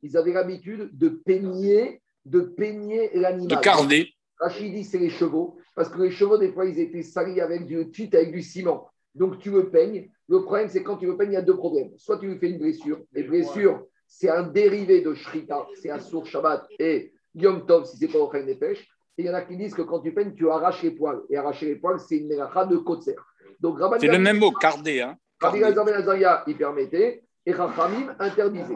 Ils 0.03 0.17
avaient 0.17 0.33
l'habitude 0.33 0.91
de 0.93 1.09
peigner, 1.09 2.03
de 2.25 2.41
peigner 2.41 3.11
De 3.15 3.21
l'animal. 3.21 3.61
carder. 3.61 4.09
Rachid 4.39 4.75
dit 4.75 4.85
c'est 4.85 4.99
les 4.99 5.11
chevaux, 5.11 5.57
parce 5.75 5.89
que 5.89 6.03
les 6.03 6.11
chevaux, 6.11 6.37
des 6.37 6.53
fois, 6.53 6.67
ils 6.67 6.79
étaient 6.79 7.03
salis 7.03 7.41
avec 7.41 7.67
du 7.67 7.91
tute, 7.91 8.15
avec 8.15 8.33
du 8.33 8.43
ciment. 8.43 8.89
Donc, 9.17 9.39
tu 9.39 9.51
le 9.51 9.71
peignes. 9.71 10.11
Le 10.29 10.43
problème, 10.43 10.69
c'est 10.69 10.83
quand 10.83 10.97
tu 10.97 11.07
le 11.07 11.17
peignes, 11.17 11.31
il 11.31 11.35
y 11.35 11.39
a 11.39 11.43
deux 11.43 11.57
problèmes. 11.57 11.91
Soit 11.97 12.19
tu 12.19 12.27
lui 12.27 12.39
fais 12.39 12.51
une 12.51 12.59
blessure, 12.59 13.01
et 13.15 13.23
blessure, 13.23 13.87
c'est 14.07 14.29
un 14.29 14.43
dérivé 14.43 15.01
de 15.01 15.15
Shrita, 15.15 15.67
c'est 15.75 15.91
un 15.91 16.01
sourd 16.01 16.27
Shabbat, 16.27 16.67
et 16.79 17.13
Yom 17.35 17.67
Tov, 17.67 17.87
si 17.87 17.97
c'est 17.97 18.09
pas 18.09 18.19
au 18.19 18.31
des 18.33 18.55
pêches. 18.55 18.87
Et 19.19 19.23
il 19.23 19.27
y 19.27 19.31
en 19.31 19.35
a 19.35 19.43
qui 19.43 19.57
disent 19.57 19.75
que 19.75 19.83
quand 19.83 20.01
tu 20.01 20.13
peignes, 20.13 20.35
tu 20.35 20.51
arraches 20.51 20.83
les 20.83 20.91
poils. 20.91 21.23
Et 21.31 21.37
arracher 21.37 21.67
les 21.67 21.77
poils, 21.77 21.99
c'est 21.99 22.19
une 22.19 22.29
mélacha 22.29 22.67
de 22.67 22.77
Kotser. 22.77 23.17
Donc, 23.59 23.79
C'est 23.99 24.09
le 24.09 24.19
même 24.19 24.39
mot, 24.39 24.51
carder. 24.51 25.01
Hein. 25.01 25.17
Rabbi 25.41 25.61
Carder. 25.61 25.79
Elazar 25.81 25.85
Ben 25.87 25.95
Azaria, 25.95 26.45
il 26.47 26.57
permettait, 26.57 27.23
et 27.47 27.53
Rachamim 27.53 28.15
interdisait. 28.19 28.75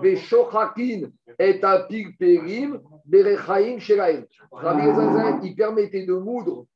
Veshochakin 0.00 1.10
et 1.38 1.62
apig 1.62 2.16
perim, 2.18 2.80
berechaim 3.06 3.78
shelaim. 3.80 4.24
Rabbi 4.52 4.82
Elazar, 4.82 5.40
il 5.42 5.56
permettait 5.56 6.06
de 6.06 6.14
moudre 6.14 6.66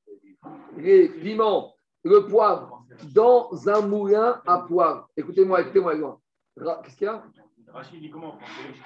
les 0.76 1.08
piments, 1.08 1.74
le 2.02 2.26
poivre, 2.26 2.83
dans 3.14 3.50
un 3.68 3.80
moulin 3.82 4.40
à 4.46 4.58
poivre. 4.58 5.08
Écoutez-moi, 5.16 5.60
écoutez-moi. 5.62 6.18
Ra- 6.56 6.80
Qu'est-ce 6.84 6.96
qu'il 6.96 7.06
y 7.06 7.10
a? 7.10 7.22
Rachid 7.72 8.00
dit 8.00 8.10
comment? 8.10 8.34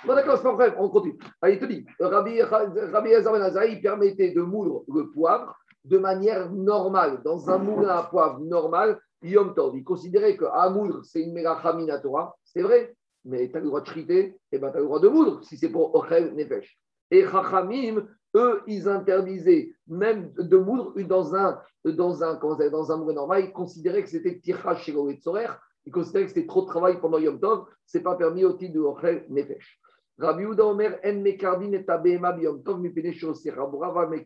Bon, 0.07 0.15
d'accord, 0.15 0.37
c'est 0.39 0.43
pas 0.45 0.53
vrai, 0.55 0.75
on 0.79 0.89
continue. 0.89 1.19
Allez, 1.43 1.55
il 1.55 1.61
te 1.61 1.67
dit, 1.67 1.85
Rabbi, 2.01 2.41
Rabbi 2.41 3.11
Elazar 3.11 3.33
Ben 3.65 3.81
permettait 3.83 4.33
de 4.33 4.41
moudre 4.41 4.85
le 4.89 5.11
poivre 5.11 5.55
de 5.85 5.99
manière 5.99 6.51
normale, 6.51 7.21
dans 7.23 7.51
un 7.51 7.59
moulin 7.59 7.89
à 7.91 8.03
poivre 8.05 8.41
normal, 8.41 8.99
Yom 9.23 9.55
Tov. 9.55 9.77
Il 9.77 9.85
considérait 9.85 10.37
qu'à 10.37 10.71
moudre, 10.71 11.03
c'est 11.03 11.21
une 11.21 11.33
mélacha 11.35 11.73
minatora, 11.75 12.35
c'est 12.45 12.63
vrai, 12.63 12.95
mais 13.25 13.51
tu 13.51 13.57
as 13.57 13.61
le 13.61 13.67
droit 13.67 13.81
de 13.83 13.87
shriter, 13.87 14.37
et 14.53 14.59
ben 14.59 14.71
tu 14.71 14.77
as 14.77 14.81
le 14.81 14.87
droit 14.87 15.01
de 15.01 15.09
moudre, 15.09 15.43
si 15.45 15.57
c'est 15.59 15.69
pour 15.71 15.95
Ochel 15.95 16.35
Nefesh. 16.35 16.79
Et 17.11 17.25
Chachamim, 17.27 18.07
eux, 18.35 18.63
ils 18.67 18.89
interdisaient 18.89 19.73
même 19.87 20.33
de 20.39 20.57
moudre 20.57 21.01
dans 21.03 21.35
un, 21.35 21.61
dans 21.85 22.23
un, 22.23 22.35
dans 22.35 22.93
un 22.93 22.97
moulin 22.97 23.15
normal, 23.15 23.45
ils 23.45 23.53
considéraient 23.53 24.03
que 24.03 24.11
c'était 24.11 24.39
tirage 24.39 24.83
chez 24.83 24.93
et 24.93 25.17
Tzorer, 25.17 25.49
ils 25.87 25.93
considéraient 25.93 26.25
que 26.25 26.31
c'était 26.33 26.47
trop 26.47 26.63
de 26.63 26.67
travail 26.67 27.01
pendant 27.01 27.19
Yom 27.19 27.41
Tov, 27.41 27.67
c'est 27.87 28.03
pas 28.03 28.17
permis 28.17 28.45
au 28.45 28.53
titre 28.53 28.75
de 28.75 28.81
Ochel 28.81 29.25
Nefesh. 29.29 29.81
Rabbi 30.19 30.43
Yehuda 30.43 30.65
Omer, 30.65 30.99
en 31.05 31.15
mekardin 31.23 31.73
et 31.73 31.85
abema 31.89 32.33
biyom 32.33 32.63
tov 32.65 32.83
shosir. 33.13 33.55
Rabbi 33.57 34.25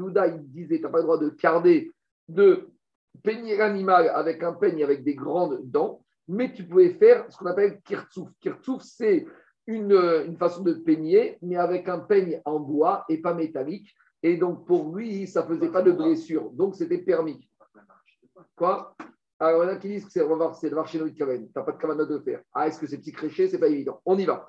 Yehuda, 0.00 0.26
il 0.26 0.50
disait, 0.50 0.78
tu 0.78 0.82
n'as 0.82 0.88
pas 0.88 0.98
le 0.98 1.04
droit 1.04 1.18
de 1.18 1.28
carder, 1.30 1.92
de 2.28 2.68
peigner 3.22 3.56
l'animal 3.56 4.08
avec 4.08 4.42
un 4.42 4.54
peigne 4.54 4.82
avec 4.82 5.04
des 5.04 5.14
grandes 5.14 5.60
dents, 5.70 6.04
mais 6.26 6.52
tu 6.52 6.64
pouvais 6.64 6.90
faire 6.90 7.26
ce 7.30 7.38
qu'on 7.38 7.46
appelle 7.46 7.80
kirtsouf. 7.82 8.28
Kirtsouf, 8.40 8.82
c'est 8.82 9.26
une, 9.66 9.92
euh, 9.92 10.24
une 10.26 10.36
façon 10.36 10.62
de 10.62 10.72
peigner, 10.74 11.38
mais 11.42 11.56
avec 11.56 11.88
un 11.88 12.00
peigne 12.00 12.40
en 12.44 12.60
bois 12.60 13.04
et 13.08 13.20
pas 13.20 13.34
métallique. 13.34 13.94
Et 14.22 14.36
donc, 14.36 14.66
pour 14.66 14.94
lui, 14.94 15.26
ça 15.26 15.42
ne 15.42 15.54
faisait 15.54 15.70
pas 15.70 15.82
de 15.82 15.92
blessure. 15.92 16.50
Donc, 16.50 16.76
c'était 16.76 16.98
permis. 16.98 17.48
Quoi? 18.56 18.94
Alors, 19.38 19.64
il 19.64 19.66
y 19.66 19.70
en 19.70 19.72
a 19.72 19.76
qui 19.76 19.88
disent 19.88 20.06
que 20.06 20.12
c'est 20.12 20.70
le 20.70 20.76
marché 20.76 20.98
de 20.98 21.08
Kaven. 21.08 21.46
Tu 21.46 21.52
n'as 21.54 21.62
pas 21.62 21.72
de 21.72 21.78
kavana 21.78 22.04
de 22.04 22.18
faire. 22.20 22.40
Ah, 22.54 22.66
est-ce 22.66 22.78
que 22.78 22.86
c'est 22.86 22.98
petit 22.98 23.12
créché? 23.12 23.48
C'est 23.48 23.58
pas 23.58 23.68
évident. 23.68 24.00
On 24.06 24.16
y 24.16 24.24
va. 24.24 24.46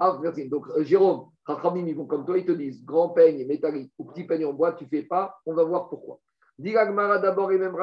Avvertin. 0.00 0.46
Donc, 0.46 0.66
euh, 0.68 0.82
Jérôme, 0.82 1.28
Chachamim, 1.46 1.86
ils 1.86 1.94
vont 1.94 2.06
comme 2.06 2.24
toi, 2.24 2.38
ils 2.38 2.44
te 2.44 2.52
disent 2.52 2.84
grand 2.84 3.10
peigne 3.10 3.46
métallique 3.46 3.92
ou 3.98 4.04
petit 4.04 4.24
peigne 4.24 4.46
en 4.46 4.52
bois, 4.52 4.72
tu 4.72 4.86
fais 4.86 5.02
pas. 5.02 5.38
On 5.46 5.54
va 5.54 5.64
voir 5.64 5.88
pourquoi. 5.88 6.18
D'abord 6.58 7.52
et 7.52 7.58
même. 7.58 7.76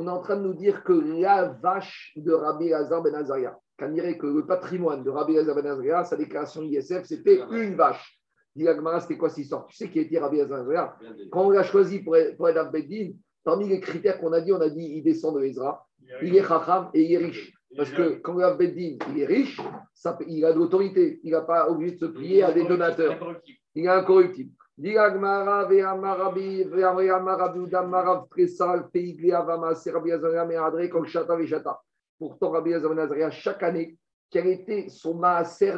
On 0.00 0.06
est 0.06 0.10
en 0.10 0.22
train 0.22 0.36
de 0.36 0.40
nous 0.40 0.54
dire 0.54 0.82
que 0.82 0.94
la 0.94 1.48
vache 1.62 2.14
de 2.16 2.32
Rabbi 2.32 2.72
Azar 2.72 3.02
Ben 3.02 3.14
Azaria, 3.14 3.54
qu'on 3.78 3.90
dirait 3.90 4.16
que 4.16 4.26
le 4.26 4.46
patrimoine 4.46 5.04
de 5.04 5.10
Rabbi 5.10 5.36
Azar 5.36 5.54
Ben 5.54 5.66
Azaria, 5.66 6.04
sa 6.04 6.16
déclaration 6.16 6.62
ISF, 6.62 7.04
c'était 7.04 7.42
une 7.50 7.74
vache. 7.74 8.18
Diragmara, 8.56 9.00
c'était 9.00 9.18
quoi 9.18 9.28
cette 9.28 9.44
histoire? 9.44 9.66
Tu 9.66 9.76
sais 9.76 9.90
qui 9.90 9.98
était 9.98 10.18
Rabbi 10.18 10.40
Azar 10.40 10.48
Ben 10.48 10.60
Azaria 10.62 10.96
Quand 11.30 11.44
on 11.44 11.50
l'a 11.50 11.64
choisi 11.64 11.98
pour 11.98 12.16
être, 12.16 12.34
pour 12.38 12.48
être 12.48 12.72
Parmi 13.44 13.68
les 13.68 13.78
critères 13.80 14.18
qu'on 14.18 14.32
a 14.32 14.40
dit, 14.40 14.54
on 14.54 14.60
a 14.62 14.70
dit 14.70 14.90
il 14.96 15.02
descend 15.02 15.36
de 15.36 15.44
Ezra, 15.44 15.86
il 16.22 16.34
est 16.34 16.44
chacham 16.44 16.88
et 16.94 17.02
il 17.02 17.12
est 17.12 17.18
riche. 17.18 17.52
Parce 17.76 17.90
que 17.90 18.20
quand 18.22 18.34
le 18.34 18.56
Beddin, 18.56 18.96
il 19.10 19.20
est 19.20 19.26
riche, 19.26 19.60
ça, 19.92 20.18
il 20.26 20.42
a 20.46 20.52
de 20.54 20.58
l'autorité. 20.58 21.20
Il 21.24 21.32
n'a 21.32 21.42
pas 21.42 21.68
obligé 21.68 21.96
de 21.96 21.98
se 21.98 22.06
plier 22.06 22.42
à 22.42 22.52
des 22.52 22.64
donateurs. 22.64 23.18
Il 23.74 23.84
est 23.84 23.88
incorruptible. 23.88 24.52
Pourtant, 32.18 32.50
Rabbi 32.50 32.72
chaque 33.30 33.62
année, 33.62 33.98
quel 34.30 34.46
était 34.46 34.88
son 34.88 35.14
maaser 35.14 35.74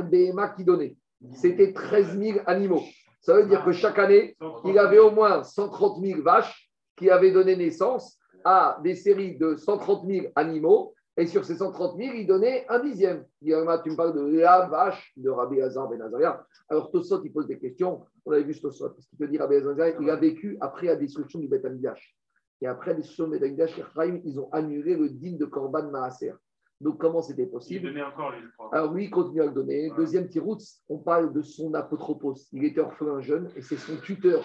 qui 0.56 0.64
donnait? 0.64 0.94
C'était 1.32 1.72
13 1.72 2.16
000 2.16 2.38
animaux. 2.46 2.82
Ça 3.20 3.34
veut 3.34 3.46
dire 3.46 3.64
que 3.64 3.72
chaque 3.72 3.98
année, 3.98 4.36
il 4.64 4.78
avait 4.78 5.00
au 5.00 5.10
moins 5.10 5.42
130 5.42 6.00
000 6.00 6.22
vaches 6.22 6.70
qui 6.96 7.10
avaient 7.10 7.32
donné 7.32 7.56
naissance 7.56 8.18
à 8.44 8.78
des 8.84 8.94
séries 8.94 9.36
de 9.36 9.56
130 9.56 10.06
000 10.06 10.26
animaux. 10.36 10.94
Et 11.16 11.26
sur 11.26 11.44
ces 11.44 11.56
130 11.56 11.98
000, 11.98 12.14
il 12.14 12.26
donnait 12.26 12.64
un 12.68 12.78
dixième. 12.78 13.26
Tu 13.42 13.50
me 13.50 13.96
parles 13.96 14.14
de 14.14 14.38
la 14.38 14.66
vache 14.66 15.12
de 15.16 15.28
Rabbi 15.28 15.60
Hazar 15.60 15.88
Ben 15.88 16.00
Azaria. 16.00 16.46
Alors, 16.70 16.90
Tosot, 16.90 17.22
il 17.22 17.32
pose 17.32 17.46
des 17.46 17.58
questions. 17.58 18.06
On 18.24 18.32
avait 18.32 18.44
vu 18.44 18.54
ce 18.54 18.62
Tosot. 18.62 18.90
Parce 18.90 19.06
qu'il 19.06 19.18
te 19.18 19.24
dit, 19.24 19.36
Rabbi 19.36 19.56
Hazar, 19.56 20.00
il 20.00 20.08
a 20.08 20.16
vécu 20.16 20.56
après 20.60 20.86
la 20.86 20.96
destruction 20.96 21.38
du 21.38 21.48
Beth 21.48 21.64
Amidash. 21.66 22.16
Et 22.62 22.66
après 22.66 22.92
la 22.92 22.96
destruction 22.96 23.28
du 23.28 23.32
Beth 23.32 23.42
Amidash, 23.42 23.78
ils 24.24 24.40
ont 24.40 24.48
annulé 24.52 24.96
le 24.96 25.10
digne 25.10 25.36
de 25.36 25.44
Korban 25.44 25.90
Maaser. 25.90 26.32
Donc, 26.80 26.98
comment 26.98 27.20
c'était 27.22 27.46
possible? 27.46 27.86
Il 27.86 27.92
donnait 27.92 28.02
encore 28.02 28.32
les 28.32 28.38
Alors, 28.72 28.92
oui, 28.92 29.04
il 29.04 29.10
continue 29.10 29.42
à 29.42 29.46
le 29.46 29.52
donner. 29.52 29.92
Deuxième 29.96 30.28
tirout, 30.28 30.58
on 30.88 30.98
parle 30.98 31.32
de 31.32 31.42
son 31.42 31.74
apotropos. 31.74 32.34
Il 32.52 32.64
était 32.64 32.80
orphelin 32.80 33.20
jeune 33.20 33.50
et 33.54 33.60
c'est 33.62 33.76
son 33.76 33.98
tuteur. 33.98 34.42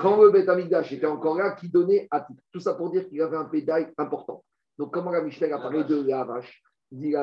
Quand 0.00 0.20
le 0.20 0.30
Beth 0.30 0.48
Amidash 0.48 0.92
était 0.92 1.06
encore 1.06 1.36
là, 1.36 1.52
qui 1.52 1.68
donnait 1.68 2.08
à 2.10 2.22
titre. 2.22 2.42
Tout 2.52 2.58
ça 2.58 2.72
pour 2.72 2.90
dire 2.90 3.06
qu'il 3.06 3.20
avait 3.20 3.36
un 3.36 3.44
pédale 3.44 3.92
important. 3.98 4.42
Donc, 4.78 4.92
comment 4.92 5.10
la 5.10 5.22
Mishnah 5.22 5.54
a 5.54 5.58
parlé 5.58 5.84
de 5.84 6.02
la 6.06 6.24
vache 6.24 6.62
Dit 6.90 7.14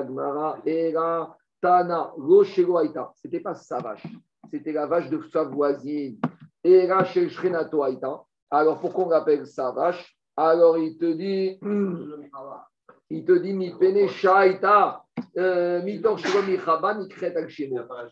Era, 0.65 1.37
Tana, 1.61 2.13
Roshego 2.17 2.77
Aïta. 2.77 3.11
Ce 3.15 3.27
n'était 3.27 3.39
pas 3.39 3.55
sa 3.55 3.79
vache, 3.79 4.05
c'était 4.49 4.73
la 4.73 4.87
vache 4.87 5.09
de 5.09 5.21
sa 5.31 5.43
voisine. 5.43 6.19
Era 6.63 7.03
Aïta. 7.03 8.23
Alors, 8.49 8.79
pourquoi 8.79 9.05
on 9.05 9.09
l'appelle 9.09 9.47
sa 9.47 9.71
vache 9.71 10.15
Alors, 10.35 10.77
il 10.77 10.97
te 10.97 11.05
dit, 11.05 11.59
il 13.09 13.25
te 13.25 13.31
dit, 13.31 13.53
Mi 13.53 13.73
Pene 13.77 14.07
Shaita, 14.07 15.03
euh, 15.37 15.81
Mi 15.83 15.99
Mi 15.99 16.57
Chaba, 16.57 16.95
Mi. 16.95 17.07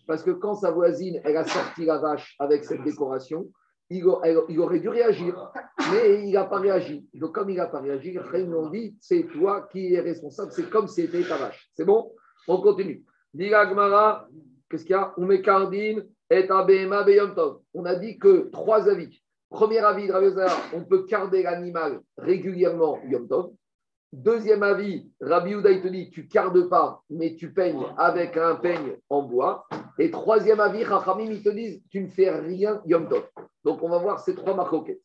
Parce 0.08 0.23
que 0.23 0.32
quand 0.32 0.56
sa 0.56 0.71
voisine, 0.71 1.19
elle 1.23 1.38
a 1.38 1.45
sorti 1.45 1.86
la 1.86 1.97
vache 1.97 2.36
avec 2.39 2.63
cette 2.63 2.84
décoration, 2.86 3.51
il, 3.91 4.60
aurait 4.60 4.80
dû 4.80 4.89
réagir, 4.89 5.51
mais 5.91 6.23
il 6.23 6.32
n'a 6.32 6.45
pas 6.45 6.60
réagi. 6.60 7.06
Donc, 7.13 7.34
comme 7.34 7.49
il 7.49 7.58
n'a 7.58 7.67
pas 7.67 7.82
réagi, 7.82 8.17
ont 8.17 8.69
dit 8.69 8.95
c'est 9.01 9.23
toi 9.34 9.67
qui 9.71 9.93
es 9.93 9.99
responsable, 9.99 10.51
c'est 10.51 10.69
comme 10.69 10.88
si 10.88 11.01
c'était 11.01 11.27
ta 11.27 11.38
vache. 11.38 11.69
C'est 11.73 11.86
bon? 11.86 12.13
On 12.47 12.62
continue. 12.62 13.04
Gmara, 13.34 14.27
qu'est-ce 14.69 14.86
qu'il 14.86 14.91
y 14.91 14.95
a? 14.95 15.13
On 17.73 17.86
a 17.86 17.95
dit 17.95 18.17
que 18.17 18.49
trois 18.51 18.89
avis. 18.89 19.21
Premier 19.49 19.80
avis 19.80 20.08
de 20.08 20.75
on 20.75 20.86
peut 20.86 21.04
carder 21.04 21.43
l'animal 21.43 21.99
régulièrement 22.17 22.99
Yom 23.10 23.27
Tov. 23.27 23.51
Deuxième 24.13 24.62
avis, 24.62 25.10
Rabbi 25.21 25.56
Houda, 25.56 25.71
il 25.71 25.82
te 25.82 25.88
dit, 25.88 26.10
tu 26.10 26.28
cardes 26.28 26.67
pas, 26.67 27.02
mais 27.10 27.36
tu 27.36 27.54
peignes 27.54 27.86
avec 27.97 28.36
un 28.36 28.56
peigne 28.56 28.97
en 29.10 29.24
bois. 29.24 29.65
Et 30.00 30.12
troisième 30.12 30.60
avis, 30.60 30.84
Chachamim, 30.84 31.32
ils 31.32 31.41
te 31.41 31.50
disent, 31.50 31.82
tu 31.89 32.02
ne 32.02 32.10
fais 32.10 32.30
rien 32.30 32.82
Yom 32.86 33.08
Tov. 33.08 33.24
Donc, 33.63 33.82
on 33.82 33.88
va 33.88 34.00
voir 34.00 34.19
ces 34.19 34.36
trois 34.36 34.54
marcoquettes. 34.54 35.02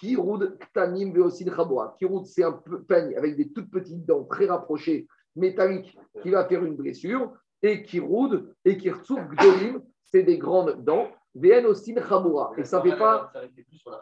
Kiroud, 0.00 0.58
Ktanim, 0.58 1.12
Veosin, 1.12 1.54
Chaboa. 1.54 1.94
Kiroud, 1.98 2.26
c'est 2.26 2.42
un 2.42 2.60
peigne 2.88 3.16
avec 3.16 3.36
des 3.36 3.52
toutes 3.52 3.70
petites 3.70 4.04
dents 4.04 4.24
très 4.24 4.46
rapprochées, 4.46 5.06
métalliques, 5.36 5.96
qui 6.22 6.30
va 6.30 6.44
faire 6.44 6.64
une 6.64 6.74
blessure. 6.74 7.32
Et 7.62 7.84
Kiroud 7.84 8.52
et 8.64 8.76
Kirtsu, 8.76 9.14
Gdolim, 9.14 9.80
c'est 10.04 10.24
des 10.24 10.38
grandes 10.38 10.84
dents. 10.84 11.06
Vn 11.34 11.66
aussi 11.66 11.94
Chaboura. 11.94 12.52
Et 12.56 12.64
ça 12.64 12.82
ne 12.82 12.90
fait 12.90 12.98
pas 12.98 13.30
Ça 13.32 13.40
plus 13.40 13.78
sur 13.78 13.90
la 13.90 13.98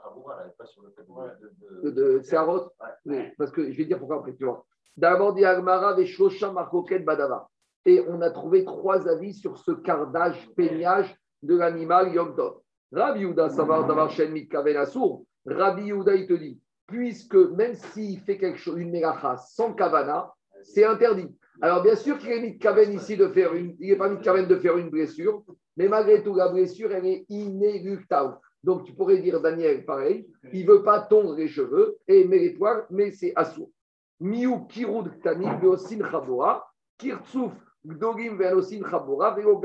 et 0.46 0.50
pas 0.56 0.64
sur 0.64 0.82
le 0.82 0.90
fait 0.90 1.02
de. 1.02 1.90
de, 1.90 2.18
de. 2.18 2.70
Oui, 3.06 3.18
Parce 3.36 3.50
que 3.50 3.70
je 3.70 3.76
vais 3.76 3.84
dire 3.84 3.98
pourquoi 3.98 4.18
après, 4.18 4.34
tu 4.34 4.44
vois. 4.44 4.64
D'abord, 4.96 5.34
dit 5.34 5.44
Agmara, 5.44 5.94
Veshlosha, 5.94 6.52
Marcoquet, 6.52 7.00
Badava. 7.00 7.48
Et 7.84 8.02
on 8.08 8.20
a 8.22 8.30
trouvé 8.30 8.64
trois 8.64 9.06
avis 9.08 9.34
sur 9.34 9.58
ce 9.58 9.72
cardage, 9.72 10.48
peignage 10.56 11.14
de 11.42 11.56
l'animal 11.56 12.12
Yom 12.14 12.34
Tov. 12.34 12.60
Rabbi 12.92 13.20
Yehuda, 13.20 13.50
Savar, 13.50 13.86
Davar, 13.86 14.10
Shen, 14.10 14.32
Mitkaven, 14.32 14.76
Assour. 14.76 15.24
Rabbi 15.44 15.84
Yehuda, 15.84 16.14
il 16.14 16.26
te 16.26 16.32
dit, 16.32 16.60
puisque 16.86 17.34
même 17.34 17.74
s'il 17.74 18.20
fait 18.20 18.38
quelque 18.38 18.58
chose, 18.58 18.78
une 18.78 18.90
mélacha 18.90 19.36
sans 19.36 19.74
kavana, 19.74 20.32
c'est 20.62 20.84
interdit. 20.84 21.36
Alors, 21.60 21.82
bien 21.82 21.94
sûr 21.94 22.18
qu'il 22.18 22.30
est 22.30 22.94
ici 22.94 23.16
de 23.16 23.28
faire 23.28 23.54
une, 23.54 23.76
il 23.80 23.90
n'est 23.90 23.96
pas 23.96 24.08
mitkaven 24.08 24.46
de 24.46 24.56
faire 24.56 24.76
une 24.78 24.90
blessure, 24.90 25.42
mais 25.76 25.88
malgré 25.88 26.22
tout, 26.22 26.34
la 26.34 26.48
blessure, 26.48 26.92
elle 26.92 27.06
est 27.06 27.26
inéluctable. 27.28 28.38
Donc, 28.64 28.84
tu 28.84 28.94
pourrais 28.94 29.18
dire, 29.18 29.40
Daniel, 29.40 29.84
pareil, 29.84 30.26
il 30.52 30.66
ne 30.66 30.72
veut 30.72 30.82
pas 30.82 31.00
tondre 31.00 31.34
les 31.34 31.48
cheveux 31.48 31.98
et 32.08 32.24
met 32.24 32.38
les 32.38 32.50
poils, 32.50 32.86
mais 32.90 33.12
c'est 33.12 33.32
assourd. 33.36 33.70
Miou 34.18 34.66
kirud 34.66 35.12
veosin 35.60 36.10
chabora, 36.10 36.66
kirtsouf 36.98 37.52
gdogim 37.84 38.38
veosin 38.38 38.82
chabora, 38.88 39.34
veo 39.34 39.60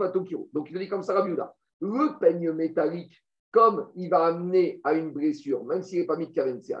atokiru. 0.00 0.48
Donc, 0.52 0.70
il 0.70 0.78
dit 0.78 0.88
comme 0.88 1.02
ça, 1.02 1.14
Rabbi 1.14 1.30
Yehuda. 1.30 1.54
Le 1.80 2.18
peigne 2.18 2.52
métallique, 2.52 3.22
comme 3.50 3.90
il 3.94 4.08
va 4.08 4.26
amener 4.26 4.80
à 4.82 4.94
une 4.94 5.12
blessure, 5.12 5.64
même 5.64 5.82
s'il 5.82 6.00
n'est 6.00 6.06
pas 6.06 6.16
mis 6.16 6.26
de 6.26 6.32
kaven, 6.32 6.60
c'est. 6.62 6.74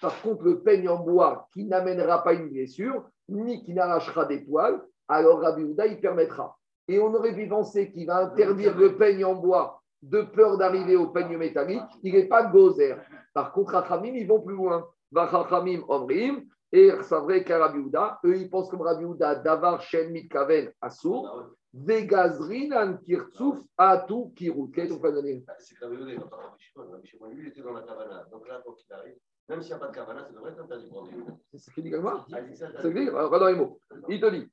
Par 0.00 0.22
contre, 0.22 0.44
le 0.44 0.62
peigne 0.62 0.88
en 0.88 1.00
bois 1.00 1.48
qui 1.52 1.64
n'amènera 1.64 2.22
pas 2.22 2.32
une 2.32 2.48
blessure, 2.48 3.04
ni 3.28 3.62
qui 3.64 3.74
n'arrachera 3.74 4.24
des 4.26 4.40
poils, 4.40 4.80
alors 5.08 5.40
Rabbi 5.40 5.62
Yehuda, 5.62 5.86
il 5.86 6.00
permettra. 6.00 6.56
Et 6.92 7.00
on 7.00 7.14
aurait 7.14 7.34
pu 7.34 7.48
penser 7.48 7.90
qu'il 7.90 8.06
va 8.06 8.18
interdire 8.18 8.76
le 8.76 8.98
peigne 8.98 9.24
en 9.24 9.34
bois 9.34 9.80
de 10.02 10.20
peur 10.20 10.58
d'arriver 10.58 10.94
au 10.94 11.06
peigne 11.06 11.38
métallique. 11.38 11.80
Il 12.02 12.12
n'est 12.12 12.28
pas 12.28 12.44
gozer. 12.44 12.96
Par 13.32 13.50
contre, 13.52 13.72
Rachamim, 13.72 14.14
ils 14.14 14.26
vont 14.26 14.42
plus 14.42 14.54
loin. 14.54 14.86
Vachachamim 15.10 15.84
omrim. 15.88 16.44
Et 16.70 16.90
c'est 17.00 17.18
vrai 17.20 17.44
qu'à 17.44 17.58
Rabbi 17.58 17.78
Yehuda, 17.78 18.20
eux, 18.26 18.36
ils 18.36 18.50
pensent 18.50 18.68
comme 18.68 18.82
Rabbi 18.82 19.04
Yehuda, 19.04 19.36
davar 19.36 19.80
shen 19.80 20.10
mitkaven 20.12 20.70
assour, 20.82 21.50
vegazrin 21.72 22.72
an 22.72 22.98
kirtsouf 22.98 23.58
atu 23.78 24.32
kirut. 24.36 24.70
Quel 24.74 24.86
est 24.86 24.88
ton 24.88 24.98
point 24.98 25.12
de 25.12 25.20
vue 25.20 25.44
C'est 25.58 25.74
comme 25.78 25.94
le 25.94 26.16
quand 26.16 26.28
on 26.30 26.54
a 26.54 26.56
Shimon. 26.58 26.90
Rabbi 26.90 27.06
Shimon, 27.06 27.28
lui, 27.30 27.42
il 27.42 27.48
était 27.48 27.62
dans 27.62 27.72
la 27.72 27.82
Kavana. 27.82 28.26
Donc 28.30 28.46
là, 28.48 28.62
quand 28.64 28.74
il 28.86 28.92
arrive, 28.92 29.16
même 29.48 29.62
s'il 29.62 29.70
n'y 29.70 29.76
a 29.76 29.78
pas 29.78 29.88
de 29.88 29.94
Kavana, 29.94 30.24
ça 30.24 30.32
devrait 30.32 30.50
être 30.52 30.60
interdit 30.60 30.88
pour 30.88 31.04
lui. 31.04 31.24
C'est 31.52 31.58
ce 31.58 31.70
qu'il 31.70 31.84
dit 31.84 31.90
Galma 31.90 32.26
Ah, 32.32 32.38
C'est 32.54 32.66
ce 32.66 32.88
qu'il 32.88 32.94
dit 32.94 33.08
Regarde 33.08 33.40
dans 33.40 33.48
les 33.48 33.56
mots. 33.56 33.78
Il 34.08 34.20
te 34.20 34.30
dit, 34.30 34.48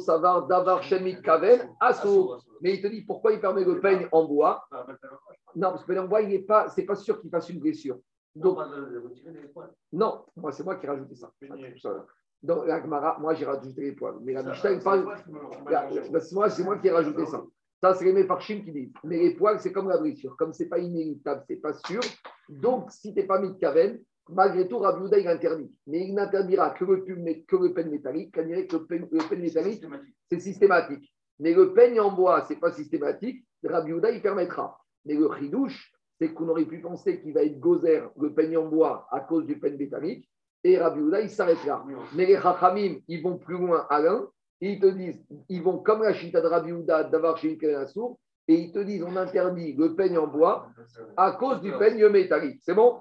savar, 0.00 0.46
davar 0.46 0.82
shen 0.82 1.04
mitkaven 1.04 1.68
assour. 1.80 2.44
Mais 2.60 2.74
il 2.74 2.82
te 2.82 2.88
dit 2.88 3.02
pourquoi 3.02 3.32
il 3.32 3.40
permet 3.40 3.64
le 3.64 3.80
peigne 3.80 4.08
en 4.12 4.24
bois 4.24 4.64
Non, 5.54 5.70
parce 5.70 5.84
que 5.84 5.92
le 5.92 5.96
peigne 5.96 6.04
en 6.04 6.08
bois, 6.08 6.22
il 6.22 6.28
n'est 6.28 6.40
pas, 6.40 6.66
pas 6.86 6.94
sûr 6.94 7.20
qu'il 7.20 7.30
fasse 7.30 7.48
une 7.48 7.60
blessure. 7.60 7.98
Donc, 8.34 8.58
Donc, 8.58 8.66
non, 9.92 10.24
moi, 10.36 10.52
c'est 10.52 10.64
moi 10.64 10.76
qui 10.76 10.86
ai 10.86 10.88
rajouté 10.88 11.14
ça. 11.16 11.32
Dans 12.42 12.64
la 12.64 12.80
Gemara, 12.80 13.18
moi, 13.18 13.34
j'ai 13.34 13.44
rajouté 13.44 13.82
les 13.82 13.92
poils. 13.92 14.16
Mais 14.22 14.32
la 14.32 14.42
Mishnah, 14.42 14.78
parle. 14.78 15.04
Bah, 15.64 15.88
moi, 16.32 16.48
c'est 16.48 16.64
moi 16.64 16.78
qui 16.78 16.88
ai 16.88 16.90
rajouté 16.90 17.26
ça. 17.26 17.42
Ça, 17.82 17.94
c'est 17.94 18.04
les 18.04 18.12
méparchim 18.12 18.62
qui 18.62 18.72
disent. 18.72 18.92
Mais 19.04 19.18
les 19.18 19.34
poils, 19.34 19.58
c'est 19.60 19.72
comme 19.72 19.88
la 19.88 19.98
blessure. 19.98 20.36
Comme 20.36 20.52
c'est 20.52 20.68
pas 20.68 20.78
inéluctable, 20.78 21.44
c'est 21.48 21.56
pas 21.56 21.72
sûr. 21.72 22.00
Donc, 22.48 22.90
si 22.90 23.12
tu 23.12 23.20
n'es 23.20 23.26
pas 23.26 23.40
mis 23.40 23.48
de 23.48 23.58
caven, 23.58 23.98
malgré 24.32 24.66
tout, 24.68 24.78
Rabbi 24.78 25.00
Yehuda, 25.02 25.18
il 25.18 25.28
interdit. 25.28 25.70
Mais 25.86 26.06
il 26.06 26.14
n'interdira 26.14 26.70
que 26.70 26.84
le, 26.84 27.04
peigne- 27.04 27.44
que 27.46 27.56
le 27.56 27.72
peigne 27.72 27.90
métallique. 27.90 28.34
On 28.38 28.44
dirait 28.46 28.66
que 28.66 28.76
le 28.76 28.86
peigne, 28.86 29.08
le 29.10 29.28
peigne 29.28 29.40
métallique, 29.42 29.84
c'est 30.28 30.40
systématique. 30.40 31.12
Mais 31.38 31.54
le 31.54 31.72
peigne 31.72 32.00
en 32.00 32.12
bois, 32.12 32.42
c'est 32.46 32.56
pas 32.60 32.72
systématique. 32.72 33.44
Rabbi 33.64 33.90
Yehuda, 33.90 34.10
il 34.10 34.22
permettra. 34.22 34.78
Mais 35.04 35.14
le 35.14 35.28
chidouche, 35.38 35.92
c'est 36.18 36.32
qu'on 36.34 36.48
aurait 36.48 36.64
pu 36.66 36.80
penser 36.80 37.20
qu'il 37.20 37.32
va 37.32 37.42
être 37.42 37.58
gozer, 37.58 38.02
le 38.18 38.32
peigne 38.34 38.56
en 38.58 38.66
bois, 38.68 39.06
à 39.10 39.20
cause 39.20 39.46
du 39.46 39.58
peigne 39.58 39.76
métallique. 39.78 40.28
Et 40.62 40.78
Rabbi 40.78 41.00
Yehuda, 41.00 41.20
il 41.22 41.30
s'arrête 41.30 41.64
là. 41.64 41.82
Mais 42.14 42.26
les 42.26 42.36
Chachamim, 42.38 42.96
ils 43.08 43.22
vont 43.22 43.38
plus 43.38 43.56
loin 43.58 43.86
à 43.88 44.00
l'un. 44.00 44.28
Ils 44.60 44.78
te 44.78 44.86
disent, 44.86 45.24
ils 45.48 45.62
vont 45.62 45.78
comme 45.78 46.02
la 46.02 46.12
chita 46.12 46.42
de 46.42 46.46
Rabbi 46.46 46.68
Yehuda 46.68 47.04
d'avoir 47.04 47.38
chez 47.38 47.58
une 47.58 47.86
sourd, 47.86 48.18
et 48.46 48.54
ils 48.54 48.72
te 48.72 48.80
disent, 48.80 49.02
on 49.02 49.16
interdit 49.16 49.72
le 49.72 49.94
peigne 49.94 50.18
en 50.18 50.26
bois 50.26 50.68
à 51.16 51.32
cause 51.32 51.62
du 51.62 51.72
peigne 51.78 52.06
métallique. 52.08 52.60
C'est 52.62 52.74
bon? 52.74 53.00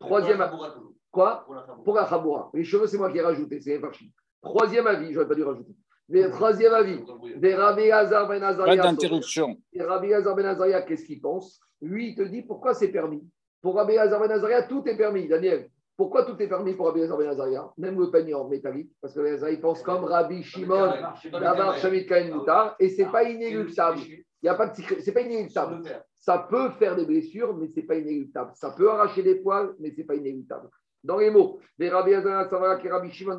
Troisième, 0.00 0.38
toujours. 0.38 0.92
quoi 1.10 1.46
Pour 1.84 1.94
la 1.94 2.06
Chaboura. 2.06 2.50
Les 2.54 2.64
cheveux, 2.64 2.86
c'est 2.86 2.98
moi 2.98 3.10
qui 3.10 3.18
ai 3.18 3.22
rajouté, 3.22 3.60
c'est 3.60 3.78
Farchi. 3.80 4.12
Troisième 4.42 4.86
avis, 4.86 5.08
je 5.08 5.14
n'aurais 5.14 5.28
pas 5.28 5.34
dû 5.34 5.42
rajouter. 5.42 5.72
Mais 6.08 6.30
troisième 6.30 6.72
avis, 6.72 7.00
des 7.36 7.54
Rabbi 7.54 7.90
Hazar 7.90 8.28
Ben 8.28 8.40
Pas 8.40 8.46
Azaria. 8.48 8.82
d'interruption. 8.82 9.56
Et 9.72 9.82
Rabbi 9.82 10.14
Hazar 10.14 10.34
Ben 10.36 10.46
Azaria, 10.46 10.82
qu'est-ce 10.82 11.04
qu'il 11.04 11.20
pense? 11.20 11.60
Lui, 11.82 12.10
il 12.10 12.14
te 12.14 12.22
dit 12.22 12.42
pourquoi 12.42 12.72
c'est 12.74 12.88
permis? 12.88 13.22
Pour 13.60 13.74
Rabbi 13.74 13.98
Hazar 13.98 14.20
Ben 14.20 14.30
Azaria, 14.30 14.62
tout 14.62 14.82
est 14.88 14.96
permis. 14.96 15.28
Daniel, 15.28 15.68
pourquoi 15.96 16.24
tout 16.24 16.40
est 16.40 16.48
permis 16.48 16.74
pour 16.74 16.86
Rabbi 16.86 17.02
Hazar 17.02 17.18
Ben 17.18 17.28
Azaria 17.28 17.68
Même 17.76 17.98
le 18.00 18.10
peigne 18.10 18.34
en 18.34 18.48
métallique. 18.48 18.90
Parce 19.02 19.12
que 19.14 19.20
Ben 19.20 19.34
Azaria, 19.34 19.54
il 19.56 19.60
pense 19.60 19.82
comme 19.82 20.04
Rabbi 20.04 20.42
Shimon, 20.42 20.92
Davar 21.32 21.76
Shamit 21.76 22.06
Kain 22.06 22.32
Moutar, 22.32 22.74
et 22.78 22.88
c'est 22.88 23.06
pas 23.06 23.24
inéluctable. 23.24 24.00
Il 24.42 24.46
n'y 24.46 24.50
a 24.50 24.54
pas 24.54 24.68
de 24.68 24.76
secret. 24.76 25.00
C'est 25.00 25.12
pas 25.12 25.22
inéluctable. 25.22 25.82
Ça 26.18 26.46
peut 26.48 26.70
faire 26.78 26.94
des 26.94 27.04
blessures, 27.04 27.56
mais 27.56 27.68
ce 27.68 27.76
n'est 27.76 27.86
pas 27.86 27.96
inéluctable. 27.96 28.52
Ça 28.54 28.70
peut 28.70 28.90
arracher 28.90 29.22
des 29.22 29.36
poils, 29.36 29.74
mais 29.80 29.90
ce 29.90 29.98
n'est 29.98 30.04
pas 30.04 30.14
inéluctable. 30.14 30.68
Dans 31.02 31.18
les 31.18 31.30
mots, 31.30 31.60
les 31.78 31.88
Rabbi 31.88 32.14
Azana 32.14 32.48
Savara 32.48 32.78
Shimon 33.10 33.38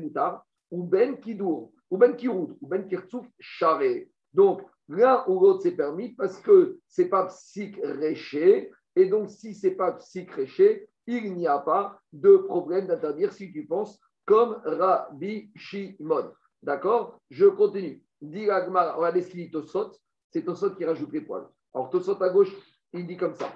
Moutar, 0.00 0.44
ou 0.70 0.84
Ben 0.84 1.18
Kidour, 1.18 1.72
ou 1.90 1.96
Ben 1.96 2.14
Kiroud, 2.16 2.56
ou 2.60 2.66
Ben 2.66 2.86
Kirtsouf 2.86 3.26
Charé. 3.38 4.10
Donc, 4.32 4.62
l'un 4.88 5.24
ou 5.28 5.40
l'autre, 5.40 5.62
c'est 5.62 5.76
permis 5.76 6.14
parce 6.14 6.38
que 6.40 6.78
ce 6.88 7.02
n'est 7.02 7.08
pas 7.08 7.26
psych 7.26 7.78
réché. 7.82 8.70
Et 8.96 9.06
donc, 9.06 9.30
si 9.30 9.54
ce 9.54 9.68
n'est 9.68 9.74
pas 9.74 9.92
psych 9.92 10.30
réché, 10.32 10.88
il 11.06 11.34
n'y 11.34 11.46
a 11.46 11.58
pas 11.58 11.98
de 12.12 12.36
problème 12.36 12.86
d'interdire 12.86 13.32
si 13.32 13.52
tu 13.52 13.66
penses 13.66 14.00
comme 14.24 14.60
Rabbi 14.64 15.50
Shimon. 15.56 16.32
D'accord? 16.62 17.20
Je 17.30 17.46
continue. 17.46 18.02
Dit 18.20 18.46
ce 18.46 19.30
qu'il 19.30 19.44
dit 19.44 19.50
Tosot, 19.50 19.92
c'est 20.34 20.42
Tosot 20.42 20.74
qui 20.74 20.84
rajoute 20.84 21.12
les 21.12 21.20
poils. 21.20 21.46
Alors 21.72 21.90
Tosot 21.90 22.20
à 22.20 22.28
gauche, 22.28 22.52
il 22.92 23.06
dit 23.06 23.16
comme 23.16 23.36
ça. 23.36 23.52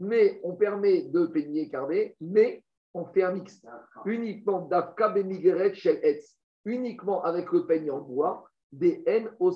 Mais 0.00 0.40
on 0.42 0.56
permet 0.56 1.02
de 1.02 1.26
peigner 1.26 1.68
carnet, 1.70 2.16
mais 2.20 2.64
on 2.92 3.04
fait 3.04 3.22
un 3.22 3.30
mix. 3.30 3.62
Uniquement 4.04 4.62
d'afka 4.62 5.14
etz. 5.16 6.36
Uniquement 6.64 7.22
avec 7.22 7.52
le 7.52 7.64
peigne 7.64 7.92
en 7.92 8.00
bois, 8.00 8.44
des 8.72 9.04
N 9.06 9.30
au. 9.38 9.52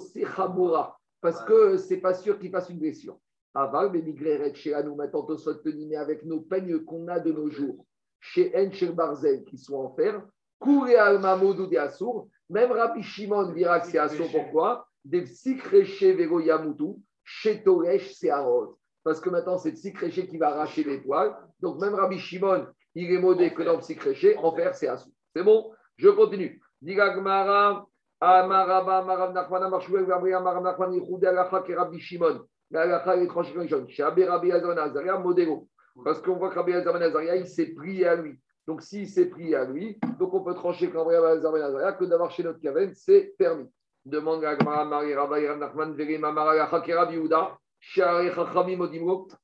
Parce 1.21 1.43
que 1.45 1.77
c'est 1.77 2.01
pas 2.01 2.15
sûr 2.15 2.39
qu'il 2.39 2.53
fasse 2.53 2.71
une 2.71 2.79
blessure. 2.79 3.19
Aval 3.55 3.91
bemigret 3.91 4.55
chez 4.55 4.73
nous 4.85 4.95
maintenant 4.95 5.23
Tosot 5.23 5.55
te 5.55 5.69
dit, 5.71 5.87
mais 5.87 5.97
avec 5.97 6.25
nos 6.25 6.43
peignes 6.43 6.79
qu'on 6.85 7.09
a 7.09 7.19
de 7.19 7.33
nos 7.33 7.51
jours, 7.51 7.85
chez 8.21 8.55
N 8.55 8.73
chez 8.73 8.91
Barzel 8.91 9.43
qui 9.45 9.59
sont 9.59 9.75
en 9.75 9.91
fer, 9.97 10.25
Kouré 10.61 10.95
Alma 10.95 11.37
Modou 11.37 11.67
de 11.67 11.77
Assour, 11.77 12.29
même 12.49 12.73
Rabbi 12.73 13.03
Shimon 13.03 13.53
dira 13.53 13.81
que 13.81 13.87
c'est 13.87 13.99
Assour. 13.99 14.29
Pourquoi 14.31 14.87
Des 15.05 15.23
psychréchés 15.23 16.13
Vego 16.13 16.41
Yamutu, 16.41 17.01
chez 17.25 17.63
Toresh 17.63 18.15
c'est 18.15 18.31
Arot. 18.31 18.79
Parce 19.03 19.21
que 19.21 19.31
maintenant, 19.31 19.59
c'est 19.59 19.71
le 19.71 19.77
psychréché 19.77 20.27
qui 20.27 20.37
va 20.37 20.49
arracher 20.49 20.85
les 20.85 20.99
poils. 20.99 21.37
Donc, 21.61 21.81
même 21.81 21.95
Rabbi 21.95 22.19
Shimon, 22.19 22.67
il 22.95 23.13
est 23.13 23.21
modé 23.21 23.53
que 23.55 23.63
dans 23.63 23.75
le 23.75 23.79
psychréché, 23.79 24.37
en 24.37 24.53
fer 24.53 24.75
c'est 24.75 24.89
Assour. 24.89 25.13
C'est 25.35 25.43
bon? 25.43 25.71
Je 25.97 26.09
continue. 26.09 26.61
Diga 26.83 27.17
Gmara, 27.17 27.87
Amaraba, 28.21 29.03
Marav 29.03 29.33
Nachman, 29.33 29.63
Amarshouel, 29.63 30.07
Gabriel, 30.07 30.43
Marav 30.43 30.63
Nachman, 30.63 30.93
Yichoudé 30.93 31.27
Alacha, 31.27 31.63
Rabbi 31.77 32.01
Shimon. 32.01 32.41
L'Alacha, 32.71 33.17
est 33.17 33.27
tranché 33.29 33.53
comme 33.55 33.67
Rabbi 33.69 34.53
Azon 34.53 34.77
Azaria, 34.77 35.19
modélo. 35.19 35.69
Parce 36.05 36.21
qu'on 36.21 36.37
voit 36.37 36.51
que 36.51 36.57
Rabbi 36.57 36.73
Azon 36.73 36.95
Azaria, 36.95 37.37
il 37.37 37.47
s'est 37.47 37.75
pris 37.75 38.05
à 38.05 38.17
lui. 38.17 38.39
Donc, 38.67 38.83
s'il 38.83 39.09
s'est 39.09 39.27
pris 39.27 39.55
à 39.55 39.65
lui, 39.65 39.99
donc 40.19 40.35
on 40.35 40.43
peut 40.43 40.55
trancher 40.55 40.89
Rabbi 40.89 41.15
Azon 41.15 41.55
Azaria 41.55 41.93
que 41.93 42.05
d'avoir 42.05 42.31
chez 42.31 42.43
notre 42.43 42.61
caverne, 42.61 42.93
c'est 42.95 43.35
permis. 43.39 43.71
Demande 44.05 44.45
à 44.45 44.57
Gmara, 44.57 44.85
Marie 44.85 45.15
Rabbi 45.15 45.43
Nachman, 45.59 45.95
Verim, 45.95 46.25
Amara, 46.25 46.53
Alacha, 46.53 46.81
ke 46.81 46.93
Rabbi. 46.93 47.19
Shari 47.81 48.31
Chachamim. 48.33 48.89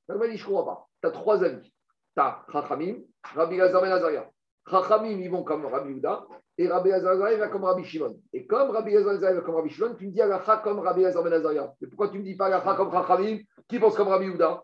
Elle 0.08 0.18
m'a 0.18 0.28
dit, 0.28 0.36
je 0.36 0.46
pas. 0.46 0.88
Tu 1.00 1.08
as 1.08 1.10
trois 1.10 1.44
avis. 1.44 1.62
Tu 1.62 2.22
Chachamim, 2.52 2.96
Rabbi 3.34 3.56
Lazar 3.56 3.82
Ben 3.82 3.92
Azaria. 3.92 4.30
Chachamim, 4.68 5.20
ils 5.20 5.30
vont 5.30 5.44
comme 5.44 5.66
Rabbi 5.66 5.90
Yehuda. 5.90 6.26
Et 6.58 6.68
Rabbi 6.68 6.90
Lazar 6.90 7.12
Azaria, 7.12 7.34
il 7.34 7.40
va 7.40 7.48
comme 7.48 7.64
Rabbi 7.64 7.84
Shimon. 7.84 8.16
Et 8.32 8.46
comme 8.46 8.70
Rabbi 8.70 8.92
Lazar 8.92 9.12
Ben 9.12 9.16
Azaria 9.16 9.40
va 9.40 9.46
comme 9.46 9.54
Rabbi 9.54 9.70
Shimon, 9.70 9.94
tu 9.94 10.06
me 10.06 10.12
dis 10.12 10.20
Alacha 10.20 10.56
comme 10.58 10.80
Rabbi 10.80 11.02
Lazar 11.02 11.22
Ben 11.22 11.32
Azaria. 11.32 11.72
Et 11.80 11.86
pourquoi 11.86 12.08
tu 12.08 12.18
ne 12.18 12.22
me 12.22 12.24
dis 12.24 12.36
pas 12.36 12.46
Alacha 12.46 12.74
comme 12.74 12.90
Chachamim 12.90 13.38
Qui 13.68 13.78
pense 13.78 13.96
comme 13.96 14.08
Rabbi 14.08 14.26
Yehuda? 14.26 14.62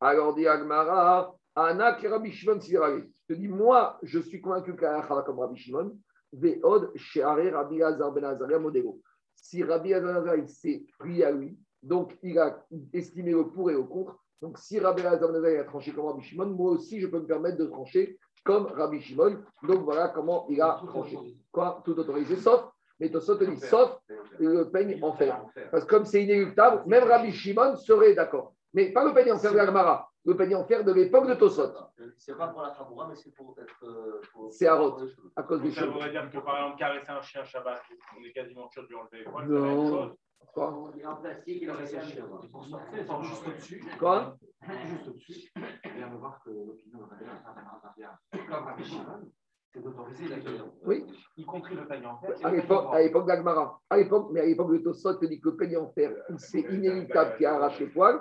Alors 0.00 0.34
dit 0.34 0.46
Agmara, 0.46 1.34
Anak 1.54 2.04
et 2.04 2.08
Rabbi 2.08 2.30
Shimon 2.30 2.60
Sirari. 2.60 3.02
Je 3.28 3.34
te 3.34 3.40
dis, 3.40 3.48
moi, 3.48 3.98
je 4.02 4.20
suis 4.20 4.40
convaincu 4.40 4.76
qu'Alacha 4.76 5.14
va 5.14 5.22
comme 5.22 5.40
Rabbi 5.40 5.56
Shimon. 5.56 5.98
Ve'od 6.32 6.92
Sheare 6.96 7.52
Rabbi 7.52 7.78
Lazar 7.78 8.12
Ben 8.12 8.24
Azaria 8.24 8.58
Modelo. 8.58 9.00
Si 9.34 9.62
Rabbi 9.64 9.90
Lazar 9.90 10.12
Ben 10.12 10.22
Azaria 10.22 10.46
s'est 10.46 10.84
pris 10.98 11.24
à 11.24 11.30
lui, 11.32 11.58
donc, 11.82 12.16
il 12.22 12.38
a 12.38 12.64
estimé 12.92 13.32
le 13.32 13.48
pour 13.48 13.70
et 13.70 13.74
le 13.74 13.82
contre. 13.82 14.16
Donc, 14.40 14.58
si 14.58 14.78
Rabbi 14.78 15.02
Lazar 15.02 15.28
Ben 15.28 15.38
Azaria 15.38 15.60
a 15.60 15.64
tranché 15.64 15.92
comme 15.92 16.06
Rabbi 16.06 16.22
Shimon, 16.22 16.46
moi 16.46 16.72
aussi, 16.72 17.00
je 17.00 17.06
peux 17.06 17.20
me 17.20 17.26
permettre 17.26 17.58
de 17.58 17.66
trancher 17.66 18.18
comme 18.44 18.66
Rabbi 18.66 19.00
Shimon. 19.00 19.38
Donc, 19.62 19.82
voilà 19.82 20.08
comment 20.08 20.46
il 20.48 20.60
a 20.60 20.80
tranché. 20.86 21.16
Quoi? 21.50 21.82
Tout 21.84 21.98
autorisé, 21.98 22.36
sauf, 22.36 22.70
mais 23.00 23.10
Tosot 23.10 23.36
te 23.36 23.44
dit, 23.44 23.58
sauf 23.58 23.98
le 24.38 24.70
peigne 24.70 25.02
en 25.02 25.12
fer. 25.12 25.44
Parce 25.70 25.84
que 25.84 25.90
comme 25.90 26.04
c'est 26.04 26.22
inéluctable, 26.22 26.82
même 26.86 27.04
Rabbi 27.04 27.32
Shimon 27.32 27.76
serait 27.76 28.14
d'accord. 28.14 28.54
Mais 28.72 28.92
pas 28.92 29.04
le 29.04 29.12
peigne 29.14 29.32
en 29.32 29.38
fer 29.38 29.52
de 29.52 29.56
l'Agmara, 29.56 30.08
le 30.26 30.36
peigne 30.36 30.56
en 30.56 30.64
fer 30.64 30.84
de 30.84 30.92
l'époque 30.92 31.28
de 31.28 31.34
Tosot, 31.34 31.72
C'est 32.18 32.36
pas 32.36 32.48
pour 32.48 32.62
la 32.62 32.72
Chaboura, 32.74 33.06
mais 33.08 33.14
c'est 33.14 33.30
pour 33.34 33.56
être. 33.58 33.84
euh, 33.84 34.20
pour- 34.32 34.52
C'est 34.52 34.66
à 34.66 34.74
Roth. 34.74 35.00
à 35.36 35.42
cause 35.44 35.62
du 35.62 35.70
Ça 35.72 35.86
voudrait 35.86 36.10
dire 36.10 36.28
que 36.30 36.38
par 36.38 36.56
exemple, 36.58 36.78
caresser 36.78 37.10
un 37.12 37.20
chien 37.22 37.44
Shabbat, 37.44 37.80
on 38.18 38.24
est 38.24 38.32
quasiment 38.32 38.68
sûr 38.68 38.82
de 38.82 38.88
lui 38.88 38.96
enlever 38.96 39.18
les 39.18 39.24
poils. 39.24 39.48
Non. 39.48 40.16
Quoi 40.52 40.92
Il 40.94 41.00
est 41.02 41.06
en 41.06 41.16
plastique, 41.16 41.58
il 41.62 41.68
sortir, 41.68 42.24
ils 42.92 43.06
sont 43.06 43.22
juste 43.22 43.46
au-dessus. 43.46 43.84
Quoi? 43.98 44.36
Juste 44.62 45.08
au-dessus. 45.08 45.52
Et 45.84 46.04
on 46.04 46.10
va 46.10 46.16
voir 46.16 46.40
que 46.44 46.50
l'opinion 46.50 46.98
de 47.00 48.52
Rabbi 48.52 48.84
Shimon, 48.84 49.30
c'est 49.72 49.82
d'autoriser 49.82 50.28
la. 50.28 50.36
Oui. 50.84 51.04
Y 51.36 51.44
compris 51.44 51.74
le 51.74 51.86
peigne 51.86 52.06
en 52.06 52.18
fer. 52.18 52.30
À 52.42 53.00
l'époque, 53.00 53.26
d'Agmara. 53.26 53.80
À 53.90 53.96
l'époque, 53.98 54.28
mais 54.32 54.40
à 54.40 54.46
l'époque 54.46 54.72
de 54.72 54.78
Tosot, 54.78 55.18
dit 55.20 55.40
que 55.40 55.50
le 55.50 55.56
peigne 55.56 55.76
en 55.76 55.88
fer, 55.92 56.12
c'est 56.38 56.60
inéluctable 56.60 57.36
qui 57.36 57.44
a 57.44 57.54
arraché 57.56 57.84
les 57.86 57.90
poils. 57.92 58.20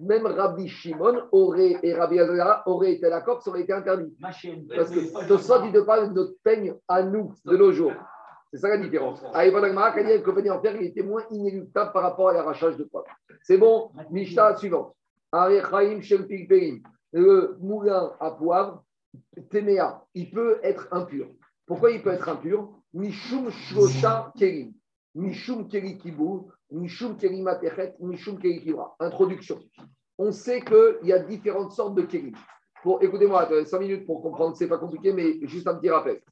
Même 0.00 0.26
Rabbi 0.26 0.68
Shimon 0.68 1.22
aurait, 1.32 1.78
et 1.82 1.94
Rabbi 1.94 2.18
Azara 2.18 2.62
auraient 2.66 2.92
été 2.92 3.08
d'accord 3.08 3.42
ça 3.42 3.50
aurait 3.50 3.62
été 3.62 3.72
interdit. 3.72 4.14
Parce 4.20 4.40
que 4.40 5.28
Tosot, 5.28 5.64
il 5.64 5.72
te 5.72 5.78
parle 5.78 6.10
de 6.10 6.14
notre 6.14 6.34
peigne 6.42 6.74
à 6.88 7.02
nous, 7.02 7.34
de 7.44 7.56
nos 7.56 7.72
jours. 7.72 7.92
C'est 8.52 8.58
ça 8.58 8.68
la 8.68 8.78
différence. 8.78 9.22
À 9.34 9.50
d'Agmara, 9.50 9.92
quand 9.92 10.00
il 10.00 10.08
y 10.08 10.12
a 10.12 10.16
le 10.16 10.34
peigne 10.34 10.50
en 10.50 10.60
fer, 10.60 10.76
il 10.76 10.86
était 10.86 11.02
moins 11.02 11.24
inéluctable 11.30 11.92
par 11.92 12.02
rapport 12.02 12.28
à 12.28 12.32
l'arrachage 12.32 12.76
de 12.76 12.84
poils. 12.84 13.04
C'est 13.42 13.58
bon 13.58 13.90
Mishnah 14.10 14.56
suivante. 14.56 14.94
Arechaim 15.32 16.00
Pilperim. 16.00 16.82
Le 17.12 17.56
moulin 17.60 18.12
à 18.20 18.30
poivre, 18.30 18.84
Téméa, 19.50 20.02
il 20.14 20.30
peut 20.30 20.58
être 20.62 20.88
impur. 20.90 21.28
Pourquoi 21.66 21.90
il 21.90 22.02
peut 22.02 22.10
être 22.10 22.28
impur? 22.28 22.70
Mishum 22.92 23.50
Shlosha 23.50 24.32
Kerim. 24.36 24.72
Mishum 25.14 25.66
Keri 25.68 25.98
Kibou, 25.98 26.50
Mishum 26.70 27.16
Keri 27.16 27.42
Matechet, 27.42 27.94
Mishum 28.00 28.38
Keri 28.38 28.60
Kibra. 28.62 28.94
Introduction. 29.00 29.58
On 30.18 30.32
sait 30.32 30.62
qu'il 30.62 31.08
y 31.08 31.12
a 31.12 31.18
différentes 31.18 31.72
sortes 31.72 31.94
de 31.94 32.02
Kerim. 32.02 32.34
Pour, 32.82 33.02
écoutez-moi, 33.02 33.42
attendez, 33.42 33.64
cinq 33.64 33.80
minutes 33.80 34.06
pour 34.06 34.22
comprendre, 34.22 34.56
c'est 34.56 34.68
pas 34.68 34.78
compliqué, 34.78 35.12
mais 35.12 35.38
juste 35.46 35.66
un 35.66 35.74
petit 35.74 35.90
rappel. 35.90 36.22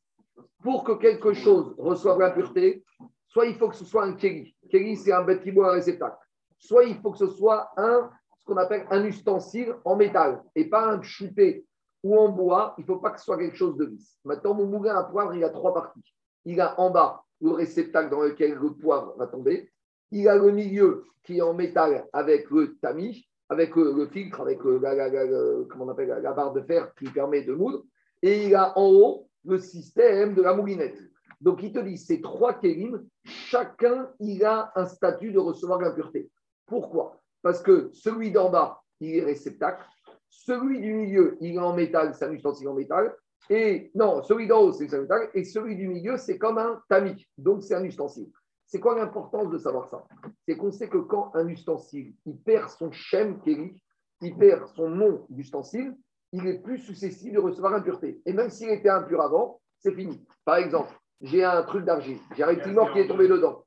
Pour 0.63 0.85
que 0.85 0.93
quelque 0.93 1.33
chose 1.35 1.75
reçoive 1.79 2.19
l'impureté, 2.19 2.85
soit 3.27 3.47
il 3.47 3.55
faut 3.57 3.69
que 3.69 3.77
ce 3.77 3.85
soit 3.85 4.05
un 4.05 4.15
Keri. 4.15 4.57
Keri, 4.71 4.97
c'est 4.97 5.13
un 5.13 5.23
bête 5.23 5.43
qui 5.43 5.53
boit 5.53 5.71
un 5.71 5.75
réceptacle. 5.75 6.17
Soit 6.59 6.85
il 6.85 6.97
faut 7.01 7.11
que 7.11 7.19
ce 7.19 7.29
soit 7.29 7.71
un, 7.77 8.11
ce 8.39 8.45
qu'on 8.45 8.57
appelle 8.57 8.87
un 8.91 9.05
ustensile 9.05 9.75
en 9.85 9.97
métal 9.97 10.43
et 10.55 10.69
pas 10.69 10.87
un 10.87 11.03
chouté 11.03 11.67
ou 12.03 12.17
en 12.19 12.31
bois. 12.31 12.75
Il 12.79 12.83
ne 12.83 12.87
faut 12.87 12.99
pas 12.99 13.11
que 13.11 13.19
ce 13.19 13.25
soit 13.25 13.39
quelque 13.39 13.57
chose 13.57 13.77
de 13.77 13.85
lisse. 13.85 14.19
Maintenant, 14.25 14.55
mon 14.55 14.67
moulin 14.67 14.97
à 14.97 15.05
poivre, 15.05 15.35
il 15.35 15.45
a 15.45 15.51
trois 15.51 15.75
parties. 15.75 16.15
Il 16.45 16.61
a 16.61 16.79
en 16.81 16.91
bas 16.91 17.23
le 17.41 17.51
réceptacle 17.51 18.11
dans 18.11 18.23
lequel 18.23 18.55
le 18.55 18.73
poivre 18.73 19.15
va 19.19 19.27
tomber. 19.27 19.71
Il 20.15 20.29
a 20.29 20.37
le 20.37 20.53
milieu 20.53 21.03
qui 21.25 21.39
est 21.39 21.43
en 21.43 21.55
métal 21.55 22.07
avec 22.13 22.49
le 22.51 22.77
tamis, 22.77 23.27
avec 23.49 23.75
le, 23.75 24.07
filtre, 24.07 24.43
avec 24.43 24.61
la 24.63 26.33
barre 26.33 26.53
de 26.53 26.63
fer 26.63 26.95
qui 26.95 27.07
permet 27.07 27.43
de 27.43 27.53
moudre. 27.53 27.83
Et 28.23 28.47
il 28.47 28.55
a 28.55 28.79
en 28.79 28.93
haut 28.93 29.29
le 29.45 29.59
système 29.59 30.37
de 30.37 30.43
la 30.43 30.55
moulinette. 30.55 31.03
Donc, 31.41 31.65
il 31.65 31.73
te 31.73 31.81
dit, 31.81 31.99
ces 31.99 32.21
trois 32.21 32.55
kélim, 32.55 33.05
chacun, 33.25 34.09
il 34.21 34.45
a 34.45 34.71
un 34.77 34.87
statut 34.87 35.33
de 35.33 35.41
recevoir 35.41 35.81
l'impureté. 35.81 36.31
Pourquoi? 36.65 37.21
Parce 37.43 37.61
que 37.61 37.91
celui 37.93 38.31
d'en 38.31 38.51
bas, 38.51 38.83
il 39.01 39.17
est 39.17 39.25
réceptacle. 39.25 39.85
Celui 40.31 40.81
du 40.81 40.95
milieu, 40.95 41.37
il 41.41 41.57
est 41.57 41.59
en 41.59 41.75
métal, 41.75 42.15
c'est 42.15 42.25
un 42.25 42.33
ustensile 42.33 42.69
en 42.69 42.75
métal. 42.75 43.17
Et 43.51 43.91
non, 43.97 44.23
celui 44.23 44.47
d'en 44.47 44.61
haut, 44.61 44.73
c'est 44.73 44.95
un 44.95 45.03
métal. 45.03 45.29
Et 45.35 45.43
celui 45.43 45.75
du 45.75 45.89
milieu, 45.89 46.17
c'est 46.19 46.39
comme 46.39 46.59
un 46.59 46.81
tamis. 46.89 47.27
Donc, 47.37 47.65
c'est 47.65 47.75
un 47.75 47.83
ustensile. 47.83 48.31
C'est 48.75 48.81
quoi 48.81 48.97
l'importance 48.97 49.51
de 49.51 49.59
savoir 49.59 49.89
ça? 49.89 50.05
C'est 50.49 50.57
qu'on 50.57 50.73
sait 50.73 50.89
que 50.89 50.99
quand 50.99 51.31
un 51.37 51.47
ustensile, 51.47 52.13
il 52.27 52.37
perd 52.37 52.69
son 52.71 52.91
shem 52.91 53.41
kéli, 53.41 53.81
il 54.21 54.37
perd 54.37 54.67
son 54.67 54.89
nom 54.89 55.27
d'ustensile, 55.29 55.97
il 56.33 56.45
est 56.49 56.59
plus 56.59 56.79
susceptible 56.79 57.37
de 57.37 57.41
recevoir 57.41 57.71
l'impureté. 57.71 58.21
Et 58.27 58.33
même 58.33 58.51
s'il 58.51 58.71
était 58.71 58.89
impur 58.89 59.21
avant, 59.21 59.61
c'est 59.79 59.93
fini. 59.93 60.27
Par 60.45 60.57
exemple, 60.57 60.93
j'ai 61.21 61.45
un 61.45 61.63
truc 61.63 61.85
d'argile, 61.85 62.19
j'ai 62.35 62.43
un 62.43 62.73
mort 62.73 62.93
qui 62.93 62.99
est 62.99 63.07
tombé 63.07 63.29
dedans. 63.29 63.65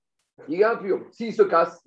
Il 0.50 0.60
est 0.60 0.66
impur. 0.66 1.08
S'il 1.14 1.34
se 1.34 1.44
casse, 1.44 1.82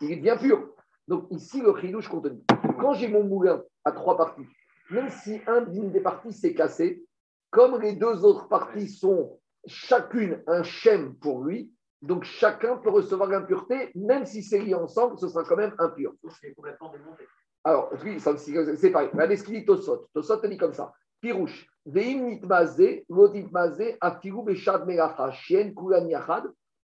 il 0.00 0.22
bien 0.22 0.38
pur. 0.38 0.70
Donc 1.06 1.26
ici, 1.28 1.60
le 1.60 1.76
chidouche 1.78 2.08
dit. 2.10 2.42
Quand 2.80 2.94
j'ai 2.94 3.08
mon 3.08 3.24
moulin 3.24 3.62
à 3.84 3.92
trois 3.92 4.16
parties, 4.16 4.48
même 4.90 5.10
si 5.10 5.42
un 5.46 5.60
d'une 5.60 5.92
des 5.92 6.00
parties 6.00 6.32
s'est 6.32 6.54
cassé, 6.54 7.04
comme 7.50 7.82
les 7.82 7.92
deux 7.92 8.24
autres 8.24 8.48
parties 8.48 8.88
sont 8.88 9.38
chacune 9.66 10.42
un 10.46 10.62
shem 10.62 11.14
pour 11.16 11.44
lui, 11.44 11.70
donc 12.02 12.24
chacun 12.24 12.76
peut 12.78 12.90
recevoir 12.90 13.28
l'impureté, 13.28 13.92
même 13.94 14.26
si 14.26 14.42
c'est 14.42 14.58
lié 14.58 14.74
ensemble, 14.74 15.16
ce 15.18 15.28
sera 15.28 15.44
quand 15.44 15.56
même 15.56 15.74
impur. 15.78 16.12
C'est 16.40 16.52
complètement 16.52 16.90
démonté. 16.90 17.24
Alors, 17.62 17.92
oui, 18.04 18.18
c'est 18.18 18.90
pareil. 18.90 19.08
Regardez 19.12 19.36
ce 19.36 19.44
qu'il 19.44 19.54
dit 19.54 19.64
Tosot. 19.64 20.08
Tosot 20.12 20.38
te 20.38 20.48
dit 20.48 20.56
comme 20.56 20.72
ça. 20.72 20.92
Pirouche. 21.20 21.68
Veim 21.86 22.24
nitmaze, 22.24 23.04
lo 23.08 23.28
nitmaze, 23.28 23.96
afiru 24.00 24.42
beshad 24.42 24.84
melacha, 24.84 25.30
shien 25.30 25.72
kulan 25.74 26.08
yachad, 26.08 26.44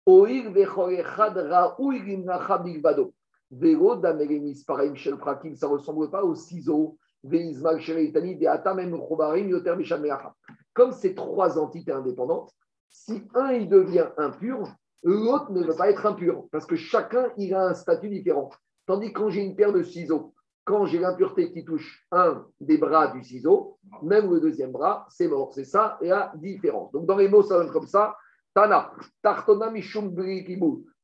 Oir 0.07 0.51
vechol 0.53 0.95
echad 0.95 1.37
raoui 1.37 2.01
limnacha 2.01 2.59
bilvado. 2.59 3.13
Velo 3.51 3.97
dameremis 3.97 4.65
paraim 4.65 4.95
shel 4.95 5.19
prakim, 5.19 5.57
ça 5.57 5.67
ne 5.67 5.73
ressemble 5.73 6.09
pas 6.09 6.23
au 6.23 6.37
ciseau. 6.37 6.97
Veizmal 7.25 7.81
shereitani 7.81 8.37
de 8.37 8.47
atamem 8.47 8.97
chobarim 8.97 9.49
yoter 9.49 9.77
mishal 9.77 10.01
melacha. 10.01 10.35
Comme 10.73 10.93
ces 10.93 11.17
trois 11.17 11.59
entités 11.59 11.93
indépendantes, 11.93 12.53
si 12.89 13.23
un 13.35 13.53
il 13.53 13.69
devient 13.69 14.09
impur, 14.17 14.69
l'autre 15.03 15.51
ne 15.53 15.65
veut 15.65 15.77
pas 15.77 15.91
être 15.91 16.07
impur, 16.07 16.45
parce 16.53 16.67
que 16.67 16.77
chacun 16.77 17.31
il 17.37 17.55
a 17.55 17.69
un 17.69 17.75
statut 17.75 18.09
différent. 18.09 18.51
Tandis 18.87 19.13
que 19.13 19.19
quand 19.19 19.31
j'ai 19.31 19.43
une 19.43 19.57
paire 19.57 19.73
de 19.73 19.83
ciseaux, 19.83 20.35
quand 20.65 20.85
j'ai 20.87 20.99
l'impureté 20.99 21.53
qui 21.53 21.65
touche 21.65 22.07
un 22.13 22.45
des 22.61 22.79
bras 22.79 23.09
du 23.09 23.25
ciseau, 23.25 23.79
même 24.03 24.31
le 24.31 24.41
deuxième 24.41 24.73
bras, 24.73 25.07
c'est 25.09 25.27
mort. 25.27 25.53
C'est 25.53 25.65
ça 25.65 25.99
la 26.01 26.33
différence. 26.37 26.93
Donc 26.93 27.07
dans 27.07 27.17
les 27.17 27.29
mots, 27.29 27.43
ça 27.43 27.57
donne 27.57 27.73
comme 27.73 27.87
ça. 27.87 28.17
Tana, 28.55 28.93
Tartona. 29.23 29.73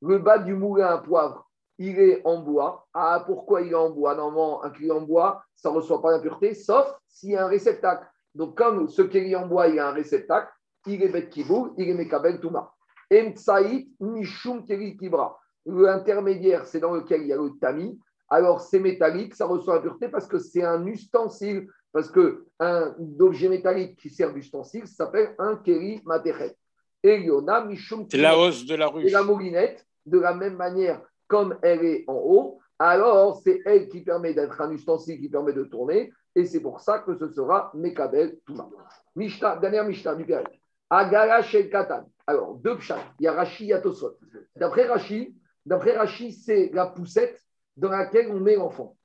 Le 0.03 0.19
bas 0.19 0.39
du 0.39 0.55
moulin 0.55 0.89
à 0.89 0.99
poivre, 0.99 1.49
il 1.79 1.99
est 1.99 2.21
en 2.25 2.43
bois. 2.43 2.87
Ah, 2.93 3.25
pourquoi 3.27 3.63
il 3.63 3.73
est 3.73 3.75
en 3.75 3.91
bois? 3.91 4.15
Normalement, 4.15 4.63
un 4.63 4.71
client 4.71 4.99
en 4.99 5.03
bois, 5.03 5.43
ça 5.55 5.71
ne 5.71 5.77
reçoit 5.77 6.03
pas 6.03 6.13
l'impureté, 6.13 6.55
sauf 6.55 6.87
s'il 7.09 7.31
y 7.31 7.37
a 7.37 7.45
un 7.45 7.49
réceptacle. 7.49 8.07
Donc, 8.35 8.57
comme 8.57 8.89
ce 8.89 9.03
qui 9.03 9.35
en 9.35 9.47
bois, 9.47 9.69
il 9.69 9.77
y 9.77 9.79
a 9.79 9.89
un 9.89 9.93
réceptacle, 9.93 10.53
il 10.87 11.03
est 11.03 11.09
Bet 11.09 11.29
Kibou, 11.29 11.75
il 11.79 11.89
est 11.89 11.95
Mekabel 11.95 12.41
Touma. 12.41 12.73
Emtsaït 13.13 13.89
Mishum 14.01 14.65
Keri 14.65 14.97
Kibra. 14.97 15.39
L'intermédiaire, 15.65 16.67
c'est 16.67 16.81
dans 16.81 16.93
lequel 16.93 17.23
il 17.23 17.29
y 17.29 17.33
a 17.33 17.37
le 17.37 17.51
tamis. 17.61 17.99
Alors, 18.29 18.61
c'est 18.61 18.81
métallique, 18.81 19.35
ça 19.35 19.47
reçoit 19.47 19.77
l'impureté 19.77 20.09
parce 20.09 20.27
que 20.27 20.39
c'est 20.39 20.63
un 20.63 20.85
ustensile. 20.87 21.69
Parce 21.93 22.11
qu'un 22.11 22.95
objet 23.21 23.49
métallique 23.49 23.99
qui 23.99 24.11
sert 24.11 24.33
d'ustensile 24.33 24.87
s'appelle 24.87 25.35
un 25.39 25.57
Keri 25.57 26.03
Matechet. 26.05 26.55
Eliona 27.03 27.65
Mishum 27.65 28.07
C'est 28.11 28.19
la 28.19 28.37
hausse 28.39 28.67
de 28.67 28.75
la 28.75 28.87
et 28.87 28.91
ruche. 28.91 29.13
la 29.13 29.23
moulinette, 29.23 29.87
de 30.05 30.19
la 30.19 30.35
même 30.35 30.57
manière, 30.57 31.01
comme 31.27 31.57
elle 31.63 31.85
est 31.85 32.05
en 32.07 32.15
haut, 32.15 32.59
alors 32.79 33.41
c'est 33.43 33.61
elle 33.65 33.89
qui 33.89 34.03
permet 34.03 34.35
d'être 34.35 34.61
un 34.61 34.71
ustensile 34.71 35.19
qui 35.21 35.29
permet 35.29 35.53
de 35.53 35.65
tourner, 35.65 36.13
et 36.35 36.45
c'est 36.45 36.61
pour 36.61 36.81
ça 36.81 36.99
que 36.99 37.17
ce 37.17 37.29
sera 37.31 37.71
Mekabel 37.75 38.39
Touma. 38.45 38.69
Mishnah, 39.15 39.57
dernière 39.57 39.85
Mishnah 39.85 40.15
du 40.15 40.27
Pérez. 40.27 40.45
Agara 40.91 41.43
Shel 41.43 41.71
Katan. 41.71 42.05
Alors, 42.27 42.55
deux 42.57 42.77
pshat. 42.79 42.99
Il 43.21 43.25
y 43.25 43.29
a 43.29 43.33
Rashi, 43.33 43.65
il 43.65 43.69
y 43.69 43.73
a 43.73 43.81
Tosot. 43.81 44.17
D'après 44.57 44.87
Rashi, 44.87 45.37
d'après 45.65 45.97
Rashi, 45.97 46.33
c'est 46.33 46.71
la 46.73 46.87
poussette 46.87 47.41
dans 47.77 47.91
laquelle 47.91 48.31
on 48.33 48.41
met 48.41 48.57
l'enfant. 48.57 48.97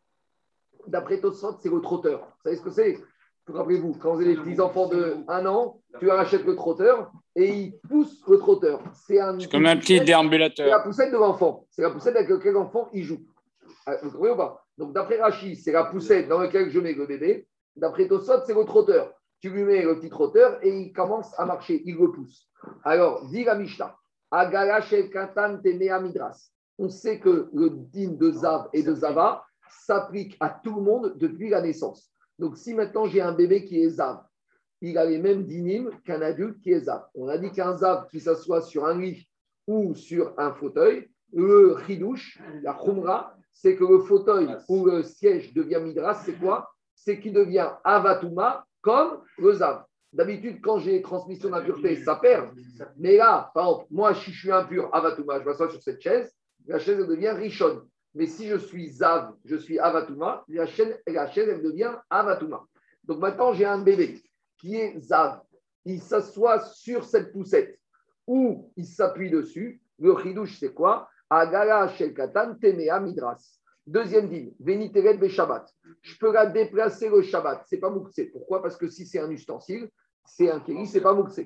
D'après 0.88 1.20
Tosot, 1.20 1.58
c'est 1.62 1.70
le 1.70 1.82
trotteur. 1.82 2.20
Vous 2.22 2.44
savez 2.44 2.56
ce 2.56 2.62
que 2.62 2.72
c'est? 2.72 2.98
Rappelez-vous, 3.48 3.96
quand 3.96 4.14
vous 4.14 4.22
avez 4.22 4.36
des 4.36 4.42
petits-enfants 4.42 4.88
de 4.88 5.18
1 5.28 5.46
an, 5.46 5.82
tu 6.00 6.06
leur 6.06 6.20
achètes 6.20 6.46
le 6.46 6.56
trotteur 6.56 7.12
et 7.36 7.50
ils 7.50 7.80
poussent 7.90 8.24
le 8.28 8.38
trotteur. 8.38 8.82
C'est 8.94 9.20
un, 9.20 9.38
comme 9.52 9.66
un 9.66 9.76
petit 9.78 9.94
c'est 9.94 10.00
la 10.00 10.06
déambulateur. 10.06 10.84
poussette 10.84 11.12
de 11.12 11.18
l'enfant. 11.18 11.66
C'est 11.72 11.82
la 11.82 11.90
poussette 11.90 12.16
avec 12.16 12.30
laquelle 12.30 12.54
l'enfant 12.54 12.88
il 12.94 13.04
joue. 13.04 13.20
Ah, 13.86 13.98
Vous 14.04 14.12
comprenez 14.12 14.32
ou 14.34 14.38
pas? 14.38 14.66
Donc, 14.78 14.94
d'après 14.94 15.20
Rachid, 15.20 15.58
c'est 15.58 15.72
la 15.72 15.86
poussette 15.86 16.28
dans 16.28 16.40
laquelle 16.40 16.70
je 16.70 16.80
mets 16.80 16.94
le 16.94 17.06
bébé. 17.06 17.48
D'après 17.76 18.08
Tosot, 18.08 18.42
c'est 18.46 18.54
le 18.54 18.64
trotteur. 18.64 19.14
Tu 19.42 19.50
lui 19.50 19.64
mets 19.64 19.82
le 19.82 20.00
petit 20.00 20.10
trotteur 20.10 20.60
et 20.64 20.70
il 20.70 20.94
commence 20.94 21.38
à 21.40 21.46
marcher. 21.46 21.82
Il 21.86 21.96
le 21.98 22.12
pousse. 22.12 22.48
Alors, 22.84 23.28
dit 23.30 23.44
la 23.44 23.56
Mishnah. 23.56 23.96
Katan 24.32 25.60
midras. 25.64 26.52
On 26.78 26.90
sait 26.90 27.20
que 27.20 27.50
le 27.54 27.70
din 27.70 28.12
de 28.12 28.32
Zav 28.32 28.70
et 28.72 28.84
de 28.84 28.94
Zava 28.94 29.44
s'applique 29.86 30.38
à 30.40 30.50
tout 30.50 30.76
le 30.76 30.82
monde 30.82 31.16
depuis 31.18 31.50
la 31.50 31.62
naissance. 31.62 32.12
Donc, 32.40 32.56
si 32.58 32.74
maintenant 32.74 33.06
j'ai 33.06 33.22
un 33.22 33.34
bébé 33.34 33.66
qui 33.66 33.82
est 33.82 33.90
Zav, 33.90 34.22
il 34.82 34.98
a 34.98 35.06
les 35.06 35.20
mêmes 35.20 35.46
dynimes 35.46 35.92
qu'un 36.06 36.22
adulte 36.22 36.62
qui 36.62 36.72
est 36.72 36.82
Zav. 36.82 37.04
On 37.16 37.28
a 37.28 37.38
dit 37.38 37.52
qu'un 37.52 37.78
Zav 37.78 38.08
qui 38.10 38.20
s'assoit 38.20 38.62
sur 38.62 38.86
un 38.86 39.00
lit 39.00 39.28
ou 39.68 39.96
sur 39.96 40.34
un 40.38 40.54
fauteuil, 40.54 41.10
le 41.34 41.78
chidouche, 41.86 42.40
la 42.62 42.74
khumra, 42.74 43.36
c'est 43.52 43.76
que 43.76 43.84
le 43.84 44.00
fauteuil 44.00 44.56
ou 44.70 44.86
le 44.86 45.04
siège 45.04 45.54
devient 45.54 45.80
midras, 45.82 46.16
c'est 46.16 46.34
quoi? 46.34 46.72
C'est 46.96 47.20
qu'il 47.20 47.34
devient 47.34 47.70
avatuma 47.84 48.66
comme 48.82 49.22
le 49.38 49.54
zav. 49.54 49.84
D'habitude, 50.14 50.60
quand 50.62 50.80
j'ai 50.80 51.02
transmission 51.02 51.50
d'impureté, 51.50 52.04
ça 52.04 52.16
perd. 52.18 52.50
Mais 52.98 53.16
là, 53.16 53.50
par 53.54 53.64
exemple, 53.64 53.88
moi, 53.92 54.14
si 54.14 54.32
je 54.32 54.40
suis 54.40 54.52
impur 54.52 54.90
avatuma, 54.94 55.40
je 55.40 55.46
m'assois 55.46 55.70
sur 55.70 55.82
cette 55.82 56.02
chaise, 56.02 56.36
la 56.68 56.80
chaise 56.80 57.08
devient 57.08 57.30
richonne. 57.30 57.88
Mais 58.14 58.26
si 58.26 58.50
je 58.50 58.58
suis 58.58 58.90
zav, 58.90 59.34
je 59.46 59.56
suis 59.56 59.80
avatuma, 59.80 60.44
la 60.50 60.66
chaise, 60.66 61.00
la 61.08 61.32
chaise 61.32 61.62
devient 61.62 61.96
avatuma. 62.10 62.66
Donc 63.06 63.20
maintenant, 63.20 63.54
j'ai 63.54 63.66
un 63.66 63.80
bébé 63.80 64.22
qui 64.58 64.76
est 64.76 65.00
zav. 65.00 65.42
Il 65.86 66.02
s'assoit 66.02 66.60
sur 66.60 67.06
cette 67.06 67.32
poussette 67.32 67.80
ou 68.28 68.72
il 68.76 68.86
s'appuie 68.86 69.30
dessus. 69.30 69.82
Le 69.98 70.16
chidouche, 70.18 70.58
c'est 70.60 70.74
quoi? 70.74 71.10
Agala 71.30 71.88
shel 71.88 72.14
katan 72.14 72.56
temea 72.56 73.00
midras. 73.00 73.61
Deuxième 73.88 74.30
dîme, 74.30 74.52
veniteret 74.60 75.18
be 75.18 75.28
Shabbat. 75.28 75.68
Je 76.02 76.18
peux 76.18 76.32
la 76.32 76.46
déplacer 76.46 77.10
le 77.10 77.22
Shabbat. 77.22 77.64
C'est 77.68 77.80
pas 77.80 77.90
moukse. 77.90 78.22
Pourquoi? 78.32 78.62
Parce 78.62 78.78
que 78.78 78.88
si 78.88 79.06
c'est 79.06 79.20
un 79.20 79.30
ustensile, 79.30 79.90
c'est 80.26 80.50
un 80.52 80.60
kéli, 80.60 80.86
c'est 80.86 81.02
pas 81.02 81.14
moukse. 81.14 81.42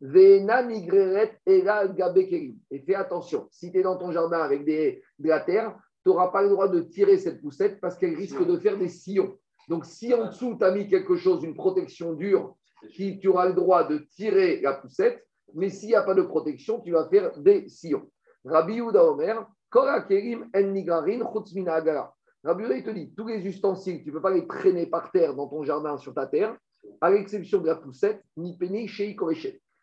Vena 0.00 0.62
migreret 0.62 1.38
ela 1.44 1.88
gabe. 1.88 2.18
Et 2.18 2.80
fais 2.86 2.94
attention, 2.94 3.48
si 3.50 3.70
tu 3.70 3.78
es 3.78 3.82
dans 3.82 3.96
ton 3.96 4.12
jardin 4.12 4.38
avec 4.38 4.64
des, 4.64 5.02
de 5.18 5.28
la 5.28 5.40
terre, 5.40 5.76
tu 6.04 6.10
n'auras 6.10 6.28
pas 6.28 6.42
le 6.42 6.48
droit 6.48 6.68
de 6.68 6.80
tirer 6.80 7.18
cette 7.18 7.42
poussette 7.42 7.80
parce 7.80 7.96
qu'elle 7.98 8.14
risque 8.14 8.44
de 8.46 8.56
faire 8.56 8.78
des 8.78 8.88
sillons. 8.88 9.36
Donc 9.68 9.84
si 9.84 10.14
en 10.14 10.28
dessous, 10.28 10.56
tu 10.58 10.64
as 10.64 10.72
mis 10.72 10.88
quelque 10.88 11.16
chose, 11.16 11.44
une 11.44 11.54
protection 11.54 12.14
dure, 12.14 12.56
qui, 12.92 13.18
tu 13.18 13.28
auras 13.28 13.48
le 13.48 13.54
droit 13.54 13.84
de 13.84 13.98
tirer 13.98 14.60
la 14.62 14.72
poussette, 14.72 15.26
mais 15.54 15.68
s'il 15.68 15.90
n'y 15.90 15.94
a 15.94 16.02
pas 16.02 16.14
de 16.14 16.22
protection, 16.22 16.80
tu 16.80 16.92
vas 16.92 17.08
faire 17.08 17.36
des 17.38 17.68
sillons. 17.68 18.10
Rabbi 18.44 18.74
Yehuda 18.74 19.04
Omer, 19.04 19.46
Kora 19.70 20.02
Kerim 20.02 20.50
en 20.54 20.72
Nigarin 20.72 21.20
Chutz 21.32 21.54
Mina 21.54 21.74
Agara. 21.74 22.12
Rabbi 22.42 22.64
il 22.74 22.82
te 22.82 22.90
dit, 22.90 23.14
tous 23.14 23.28
les 23.28 23.46
ustensiles, 23.46 24.02
tu 24.02 24.08
ne 24.08 24.14
peux 24.14 24.22
pas 24.22 24.32
les 24.32 24.46
traîner 24.46 24.86
par 24.86 25.12
terre 25.12 25.34
dans 25.34 25.46
ton 25.46 25.62
jardin, 25.62 25.96
sur 25.98 26.14
ta 26.14 26.26
terre, 26.26 26.56
à 27.00 27.10
l'exception 27.10 27.60
de 27.60 27.66
la 27.66 27.76
poussette, 27.76 28.22
ni 28.36 28.56
péné 28.56 28.88
chez. 28.88 29.16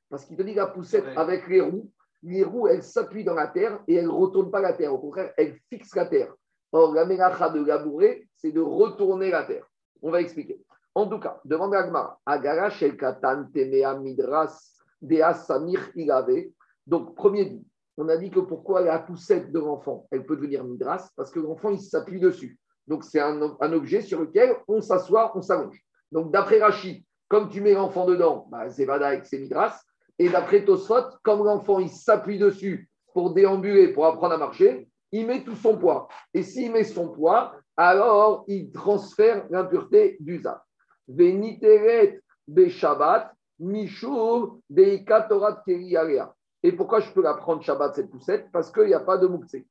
Parce 0.09 0.25
qu'il 0.25 0.35
te 0.35 0.41
dit 0.41 0.55
la 0.55 0.67
poussette 0.67 1.05
avec 1.15 1.47
les 1.47 1.61
roues, 1.61 1.91
les 2.23 2.43
roues, 2.43 2.67
elles 2.67 2.83
s'appuient 2.83 3.23
dans 3.23 3.35
la 3.35 3.47
terre 3.47 3.79
et 3.87 3.95
elles 3.95 4.05
ne 4.05 4.11
retournent 4.11 4.51
pas 4.51 4.59
la 4.59 4.73
terre. 4.73 4.93
Au 4.93 4.97
contraire, 4.97 5.31
elles 5.37 5.57
fixent 5.69 5.95
la 5.95 6.07
terre. 6.07 6.33
Or, 6.71 6.93
la 6.93 7.05
mélacha 7.05 7.49
de 7.49 7.63
labourer, 7.63 8.27
c'est 8.35 8.51
de 8.51 8.59
retourner 8.59 9.29
la 9.29 9.43
terre. 9.43 9.65
On 10.01 10.11
va 10.11 10.19
expliquer. 10.19 10.59
En 10.95 11.07
tout 11.07 11.19
cas, 11.19 11.39
demande 11.45 11.75
à 11.75 11.79
Agmara. 11.79 12.19
Agara 12.25 12.69
shel 12.71 12.97
katan 12.97 13.45
temea 13.53 13.93
midras 13.99 14.81
dea 14.99 15.33
samir 15.33 15.91
ilave. 15.95 16.49
Donc, 16.87 17.15
premier 17.15 17.45
dit, 17.45 17.67
on 17.97 18.07
a 18.09 18.17
dit 18.17 18.29
que 18.29 18.39
pourquoi 18.39 18.81
la 18.81 18.99
poussette 18.99 19.51
de 19.51 19.59
l'enfant, 19.59 20.07
elle 20.11 20.25
peut 20.25 20.35
devenir 20.35 20.63
midras 20.63 21.09
Parce 21.15 21.31
que 21.31 21.39
l'enfant, 21.39 21.71
il 21.71 21.79
s'appuie 21.79 22.19
dessus. 22.19 22.59
Donc, 22.87 23.03
c'est 23.03 23.19
un, 23.19 23.41
objet 23.73 24.01
sur 24.01 24.21
lequel 24.21 24.55
on 24.67 24.81
s'assoit, 24.81 25.35
on 25.35 25.41
s'allonge. 25.41 25.81
Donc, 26.11 26.31
d'après 26.31 26.59
Rachid, 26.59 27.03
comme 27.27 27.49
tu 27.49 27.59
mets 27.59 27.73
l'enfant 27.73 28.05
dedans, 28.05 28.47
bah, 28.49 28.69
c'est 28.69 28.85
Vadaïk, 28.85 29.25
c'est 29.25 29.39
midras. 29.39 29.81
Et 30.19 30.29
d'après 30.29 30.63
Tosfot, 30.63 31.17
comme 31.23 31.43
l'enfant, 31.43 31.79
il 31.79 31.89
s'appuie 31.89 32.39
dessus 32.39 32.89
pour 33.13 33.33
déambuler, 33.33 33.89
pour 33.89 34.05
apprendre 34.05 34.35
à 34.35 34.37
marcher, 34.37 34.87
il 35.11 35.25
met 35.25 35.43
tout 35.43 35.55
son 35.55 35.77
poids. 35.77 36.07
Et 36.33 36.43
s'il 36.43 36.71
met 36.71 36.83
son 36.83 37.09
poids, 37.09 37.55
alors 37.75 38.45
il 38.47 38.71
transfère 38.71 39.45
l'impureté 39.49 40.17
du 40.19 40.39
zap. 40.41 40.63
Veniteret 41.07 42.19
be 42.47 42.69
Shabbat, 42.69 43.31
Mishur 43.59 44.59
de 44.69 44.97
Katorat 44.97 45.63
Keriarea. 45.65 46.33
Et 46.67 46.73
pourquoi 46.73 46.99
je 46.99 47.09
peux 47.13 47.21
la 47.21 47.33
prendre 47.33 47.61
Shabbat, 47.61 47.95
cette 47.95 48.09
poussette? 48.09 48.51
Parce 48.51 48.73
qu'il 48.73 48.87
n'y 48.87 48.93
a 48.93 48.99
pas 48.99 49.17
de 49.17 49.25
keli. 49.37 49.65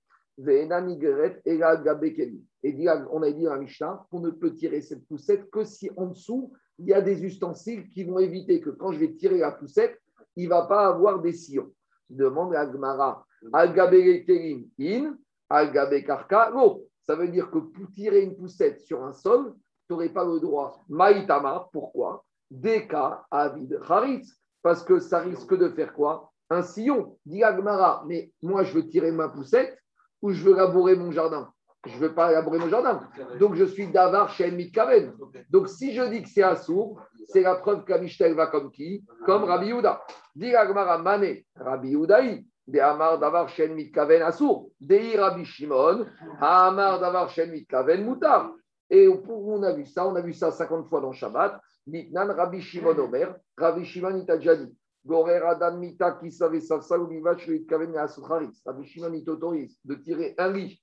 Et 2.62 2.88
on 3.10 3.22
a 3.22 3.30
dit 3.30 3.42
la 3.42 3.58
Mishnah 3.58 4.06
qu'on 4.10 4.20
ne 4.20 4.30
peut 4.30 4.54
tirer 4.54 4.80
cette 4.80 5.06
poussette 5.06 5.50
que 5.50 5.62
si 5.62 5.90
en 5.94 6.06
dessous, 6.06 6.54
il 6.78 6.86
y 6.86 6.94
a 6.94 7.02
des 7.02 7.22
ustensiles 7.22 7.90
qui 7.90 8.04
vont 8.04 8.18
éviter 8.18 8.62
que 8.62 8.70
quand 8.70 8.92
je 8.92 8.98
vais 8.98 9.12
tirer 9.12 9.36
la 9.36 9.52
poussette, 9.52 10.00
il 10.36 10.44
ne 10.44 10.48
va 10.48 10.62
pas 10.62 10.86
avoir 10.86 11.20
des 11.20 11.34
sillons. 11.34 11.70
Demande 12.08 12.54
à 12.54 12.64
Gmara. 12.64 13.26
In. 13.52 15.18
Ça 15.50 17.14
veut 17.14 17.28
dire 17.28 17.50
que 17.50 17.58
pour 17.58 17.90
tirer 17.90 18.22
une 18.22 18.38
poussette 18.38 18.80
sur 18.80 19.04
un 19.04 19.12
sol, 19.12 19.52
tu 19.86 19.92
n'aurais 19.92 20.08
pas 20.08 20.24
le 20.24 20.40
droit. 20.40 20.82
Maïtama, 20.88 21.68
pourquoi? 21.74 22.24
Deka 22.50 23.26
Avid 23.30 23.80
Haritz. 23.86 24.34
Parce 24.62 24.82
que 24.82 24.98
ça 24.98 25.18
risque 25.18 25.54
de 25.58 25.68
faire 25.68 25.92
quoi? 25.92 26.32
Un 26.50 26.62
sillon. 26.62 27.18
Dit 27.26 27.42
Agmara, 27.42 28.04
mais 28.06 28.30
moi 28.42 28.62
je 28.64 28.72
veux 28.72 28.86
tirer 28.86 29.10
ma 29.12 29.28
poussette 29.28 29.78
ou 30.22 30.30
je 30.32 30.42
veux 30.44 30.54
labourer 30.54 30.96
mon 30.96 31.10
jardin? 31.10 31.50
Je 31.86 31.94
ne 31.94 31.98
veux 31.98 32.14
pas 32.14 32.32
labourer 32.32 32.58
mon 32.58 32.68
jardin. 32.68 33.00
Donc 33.38 33.54
je 33.54 33.64
suis 33.64 33.86
davar 33.88 34.28
chez 34.30 34.44
Elmit 34.44 34.70
Kaven. 34.72 35.14
Donc 35.50 35.68
si 35.68 35.94
je 35.94 36.02
dis 36.02 36.22
que 36.22 36.28
c'est 36.28 36.42
assourd, 36.42 37.00
c'est 37.28 37.42
la 37.42 37.54
preuve 37.56 37.84
Mishnah 38.00 38.32
va 38.34 38.46
comme 38.48 38.70
qui? 38.70 39.04
Comme 39.24 39.44
Rabbi 39.44 39.66
Yehuda. 39.68 40.02
Dit 40.34 40.54
Agmara, 40.54 40.98
Mané, 40.98 41.46
Rabbi 41.56 41.90
Yehudaï. 41.90 42.44
De 42.68 42.80
Amar 42.80 43.20
Davar 43.20 43.48
Shen 43.48 43.74
Mitkaven 43.74 44.22
Assour. 44.22 44.70
Dei 44.80 45.16
Rabbi 45.16 45.44
Shimon. 45.44 46.04
Amar 46.40 46.98
Davar 46.98 47.28
Shen 47.30 47.52
Mitkaven 47.52 48.04
Moutar. 48.04 48.52
Et 48.90 49.08
pour- 49.08 49.46
on 49.46 49.62
a 49.62 49.72
vu 49.72 49.84
ça, 49.86 50.04
on 50.04 50.16
a 50.16 50.20
vu 50.20 50.32
ça 50.32 50.50
50 50.50 50.88
fois 50.88 51.00
dans 51.00 51.12
Shabbat. 51.12 51.60
Mitnan 51.86 52.34
Rabbi 52.34 52.60
Shimon 52.60 52.98
Omer. 52.98 53.36
Rabbi 53.56 53.84
Shimon, 53.84 54.16
il. 54.18 54.72
Gorer 55.06 55.40
Adam 55.46 55.76
Mita 55.76 56.12
qui 56.12 56.32
savait 56.32 56.60
ça, 56.60 56.80
ça 56.80 56.98
ou 56.98 57.06
Vivash, 57.06 57.46
lui 57.46 57.64
Kaven 57.64 57.96
à 57.96 58.08
Sotraris. 58.08 58.60
Rabbi 58.66 58.84
Shimon, 58.84 59.12
il 59.12 59.24
t'autorise 59.24 59.78
de 59.84 59.94
tirer 59.94 60.34
un 60.36 60.52
lit, 60.52 60.82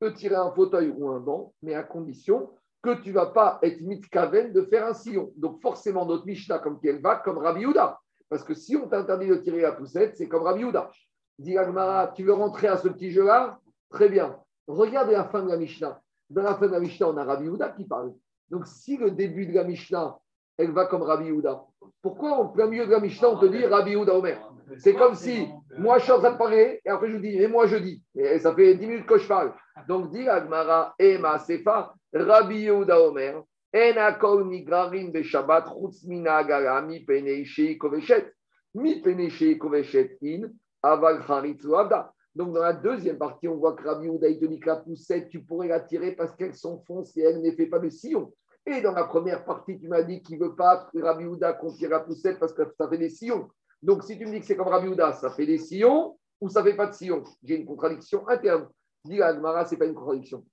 de 0.00 0.08
tirer 0.10 0.34
un 0.34 0.50
fauteuil 0.50 0.90
ou 0.90 1.08
un 1.08 1.20
banc, 1.20 1.54
mais 1.62 1.74
à 1.74 1.84
condition 1.84 2.50
que 2.82 3.00
tu 3.00 3.10
ne 3.10 3.14
vas 3.14 3.26
pas 3.26 3.60
être 3.62 3.80
mitkaven 3.80 4.52
de 4.52 4.62
faire 4.62 4.86
un 4.86 4.92
sillon. 4.92 5.32
Donc 5.36 5.62
forcément, 5.62 6.04
notre 6.04 6.26
Mishnah, 6.26 6.58
comme 6.58 6.80
qui 6.80 6.88
elle 6.88 7.00
va, 7.00 7.16
comme 7.16 7.38
Rabbi 7.38 7.64
Houda. 7.64 8.00
Parce 8.28 8.42
que 8.42 8.54
si 8.54 8.74
on 8.74 8.88
t'interdit 8.88 9.28
de 9.28 9.36
tirer 9.36 9.60
la 9.60 9.72
poussette, 9.72 10.16
c'est 10.16 10.26
comme 10.26 10.42
Rabbi 10.42 10.64
Houda. 10.64 10.90
Dis 11.38 11.56
Agmara, 11.56 12.08
tu 12.08 12.24
veux 12.24 12.32
rentrer 12.32 12.66
à 12.66 12.76
ce 12.76 12.88
petit 12.88 13.12
jeu-là? 13.12 13.60
Très 13.88 14.08
bien. 14.08 14.36
Regarde 14.66 15.10
la 15.10 15.24
fin 15.28 15.44
de 15.44 15.48
la 15.48 15.56
Mishnah. 15.56 16.00
Dans 16.28 16.42
la 16.42 16.56
fin 16.56 16.66
de 16.66 16.72
la 16.72 16.80
Mishnah, 16.80 17.08
on 17.08 17.16
a 17.16 17.24
Rabbi 17.24 17.48
Houda 17.48 17.68
qui 17.70 17.84
parle. 17.84 18.14
Donc 18.50 18.66
si 18.66 18.96
le 18.96 19.12
début 19.12 19.46
de 19.46 19.52
la 19.52 19.62
Mishnah, 19.62 20.18
elle 20.62 20.72
va 20.72 20.86
comme 20.86 21.02
Rabbi 21.02 21.30
Houda, 21.30 21.62
pourquoi 22.00 22.32
en 22.32 22.48
plein 22.48 22.66
milieu 22.66 22.86
de 22.86 22.90
la 22.90 23.00
Mishnah, 23.00 23.30
on 23.30 23.38
te 23.38 23.46
dit 23.46 23.64
Rabbi 23.64 23.96
Houda 23.96 24.14
Omer? 24.14 24.38
C'est 24.78 24.94
comme 24.94 25.14
si 25.14 25.48
moi 25.78 25.98
je 25.98 26.12
de 26.12 26.36
parler 26.36 26.80
et 26.84 26.88
après 26.88 27.08
je 27.08 27.16
vous 27.16 27.22
dis, 27.22 27.36
et 27.36 27.46
moi 27.46 27.66
je 27.66 27.76
dis. 27.76 28.02
Et 28.14 28.38
ça 28.38 28.54
fait 28.54 28.74
10 28.74 28.86
minutes 28.86 29.06
que 29.06 29.18
je 29.18 29.28
parle. 29.28 29.52
Donc 29.88 30.10
dis 30.10 30.28
Agmara, 30.28 30.94
Ema 30.98 31.38
Sefa, 31.38 31.92
Rabbi 32.12 32.62
Yehuda 32.62 33.00
Omer, 33.00 33.42
En 33.74 33.96
akol 33.96 34.44
migrarim 34.44 35.12
be 35.12 35.22
Shabbat, 35.22 35.66
chutz 35.66 36.04
mina 36.04 36.36
agara, 36.36 36.82
mi 36.82 37.00
penei 37.06 37.46
shei 37.46 37.78
koveshet, 37.78 38.26
mi 38.74 39.00
penei 39.00 39.30
shei 39.30 39.56
koveshet 39.56 40.18
in, 40.20 40.50
aval 40.82 41.22
charitz 41.26 41.64
ou 41.64 41.76
avda. 41.76 42.12
Donc 42.34 42.52
dans 42.52 42.60
la 42.60 42.74
deuxième 42.74 43.16
partie, 43.16 43.48
on 43.48 43.56
voit 43.56 43.74
que 43.74 43.88
Rabbi 43.88 44.06
Yehuda, 44.06 44.28
il 44.28 44.38
te 44.38 44.44
dit 44.44 44.60
que 44.60 44.66
la 44.66 44.76
poussette, 44.76 45.30
tu 45.30 45.42
pourrais 45.42 45.68
la 45.68 45.80
tirer 45.80 46.12
parce 46.12 46.36
qu'elle 46.36 46.54
s'enfonce 46.54 47.16
et 47.16 47.22
elle 47.22 47.40
ne 47.40 47.50
fait 47.52 47.66
pas 47.66 47.78
de 47.78 47.88
sillon. 47.88 48.30
Et 48.66 48.80
dans 48.80 48.92
la 48.92 49.04
première 49.04 49.44
partie, 49.44 49.78
tu 49.78 49.88
m'as 49.88 50.02
dit 50.02 50.22
qu'il 50.22 50.38
ne 50.38 50.44
veut 50.44 50.54
pas 50.54 50.88
que 50.92 50.98
Rabbi 51.02 51.24
qu'on 51.60 51.72
tire 51.72 51.90
la 51.90 52.00
poussette 52.00 52.38
parce 52.38 52.52
que 52.52 52.62
ça 52.78 52.88
fait 52.88 52.98
des 52.98 53.10
sillons. 53.10 53.48
Donc 53.82 54.04
si 54.04 54.16
tu 54.16 54.24
me 54.24 54.30
dis 54.30 54.40
que 54.40 54.46
c'est 54.46 54.56
comme 54.56 54.68
Rabbi 54.68 54.86
Yehuda, 54.86 55.14
ça 55.14 55.30
fait 55.30 55.46
des 55.46 55.58
sillons 55.58 56.16
ou 56.40 56.48
ça 56.48 56.62
ne 56.62 56.70
fait 56.70 56.76
pas 56.76 56.86
de 56.86 56.94
sillons? 56.94 57.24
J'ai 57.42 57.56
une 57.56 57.66
contradiction 57.66 58.28
interne. 58.28 58.68
Dis 59.04 59.20
Agmara, 59.20 59.64
ce 59.64 59.72
n'est 59.72 59.78
pas 59.78 59.86
une 59.86 59.94
contradiction. 59.94 60.44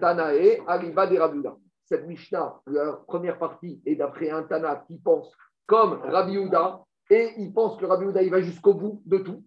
Tanae, 0.00 0.62
Arriba 0.66 1.06
des 1.06 1.18
Rabiuda. 1.18 1.56
Cette 1.84 2.06
Mishnah, 2.06 2.60
la 2.66 2.92
première 3.06 3.38
partie 3.38 3.80
est 3.86 3.96
d'après 3.96 4.30
un 4.30 4.42
Tana 4.42 4.84
qui 4.86 4.98
pense 4.98 5.32
comme 5.66 6.00
Rabbi 6.02 6.36
Houda 6.38 6.84
et 7.10 7.32
il 7.38 7.52
pense 7.52 7.76
que 7.76 7.84
Rabbi 7.84 8.06
Houda 8.06 8.22
il 8.22 8.30
va 8.30 8.40
jusqu'au 8.40 8.74
bout 8.74 9.02
de 9.06 9.18
tout. 9.18 9.44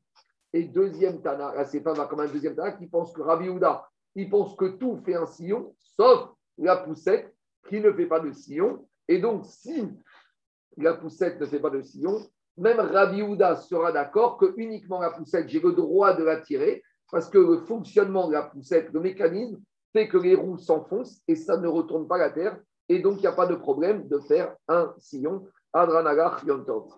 Et 0.53 0.63
deuxième 0.63 1.21
Tana, 1.21 1.53
là 1.53 1.65
c'est 1.65 1.81
pas 1.81 1.93
comme 2.07 2.21
un 2.21 2.27
deuxième 2.27 2.55
Tana 2.55 2.71
qui 2.71 2.87
pense 2.87 3.11
que 3.11 3.21
Rabbi 3.21 3.49
Houda, 3.49 3.87
il 4.15 4.29
pense 4.29 4.55
que 4.55 4.65
tout 4.65 4.97
fait 5.05 5.15
un 5.15 5.25
sillon, 5.25 5.75
sauf 5.97 6.29
la 6.57 6.77
poussette 6.77 7.35
qui 7.67 7.79
ne 7.79 7.91
fait 7.91 8.05
pas 8.05 8.19
de 8.19 8.31
sillon. 8.31 8.87
Et 9.07 9.19
donc, 9.19 9.45
si 9.45 9.89
la 10.77 10.93
poussette 10.93 11.39
ne 11.41 11.45
fait 11.45 11.59
pas 11.59 11.69
de 11.69 11.81
sillon, 11.81 12.19
même 12.57 12.79
Rabbi 12.79 13.21
Houda 13.21 13.55
sera 13.55 13.91
d'accord 13.91 14.37
que 14.37 14.53
uniquement 14.57 14.99
la 14.99 15.11
poussette, 15.11 15.47
j'ai 15.49 15.59
le 15.59 15.71
droit 15.71 16.13
de 16.13 16.23
la 16.23 16.41
tirer 16.41 16.83
parce 17.11 17.29
que 17.29 17.37
le 17.37 17.57
fonctionnement 17.59 18.27
de 18.27 18.33
la 18.33 18.43
poussette, 18.43 18.91
le 18.93 18.99
mécanisme, 18.99 19.61
fait 19.93 20.07
que 20.07 20.17
les 20.17 20.35
roues 20.35 20.57
s'enfoncent 20.57 21.21
et 21.27 21.35
ça 21.35 21.57
ne 21.57 21.67
retourne 21.67 22.07
pas 22.07 22.17
la 22.17 22.29
terre. 22.29 22.59
Et 22.87 22.99
donc, 22.99 23.17
il 23.17 23.21
n'y 23.21 23.27
a 23.27 23.33
pas 23.33 23.47
de 23.47 23.55
problème 23.55 24.07
de 24.07 24.19
faire 24.19 24.55
un 24.67 24.93
sillon. 24.97 25.47
Adranagar 25.71 26.43
Yontov. 26.45 26.91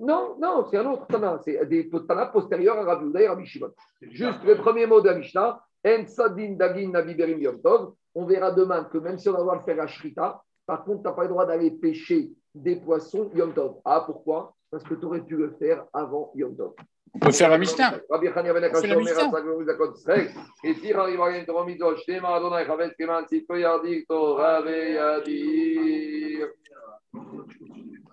Non, 0.00 0.36
non, 0.40 0.66
c'est 0.68 0.78
un 0.78 0.90
autre 0.90 1.06
Tana. 1.06 1.38
C'est 1.44 1.64
des 1.66 1.88
Tana 1.88 2.26
postérieurs 2.26 2.78
à 2.78 2.84
Rabbi 2.84 3.06
Houda 3.06 3.22
et 3.22 3.28
Rabbi 3.28 3.46
Shimon. 3.46 3.70
Juste 4.00 4.42
le 4.44 4.56
premier 4.56 4.86
mot 4.86 5.00
de 5.00 5.08
la 5.08 5.14
Mishnah. 5.14 5.62
En 5.84 6.06
Sadin 6.06 6.52
Dagin 6.52 6.90
Nabiberim 6.90 7.40
Yontov. 7.40 7.94
On 8.14 8.24
verra 8.26 8.50
demain 8.50 8.84
que 8.84 8.98
même 8.98 9.18
si 9.18 9.28
on 9.28 9.32
va 9.32 9.38
devoir 9.38 9.56
le 9.56 9.62
faire 9.62 9.80
à 9.82 9.86
Shrita, 9.86 10.42
par 10.66 10.84
contre, 10.84 11.02
tu 11.02 11.08
n'as 11.08 11.12
pas 11.12 11.22
le 11.22 11.28
droit 11.28 11.46
d'aller 11.46 11.70
pêcher 11.70 12.30
des 12.54 12.76
poissons 12.76 13.30
Yom 13.34 13.52
Tov. 13.54 13.76
Ah, 13.84 14.02
pourquoi? 14.04 14.54
Parce 14.70 14.84
que 14.84 14.94
tu 14.94 15.04
aurais 15.06 15.22
pu 15.22 15.36
le 15.36 15.50
faire 15.58 15.84
avant 15.92 16.30
Yom 16.34 16.56
Tov. 16.56 16.74
On 17.14 17.18
peut 17.18 17.32
faire 17.32 17.50
la 17.50 17.58
Mishnah. 17.58 17.94
Rabbi 18.08 18.28
Chania 18.32 18.52
ben 18.54 18.70
On 18.74 18.80
fait 18.80 18.86
la 18.86 18.94
Akash, 18.94 18.96
Mishnah. 18.96 19.28
Omer, 19.28 19.34
Atzak, 19.34 19.44
Omer, 19.44 19.66
Zakot, 19.66 19.94
Srek. 19.96 20.30
Et 20.64 20.74
si 20.74 20.92
Rabbi 20.92 21.16
Mariam 21.16 21.44
Toromido, 21.44 21.94
Shtema 21.96 22.34
Adonai, 22.36 22.64
Chavetz, 22.66 22.94
Keman, 22.96 23.26
Tzipro, 23.26 23.56
Yardik, 23.56 24.06
Torah, 24.08 24.62
Ve, 24.62 24.92
Yadir. 24.94 26.48